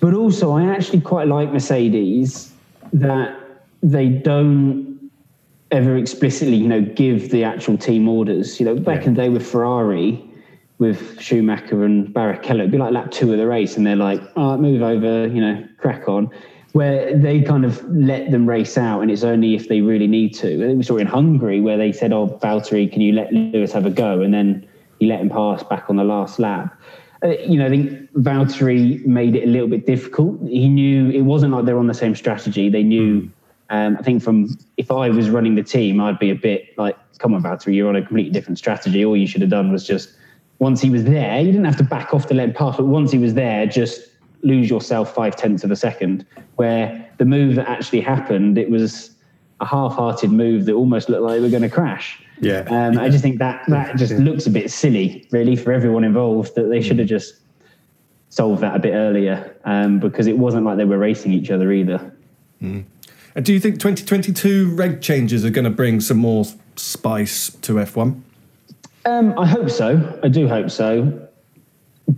But 0.00 0.14
also, 0.14 0.52
I 0.52 0.64
actually 0.64 1.00
quite 1.00 1.28
like 1.28 1.52
Mercedes 1.52 2.52
that 2.92 3.38
they 3.82 4.08
don't 4.08 5.10
ever 5.70 5.96
explicitly, 5.96 6.56
you 6.56 6.68
know, 6.68 6.82
give 6.82 7.30
the 7.30 7.44
actual 7.44 7.76
team 7.76 8.08
orders. 8.08 8.58
You 8.60 8.66
know, 8.66 8.76
back 8.76 9.06
in 9.06 9.14
the 9.14 9.22
day 9.22 9.28
with 9.28 9.46
Ferrari, 9.46 10.22
with 10.82 11.20
Schumacher 11.20 11.84
and 11.84 12.08
Barrichello, 12.08 12.58
it'd 12.58 12.72
be 12.72 12.76
like 12.76 12.92
lap 12.92 13.12
two 13.12 13.32
of 13.32 13.38
the 13.38 13.46
race, 13.46 13.76
and 13.76 13.86
they're 13.86 13.96
like, 13.96 14.20
"All 14.36 14.50
right, 14.50 14.60
move 14.60 14.82
over," 14.82 15.28
you 15.28 15.40
know, 15.40 15.64
crack 15.78 16.08
on. 16.08 16.28
Where 16.72 17.16
they 17.16 17.40
kind 17.40 17.64
of 17.64 17.82
let 17.88 18.30
them 18.32 18.48
race 18.48 18.76
out, 18.76 19.00
and 19.00 19.10
it's 19.10 19.22
only 19.22 19.54
if 19.54 19.68
they 19.68 19.80
really 19.80 20.08
need 20.08 20.34
to. 20.36 20.48
I 20.62 20.66
think 20.66 20.78
we 20.78 20.82
saw 20.82 20.96
in 20.96 21.06
Hungary 21.06 21.60
where 21.60 21.78
they 21.78 21.92
said, 21.92 22.12
"Oh, 22.12 22.36
Valtteri, 22.42 22.90
can 22.92 23.00
you 23.00 23.12
let 23.12 23.32
Lewis 23.32 23.72
have 23.72 23.86
a 23.86 23.90
go?" 23.90 24.22
And 24.22 24.34
then 24.34 24.66
he 24.98 25.06
let 25.06 25.20
him 25.20 25.30
pass 25.30 25.62
back 25.62 25.88
on 25.88 25.96
the 25.96 26.04
last 26.04 26.40
lap. 26.40 26.76
Uh, 27.24 27.28
you 27.46 27.58
know, 27.58 27.66
I 27.66 27.70
think 27.70 28.12
Valtteri 28.14 29.06
made 29.06 29.36
it 29.36 29.44
a 29.44 29.50
little 29.50 29.68
bit 29.68 29.86
difficult. 29.86 30.40
He 30.48 30.68
knew 30.68 31.10
it 31.10 31.22
wasn't 31.22 31.52
like 31.52 31.64
they're 31.64 31.78
on 31.78 31.86
the 31.86 31.94
same 31.94 32.16
strategy. 32.16 32.68
They 32.68 32.82
knew. 32.82 33.30
Um, 33.70 33.96
I 33.98 34.02
think 34.02 34.22
from 34.22 34.48
if 34.76 34.90
I 34.90 35.08
was 35.10 35.30
running 35.30 35.54
the 35.54 35.62
team, 35.62 36.00
I'd 36.00 36.18
be 36.18 36.30
a 36.30 36.34
bit 36.34 36.76
like, 36.76 36.96
"Come 37.18 37.34
on, 37.34 37.42
Valtteri, 37.44 37.76
you're 37.76 37.88
on 37.88 37.96
a 37.96 38.02
completely 38.02 38.32
different 38.32 38.58
strategy. 38.58 39.04
All 39.04 39.16
you 39.16 39.28
should 39.28 39.42
have 39.42 39.50
done 39.50 39.70
was 39.70 39.86
just 39.86 40.16
once 40.62 40.80
he 40.80 40.90
was 40.90 41.02
there, 41.02 41.40
you 41.40 41.46
didn't 41.46 41.64
have 41.64 41.76
to 41.76 41.82
back 41.82 42.14
off 42.14 42.30
let 42.30 42.48
him 42.48 42.52
pass, 42.52 42.76
but 42.76 42.86
once 42.86 43.10
he 43.10 43.18
was 43.18 43.34
there, 43.34 43.66
just 43.66 44.00
lose 44.42 44.70
yourself 44.70 45.12
five 45.12 45.34
tenths 45.34 45.64
of 45.64 45.72
a 45.72 45.76
second. 45.76 46.24
Where 46.54 47.04
the 47.18 47.24
move 47.24 47.56
that 47.56 47.68
actually 47.68 48.00
happened, 48.00 48.56
it 48.56 48.70
was 48.70 49.10
a 49.60 49.66
half-hearted 49.66 50.30
move 50.30 50.66
that 50.66 50.74
almost 50.74 51.08
looked 51.08 51.22
like 51.22 51.34
they 51.34 51.40
were 51.40 51.48
going 51.48 51.64
to 51.64 51.68
crash. 51.68 52.22
Yeah. 52.40 52.60
Um, 52.68 52.96
I 52.96 53.08
just 53.08 53.24
think 53.24 53.40
that 53.40 53.64
that 53.66 53.96
just 53.96 54.12
looks 54.12 54.46
a 54.46 54.50
bit 54.50 54.70
silly, 54.70 55.26
really, 55.32 55.56
for 55.56 55.72
everyone 55.72 56.04
involved. 56.04 56.54
That 56.54 56.68
they 56.68 56.80
should 56.80 57.00
have 57.00 57.08
just 57.08 57.34
solved 58.28 58.62
that 58.62 58.76
a 58.76 58.78
bit 58.78 58.92
earlier, 58.92 59.56
um, 59.64 59.98
because 59.98 60.28
it 60.28 60.38
wasn't 60.38 60.64
like 60.64 60.76
they 60.76 60.84
were 60.84 60.96
racing 60.98 61.32
each 61.32 61.50
other 61.50 61.72
either. 61.72 62.14
And 63.34 63.44
do 63.44 63.52
you 63.52 63.58
think 63.58 63.80
2022 63.80 64.76
reg 64.76 65.00
changes 65.00 65.44
are 65.44 65.50
going 65.50 65.64
to 65.64 65.70
bring 65.70 66.00
some 66.00 66.18
more 66.18 66.44
spice 66.76 67.50
to 67.62 67.72
F1? 67.74 68.20
Um, 69.04 69.36
I 69.38 69.46
hope 69.46 69.68
so. 69.68 70.20
I 70.22 70.28
do 70.28 70.46
hope 70.46 70.70
so, 70.70 71.28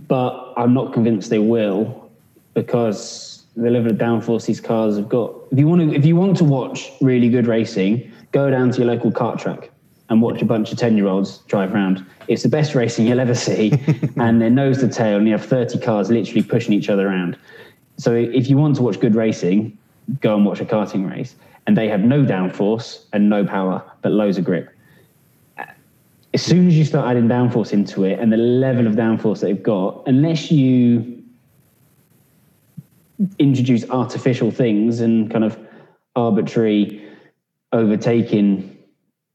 but 0.07 0.53
I'm 0.55 0.73
not 0.73 0.93
convinced 0.93 1.29
they 1.29 1.39
will 1.39 2.11
because 2.53 3.43
the 3.55 3.71
level 3.71 3.91
of 3.91 3.97
downforce 3.97 4.45
these 4.45 4.61
cars 4.61 4.97
have 4.97 5.09
got. 5.09 5.33
If 5.51 5.57
you 5.57 5.67
want 5.67 5.81
to, 5.81 5.95
if 5.95 6.05
you 6.05 6.15
want 6.15 6.37
to 6.37 6.43
watch 6.43 6.91
really 7.01 7.29
good 7.29 7.47
racing, 7.47 8.11
go 8.31 8.51
down 8.51 8.71
to 8.71 8.77
your 8.79 8.87
local 8.87 9.11
kart 9.11 9.39
track 9.39 9.71
and 10.09 10.21
watch 10.21 10.41
a 10.43 10.45
bunch 10.45 10.71
of 10.71 10.77
ten-year-olds 10.77 11.39
drive 11.47 11.73
around. 11.73 12.05
It's 12.27 12.43
the 12.43 12.49
best 12.49 12.75
racing 12.75 13.07
you'll 13.07 13.19
ever 13.19 13.35
see, 13.35 13.73
and 14.17 14.39
they're 14.39 14.51
nose 14.51 14.79
to 14.79 14.87
tail, 14.87 15.17
and 15.17 15.25
you 15.25 15.31
have 15.31 15.45
30 15.45 15.79
cars 15.79 16.11
literally 16.11 16.43
pushing 16.43 16.73
each 16.73 16.89
other 16.89 17.07
around. 17.07 17.37
So 17.97 18.13
if 18.13 18.47
you 18.49 18.57
want 18.57 18.75
to 18.75 18.83
watch 18.83 18.99
good 18.99 19.15
racing, 19.15 19.75
go 20.21 20.35
and 20.35 20.45
watch 20.45 20.59
a 20.59 20.65
karting 20.65 21.09
race, 21.09 21.35
and 21.65 21.75
they 21.75 21.87
have 21.87 22.01
no 22.01 22.23
downforce 22.23 23.05
and 23.13 23.29
no 23.29 23.43
power, 23.43 23.81
but 24.03 24.11
loads 24.11 24.37
of 24.37 24.43
grip 24.43 24.74
as 26.35 26.43
soon 26.43 26.67
as 26.67 26.77
you 26.77 26.83
start 26.83 27.09
adding 27.09 27.29
downforce 27.29 27.71
into 27.71 28.03
it 28.03 28.19
and 28.19 28.29
the 28.29 28.35
level 28.37 28.87
of 28.87 28.95
downforce 28.95 29.39
that 29.39 29.45
they've 29.45 29.63
got, 29.63 30.03
unless 30.05 30.51
you 30.51 31.23
introduce 33.39 33.89
artificial 33.89 34.51
things 34.51 34.99
and 34.99 35.31
kind 35.31 35.45
of 35.45 35.57
arbitrary 36.17 37.01
overtaking 37.71 38.77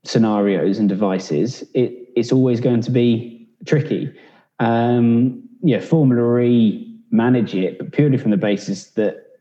scenarios 0.05 0.79
and 0.79 0.91
devices, 0.91 1.63
it, 1.73 1.91
it's 2.17 2.33
always 2.33 2.61
going 2.61 2.83
to 2.83 2.91
be 2.91 3.49
tricky. 3.65 4.15
Um, 4.59 5.43
yeah, 5.63 5.81
Formula 5.81 6.39
E 6.41 7.01
manage 7.11 7.55
it, 7.55 7.79
but 7.79 7.93
purely 7.93 8.19
from 8.19 8.31
the 8.31 8.37
basis 8.37 8.91
that 8.91 9.39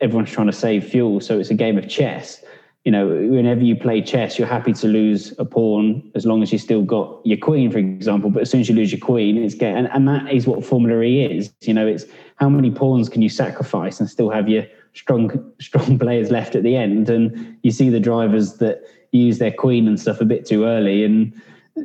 everyone's 0.00 0.30
trying 0.30 0.46
to 0.46 0.52
save 0.54 0.88
fuel. 0.88 1.20
So 1.20 1.38
it's 1.38 1.50
a 1.50 1.54
game 1.54 1.76
of 1.76 1.86
chess. 1.90 2.42
You 2.86 2.92
know, 2.92 3.08
whenever 3.08 3.62
you 3.62 3.74
play 3.74 4.00
chess, 4.00 4.38
you're 4.38 4.46
happy 4.46 4.72
to 4.74 4.86
lose 4.86 5.34
a 5.40 5.44
pawn 5.44 6.08
as 6.14 6.24
long 6.24 6.44
as 6.44 6.52
you 6.52 6.58
still 6.58 6.82
got 6.82 7.20
your 7.26 7.36
queen, 7.36 7.68
for 7.68 7.78
example. 7.78 8.30
But 8.30 8.42
as 8.42 8.50
soon 8.50 8.60
as 8.60 8.68
you 8.68 8.76
lose 8.76 8.92
your 8.92 9.00
queen, 9.00 9.36
it's 9.36 9.56
get 9.56 9.74
and, 9.74 9.88
and 9.92 10.06
that 10.06 10.32
is 10.32 10.46
what 10.46 10.64
Formula 10.64 11.02
E 11.02 11.24
is. 11.24 11.52
You 11.62 11.74
know, 11.74 11.84
it's 11.84 12.04
how 12.36 12.48
many 12.48 12.70
pawns 12.70 13.08
can 13.08 13.22
you 13.22 13.28
sacrifice 13.28 13.98
and 13.98 14.08
still 14.08 14.30
have 14.30 14.48
your 14.48 14.66
strong 14.94 15.52
strong 15.60 15.98
players 15.98 16.30
left 16.30 16.54
at 16.54 16.62
the 16.62 16.76
end. 16.76 17.10
And 17.10 17.58
you 17.64 17.72
see 17.72 17.88
the 17.90 17.98
drivers 17.98 18.58
that 18.58 18.82
use 19.10 19.38
their 19.38 19.50
queen 19.52 19.88
and 19.88 19.98
stuff 19.98 20.20
a 20.20 20.24
bit 20.24 20.46
too 20.46 20.64
early 20.64 21.02
and 21.02 21.32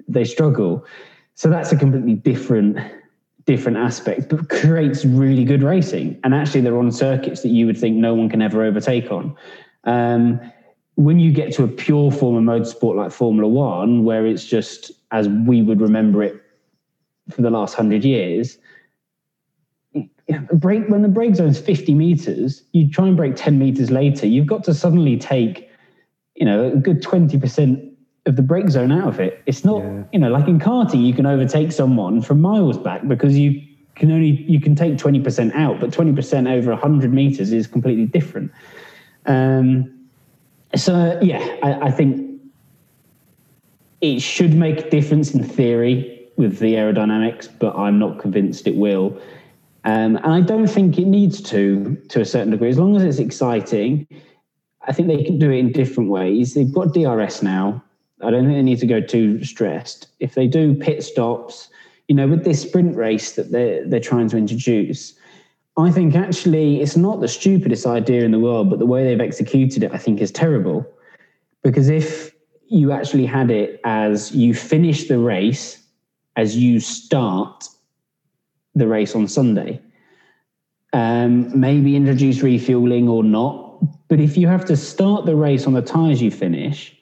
they 0.08 0.24
struggle. 0.24 0.86
So 1.34 1.50
that's 1.50 1.72
a 1.72 1.78
completely 1.78 2.14
different 2.14 2.78
different 3.46 3.80
aspect, 3.80 4.30
but 4.30 4.50
creates 4.50 5.04
really 5.04 5.46
good 5.46 5.64
racing. 5.64 6.20
And 6.24 6.36
actually, 6.36 6.62
they're 6.62 6.78
on 6.78 6.92
circuits 6.92 7.42
that 7.42 7.50
you 7.50 7.66
would 7.66 7.78
think 7.80 7.98
no 7.98 8.14
one 8.14 8.30
can 8.30 8.40
ever 8.40 8.64
overtake 8.64 9.12
on. 9.12 9.36
Um, 9.86 10.40
when 10.96 11.20
you 11.20 11.32
get 11.32 11.54
to 11.54 11.64
a 11.64 11.68
pure 11.68 12.12
form 12.12 12.36
of 12.36 12.44
motorsport 12.44 12.96
like 12.96 13.12
Formula 13.12 13.48
One, 13.48 14.04
where 14.04 14.26
it's 14.26 14.46
just 14.46 14.92
as 15.12 15.28
we 15.28 15.62
would 15.62 15.82
remember 15.82 16.24
it 16.24 16.42
for 17.30 17.42
the 17.42 17.50
last 17.50 17.74
hundred 17.76 18.04
years, 18.04 18.58
brake 20.54 20.88
when 20.88 21.02
the 21.02 21.08
brake 21.08 21.36
zone's 21.36 21.60
50 21.60 21.94
meters, 21.94 22.64
you 22.74 22.90
try 22.90 23.08
and 23.08 23.18
brake 23.18 23.36
10 23.36 23.58
meters 23.58 23.92
later, 23.92 24.28
you've 24.28 24.48
got 24.48 24.64
to 24.66 24.74
suddenly 24.74 25.18
take, 25.18 25.70
you 26.36 26.46
know, 26.46 26.66
a 26.66 26.76
good 26.76 27.02
20% 27.02 27.92
of 28.26 28.36
the 28.36 28.42
brake 28.42 28.70
zone 28.70 28.92
out 28.92 29.08
of 29.08 29.20
it. 29.20 29.42
It's 29.46 29.66
not, 29.66 29.84
yeah. 29.84 30.04
you 30.14 30.20
know, 30.20 30.30
like 30.30 30.48
in 30.48 30.60
karting, 30.60 31.06
you 31.06 31.14
can 31.14 31.26
overtake 31.26 31.72
someone 31.72 32.22
from 32.22 32.42
miles 32.42 32.78
back 32.78 33.08
because 33.08 33.38
you 33.38 33.62
can 33.96 34.12
only 34.12 34.46
you 34.48 34.60
can 34.60 34.76
take 34.76 34.96
20% 34.96 35.54
out, 35.56 35.80
but 35.80 35.92
20% 35.92 36.52
over 36.52 36.72
100 36.72 37.14
meters 37.14 37.52
is 37.52 37.68
completely 37.68 38.06
different. 38.06 38.52
Um, 39.26 40.01
so 40.76 41.20
yeah, 41.22 41.58
I, 41.64 41.88
I 41.88 41.92
think 41.92 42.42
it 44.02 44.22
should 44.22 44.54
make 44.54 44.80
a 44.80 44.90
difference 44.90 45.34
in 45.34 45.44
theory 45.44 46.30
with 46.38 46.60
the 46.60 46.76
aerodynamics, 46.76 47.48
but 47.60 47.76
I'm 47.76 48.00
not 48.00 48.20
convinced 48.20 48.68
it 48.68 48.76
will. 48.76 49.20
Um, 49.84 50.18
and 50.18 50.34
I 50.34 50.42
don't 50.42 50.68
think 50.68 50.98
it 50.98 51.06
needs 51.06 51.42
to, 51.44 51.96
to 52.10 52.22
a 52.22 52.26
certain 52.26 52.52
degree. 52.52 52.70
As 52.70 52.78
long 52.80 52.96
as 52.96 53.04
it's 53.04 53.20
exciting, 53.20 54.08
I 54.88 54.92
think 54.94 55.08
they 55.08 55.24
can 55.24 55.40
do 55.40 55.52
it 55.52 55.58
in 55.58 55.72
different 55.72 56.10
ways. 56.10 56.54
They've 56.54 56.72
got 56.72 56.94
DRS 56.94 57.44
now. 57.44 57.84
I 58.24 58.30
don't 58.30 58.46
think 58.46 58.56
they 58.56 58.62
need 58.62 58.80
to 58.80 58.88
go 58.88 59.02
too 59.02 59.44
stressed. 59.44 60.08
If 60.20 60.36
they 60.36 60.48
do 60.48 60.76
pit 60.76 61.04
stops, 61.04 61.70
you 62.08 62.16
know, 62.16 62.28
with 62.28 62.44
this 62.44 62.62
sprint 62.62 62.96
race 62.96 63.34
that 63.34 63.52
they're 63.52 63.88
they're 63.88 64.00
trying 64.00 64.30
to 64.30 64.38
introduce, 64.38 65.14
I 65.78 65.90
think 65.92 66.16
actually 66.16 66.82
it's 66.82 66.98
not 66.98 67.22
the 67.22 67.28
stupidest 67.28 67.86
idea 67.86 68.24
in 68.24 68.32
the 68.32 68.40
world, 68.40 68.70
but 68.70 68.80
the 68.80 68.86
way 68.86 69.04
they've 69.04 69.22
executed 69.22 69.84
it, 69.84 69.92
I 69.94 69.98
think, 69.98 70.22
is 70.22 70.32
terrible. 70.32 70.86
Because 71.64 71.90
if 71.90 72.32
you 72.68 72.92
actually 72.92 73.26
had 73.26 73.52
it 73.52 73.80
as 73.84 74.34
you 74.34 74.54
finish 74.54 75.08
the 75.08 75.18
race 75.18 75.82
as 76.36 76.56
you 76.56 76.80
start 76.80 77.68
the 78.76 78.88
race 78.88 79.16
on 79.16 79.28
Sunday, 79.28 79.82
um, 80.94 81.58
maybe 81.58 81.96
introduce 81.96 82.42
refueling 82.42 83.08
or 83.08 83.24
not. 83.24 83.68
But 84.08 84.20
if 84.20 84.38
you 84.38 84.48
have 84.48 84.66
to 84.66 84.78
start 84.78 85.26
the 85.26 85.36
race 85.36 85.68
on 85.68 85.74
the 85.74 85.82
tyres 85.82 86.22
you 86.22 86.32
finish, 86.32 86.96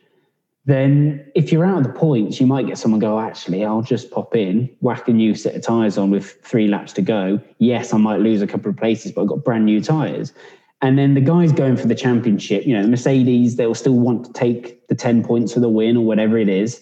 then 0.70 1.26
if 1.36 1.51
you're 1.51 1.65
out 1.65 1.80
of 1.80 1.84
the 1.84 1.93
points, 1.93 2.39
you 2.39 2.45
might 2.45 2.67
get 2.67 2.78
someone 2.78 2.99
go, 2.99 3.20
actually, 3.20 3.65
I'll 3.65 3.82
just 3.82 4.11
pop 4.11 4.36
in, 4.36 4.70
whack 4.82 5.07
a 5.07 5.13
new 5.13 5.34
set 5.34 5.55
of 5.55 5.61
tyres 5.61 5.97
on 5.97 6.11
with 6.11 6.34
three 6.43 6.67
laps 6.67 6.93
to 6.93 7.01
go. 7.01 7.41
Yes, 7.57 7.93
I 7.93 7.97
might 7.97 8.20
lose 8.20 8.41
a 8.41 8.47
couple 8.47 8.70
of 8.70 8.78
places, 8.78 9.11
but 9.11 9.22
I've 9.22 9.28
got 9.28 9.43
brand 9.43 9.65
new 9.65 9.82
tyres. 9.82 10.34
And 10.82 10.97
then 10.97 11.13
the 11.13 11.22
guys 11.22 11.51
going 11.51 11.76
for 11.76 11.88
the 11.88 11.95
championship, 11.95 12.65
you 12.65 12.74
know, 12.74 12.84
the 12.84 12.88
Mercedes, 12.88 13.55
they'll 13.57 13.76
still 13.76 13.99
want 13.99 14.26
to 14.26 14.34
take 14.34 14.88
the 14.88 14.95
10 14.95 15.24
points 15.24 15.53
for 15.53 15.59
the 15.59 15.70
win 15.70 15.97
or 15.97 16.05
whatever 16.05 16.38
it 16.38 16.49
is. 16.49 16.82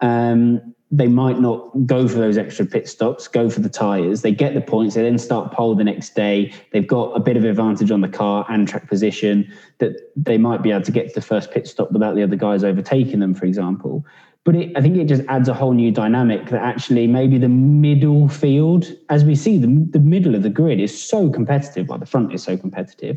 Um, 0.00 0.74
they 0.94 1.08
might 1.08 1.40
not 1.40 1.70
go 1.86 2.06
for 2.06 2.16
those 2.18 2.36
extra 2.36 2.66
pit 2.66 2.86
stops, 2.86 3.26
go 3.26 3.48
for 3.48 3.60
the 3.60 3.68
tyres. 3.70 4.20
They 4.20 4.30
get 4.30 4.52
the 4.52 4.60
points. 4.60 4.94
They 4.94 5.02
then 5.02 5.16
start 5.16 5.50
pole 5.50 5.74
the 5.74 5.82
next 5.82 6.14
day. 6.14 6.52
They've 6.70 6.86
got 6.86 7.16
a 7.16 7.20
bit 7.20 7.38
of 7.38 7.44
advantage 7.44 7.90
on 7.90 8.02
the 8.02 8.08
car 8.08 8.44
and 8.50 8.68
track 8.68 8.88
position 8.88 9.50
that 9.78 9.96
they 10.14 10.36
might 10.36 10.62
be 10.62 10.70
able 10.70 10.84
to 10.84 10.92
get 10.92 11.08
to 11.08 11.14
the 11.14 11.22
first 11.22 11.50
pit 11.50 11.66
stop 11.66 11.92
without 11.92 12.14
the 12.14 12.22
other 12.22 12.36
guys 12.36 12.62
overtaking 12.62 13.20
them, 13.20 13.34
for 13.34 13.46
example. 13.46 14.04
But 14.44 14.54
it, 14.54 14.76
I 14.76 14.82
think 14.82 14.98
it 14.98 15.06
just 15.06 15.22
adds 15.28 15.48
a 15.48 15.54
whole 15.54 15.72
new 15.72 15.90
dynamic 15.90 16.50
that 16.50 16.60
actually 16.60 17.06
maybe 17.06 17.38
the 17.38 17.48
middle 17.48 18.28
field, 18.28 18.92
as 19.08 19.24
we 19.24 19.34
see, 19.34 19.56
the, 19.56 19.86
the 19.90 20.00
middle 20.00 20.34
of 20.34 20.42
the 20.42 20.50
grid 20.50 20.78
is 20.78 21.02
so 21.02 21.30
competitive, 21.30 21.88
while 21.88 22.00
the 22.00 22.06
front 22.06 22.34
is 22.34 22.42
so 22.42 22.58
competitive, 22.58 23.16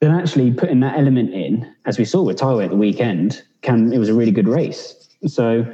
then 0.00 0.10
actually 0.10 0.52
putting 0.52 0.80
that 0.80 0.96
element 0.96 1.34
in, 1.34 1.70
as 1.84 1.98
we 1.98 2.06
saw 2.06 2.22
with 2.22 2.38
Taiwan 2.38 2.64
at 2.64 2.70
the 2.70 2.76
weekend, 2.76 3.42
can 3.60 3.92
it 3.92 3.98
was 3.98 4.08
a 4.08 4.14
really 4.14 4.32
good 4.32 4.48
race. 4.48 5.06
So 5.26 5.66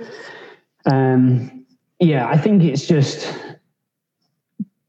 um, 0.87 1.65
yeah, 1.99 2.27
I 2.29 2.39
think 2.39 2.63
it's 2.63 2.87
just 2.87 3.33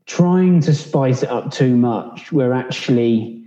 trying 0.05 0.61
to 0.61 0.73
spice 0.73 1.23
it 1.23 1.29
up 1.29 1.51
too 1.51 1.75
much. 1.75 2.31
We're 2.31 2.53
actually 2.53 3.43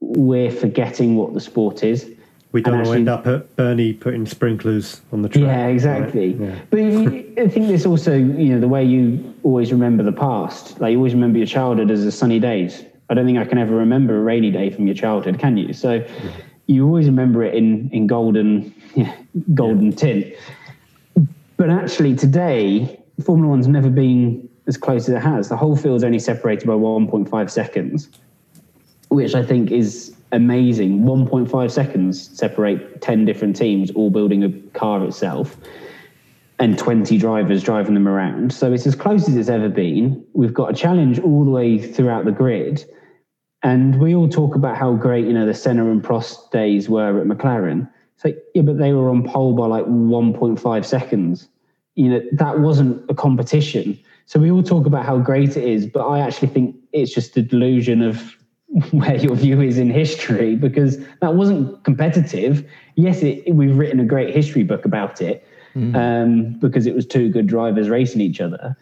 we're 0.00 0.50
forgetting 0.50 1.16
what 1.16 1.32
the 1.32 1.40
sport 1.40 1.84
is. 1.84 2.10
We 2.52 2.60
don't 2.60 2.84
to 2.84 2.92
end 2.92 3.08
up 3.08 3.26
at 3.26 3.56
Bernie 3.56 3.94
putting 3.94 4.26
sprinklers 4.26 5.00
on 5.10 5.22
the 5.22 5.28
track. 5.30 5.42
Yeah, 5.42 5.66
exactly. 5.68 6.34
Right? 6.34 6.50
Yeah. 6.50 6.60
But 6.68 7.42
I 7.44 7.48
think 7.48 7.68
this 7.68 7.86
also, 7.86 8.14
you 8.14 8.52
know, 8.52 8.60
the 8.60 8.68
way 8.68 8.84
you 8.84 9.34
always 9.42 9.72
remember 9.72 10.02
the 10.02 10.12
past, 10.12 10.78
like 10.78 10.92
you 10.92 10.98
always 10.98 11.14
remember 11.14 11.38
your 11.38 11.46
childhood 11.46 11.90
as 11.90 12.04
the 12.04 12.12
sunny 12.12 12.38
days. 12.38 12.84
I 13.08 13.14
don't 13.14 13.24
think 13.24 13.38
I 13.38 13.46
can 13.46 13.56
ever 13.56 13.74
remember 13.74 14.18
a 14.18 14.22
rainy 14.22 14.50
day 14.50 14.68
from 14.68 14.86
your 14.86 14.94
childhood, 14.94 15.38
can 15.38 15.56
you? 15.56 15.72
So 15.72 16.04
you 16.66 16.86
always 16.86 17.06
remember 17.06 17.42
it 17.42 17.54
in 17.54 17.88
in 17.90 18.06
golden, 18.06 18.74
yeah, 18.94 19.16
golden 19.54 19.92
yeah. 19.92 19.96
tint. 19.96 20.34
But 21.56 21.70
actually, 21.70 22.16
today, 22.16 23.00
Formula 23.24 23.48
One's 23.48 23.68
never 23.68 23.90
been 23.90 24.48
as 24.66 24.76
close 24.76 25.08
as 25.08 25.16
it 25.16 25.20
has. 25.20 25.48
The 25.48 25.56
whole 25.56 25.76
field's 25.76 26.04
only 26.04 26.18
separated 26.18 26.66
by 26.66 26.74
1.5 26.74 27.50
seconds, 27.50 28.08
which 29.08 29.34
I 29.34 29.44
think 29.44 29.70
is 29.70 30.14
amazing. 30.32 31.02
1.5 31.02 31.70
seconds 31.70 32.36
separate 32.36 33.00
10 33.02 33.24
different 33.24 33.56
teams 33.56 33.90
all 33.92 34.10
building 34.10 34.44
a 34.44 34.50
car 34.78 35.04
itself 35.04 35.56
and 36.58 36.78
20 36.78 37.18
drivers 37.18 37.62
driving 37.62 37.94
them 37.94 38.06
around. 38.06 38.52
So 38.52 38.72
it's 38.72 38.86
as 38.86 38.94
close 38.94 39.28
as 39.28 39.36
it's 39.36 39.48
ever 39.48 39.68
been. 39.68 40.24
We've 40.32 40.54
got 40.54 40.70
a 40.70 40.74
challenge 40.74 41.18
all 41.18 41.44
the 41.44 41.50
way 41.50 41.78
throughout 41.78 42.24
the 42.24 42.32
grid. 42.32 42.84
And 43.64 44.00
we 44.00 44.14
all 44.14 44.28
talk 44.28 44.54
about 44.54 44.76
how 44.76 44.94
great, 44.94 45.26
you 45.26 45.32
know, 45.32 45.46
the 45.46 45.54
Senna 45.54 45.90
and 45.90 46.02
Prost 46.02 46.50
days 46.50 46.88
were 46.88 47.20
at 47.20 47.26
McLaren. 47.26 47.88
Like, 48.24 48.42
yeah, 48.54 48.62
but 48.62 48.78
they 48.78 48.92
were 48.92 49.10
on 49.10 49.22
pole 49.28 49.54
by 49.54 49.66
like 49.66 49.86
1.5 49.86 50.84
seconds. 50.84 51.48
You 51.94 52.08
know 52.08 52.22
that 52.32 52.60
wasn't 52.60 53.04
a 53.10 53.14
competition. 53.14 53.98
So 54.26 54.40
we 54.40 54.50
all 54.50 54.62
talk 54.62 54.86
about 54.86 55.04
how 55.04 55.18
great 55.18 55.56
it 55.56 55.64
is 55.64 55.86
but 55.86 56.06
i 56.06 56.20
actually 56.20 56.48
think 56.48 56.76
it's 56.92 57.12
just 57.12 57.36
a 57.36 57.42
delusion 57.42 58.00
of 58.00 58.36
where 58.92 59.16
your 59.16 59.34
view 59.34 59.60
is 59.60 59.78
in 59.78 59.90
history 59.90 60.56
because 60.56 60.98
that 61.20 61.34
wasn't 61.34 61.84
competitive. 61.84 62.68
Yes 62.94 63.22
it, 63.22 63.54
we've 63.54 63.76
written 63.76 64.00
a 64.00 64.04
great 64.04 64.34
history 64.34 64.62
book 64.62 64.84
about 64.84 65.20
it 65.20 65.46
mm. 65.74 65.94
um, 65.94 66.58
because 66.58 66.86
it 66.86 66.94
was 66.94 67.06
two 67.06 67.28
good 67.28 67.46
drivers 67.46 67.90
racing 67.90 68.22
each 68.22 68.40
other. 68.40 68.76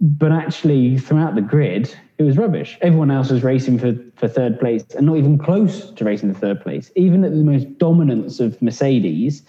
But 0.00 0.32
actually 0.32 0.98
throughout 0.98 1.36
the 1.36 1.40
grid 1.40 1.94
it 2.18 2.22
was 2.24 2.36
rubbish 2.36 2.76
everyone 2.82 3.10
else 3.10 3.30
was 3.30 3.42
racing 3.42 3.78
for, 3.78 3.96
for 4.16 4.28
third 4.28 4.58
place 4.60 4.84
and 4.96 5.06
not 5.06 5.16
even 5.16 5.38
close 5.38 5.90
to 5.92 6.04
racing 6.04 6.32
the 6.32 6.38
third 6.38 6.60
place 6.60 6.90
even 6.96 7.24
at 7.24 7.30
the 7.30 7.44
most 7.44 7.78
dominance 7.78 8.40
of 8.40 8.60
mercedes 8.60 9.42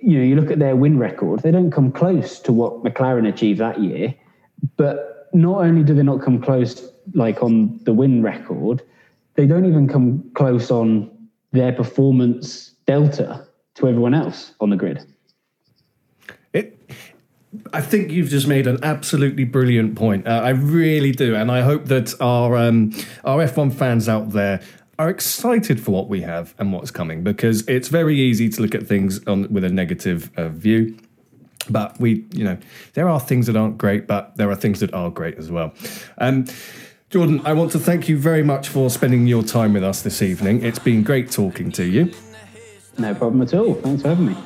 you 0.00 0.18
know, 0.18 0.24
you 0.24 0.36
look 0.36 0.50
at 0.50 0.58
their 0.58 0.76
win 0.76 0.98
record, 0.98 1.40
they 1.40 1.50
don't 1.50 1.70
come 1.70 1.90
close 1.90 2.38
to 2.40 2.52
what 2.52 2.82
McLaren 2.84 3.28
achieved 3.28 3.60
that 3.60 3.80
year. 3.80 4.14
But 4.76 5.28
not 5.32 5.62
only 5.62 5.82
do 5.82 5.94
they 5.94 6.02
not 6.02 6.22
come 6.22 6.40
close, 6.40 6.88
like 7.14 7.42
on 7.42 7.80
the 7.84 7.92
win 7.92 8.22
record, 8.22 8.82
they 9.34 9.46
don't 9.46 9.64
even 9.64 9.88
come 9.88 10.30
close 10.34 10.70
on 10.70 11.10
their 11.52 11.72
performance 11.72 12.72
delta 12.86 13.46
to 13.74 13.88
everyone 13.88 14.14
else 14.14 14.52
on 14.60 14.70
the 14.70 14.76
grid. 14.76 15.04
I 17.72 17.80
think 17.80 18.10
you've 18.10 18.28
just 18.28 18.46
made 18.46 18.66
an 18.66 18.78
absolutely 18.82 19.44
brilliant 19.44 19.96
point. 19.96 20.26
Uh, 20.26 20.40
I 20.42 20.50
really 20.50 21.12
do, 21.12 21.34
and 21.34 21.50
I 21.50 21.62
hope 21.62 21.86
that 21.86 22.14
our 22.20 22.56
um, 22.56 22.92
our 23.24 23.46
F1 23.46 23.74
fans 23.74 24.08
out 24.08 24.30
there 24.30 24.60
are 24.98 25.10
excited 25.10 25.80
for 25.80 25.90
what 25.90 26.08
we 26.08 26.22
have 26.22 26.54
and 26.58 26.72
what's 26.72 26.90
coming 26.90 27.22
because 27.22 27.66
it's 27.68 27.88
very 27.88 28.18
easy 28.18 28.48
to 28.48 28.62
look 28.62 28.74
at 28.74 28.86
things 28.86 29.24
on 29.26 29.52
with 29.52 29.64
a 29.64 29.68
negative 29.68 30.30
uh, 30.38 30.48
view 30.48 30.96
but 31.68 31.98
we 32.00 32.24
you 32.32 32.44
know 32.44 32.56
there 32.94 33.06
are 33.06 33.20
things 33.20 33.46
that 33.46 33.56
aren't 33.56 33.76
great 33.76 34.06
but 34.06 34.34
there 34.36 34.50
are 34.50 34.56
things 34.56 34.80
that 34.80 34.94
are 34.94 35.10
great 35.10 35.36
as 35.36 35.50
well 35.50 35.74
um, 36.16 36.46
Jordan, 37.08 37.40
I 37.44 37.52
want 37.52 37.70
to 37.72 37.78
thank 37.78 38.08
you 38.08 38.18
very 38.18 38.42
much 38.42 38.68
for 38.68 38.90
spending 38.90 39.28
your 39.28 39.44
time 39.44 39.74
with 39.74 39.84
us 39.84 40.02
this 40.02 40.22
evening. 40.22 40.64
It's 40.64 40.80
been 40.80 41.04
great 41.04 41.30
talking 41.30 41.70
to 41.72 41.84
you. 41.84 42.12
No 42.98 43.14
problem 43.14 43.42
at 43.42 43.54
all. 43.54 43.74
Thanks 43.74 44.02
for 44.02 44.08
having 44.08 44.26
me. 44.26 44.36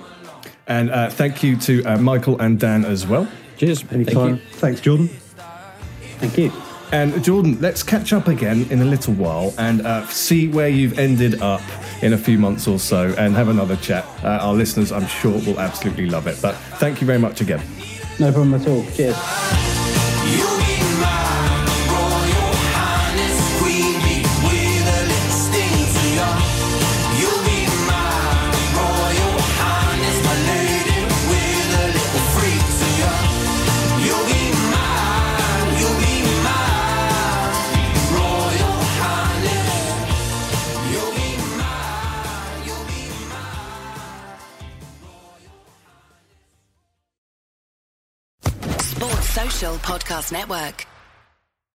And 0.71 0.91
uh, 0.91 1.11
thank 1.11 1.43
you 1.43 1.57
to 1.57 1.85
uh, 1.85 1.99
Michael 1.99 2.41
and 2.41 2.59
Dan 2.59 2.85
as 2.85 3.07
well. 3.07 3.29
Cheers. 3.59 3.85
Anytime. 3.93 4.15
Thank 4.15 4.31
you. 4.31 4.59
Thanks, 4.59 4.81
Jordan. 4.81 5.09
Thank 5.09 6.39
you. 6.39 6.53
And 6.93 7.23
Jordan, 7.23 7.61
let's 7.61 7.83
catch 7.83 8.13
up 8.13 8.29
again 8.29 8.67
in 8.71 8.81
a 8.81 8.85
little 8.85 9.15
while 9.15 9.53
and 9.59 9.85
uh, 9.87 10.07
see 10.07 10.49
where 10.49 10.69
you've 10.69 10.99
ended 10.99 11.43
up 11.43 11.61
in 12.03 12.13
a 12.13 12.19
few 12.19 12.39
months 12.39 12.67
or 12.67 12.79
so 12.79 13.15
and 13.19 13.35
have 13.35 13.49
another 13.49 13.77
chat. 13.77 14.05
Uh, 14.25 14.29
our 14.29 14.55
listeners, 14.55 14.91
I'm 14.91 15.07
sure, 15.07 15.41
will 15.47 15.61
absolutely 15.61 16.07
love 16.07 16.27
it. 16.27 16.39
But 16.41 16.55
thank 16.79 17.01
you 17.01 17.07
very 17.07 17.19
much 17.19 17.41
again. 17.41 17.63
No 18.19 18.33
problem 18.33 18.55
at 18.55 18.67
all. 18.67 18.85
Cheers. 18.93 19.70
Podcast 49.83 50.33
Network. 50.33 50.90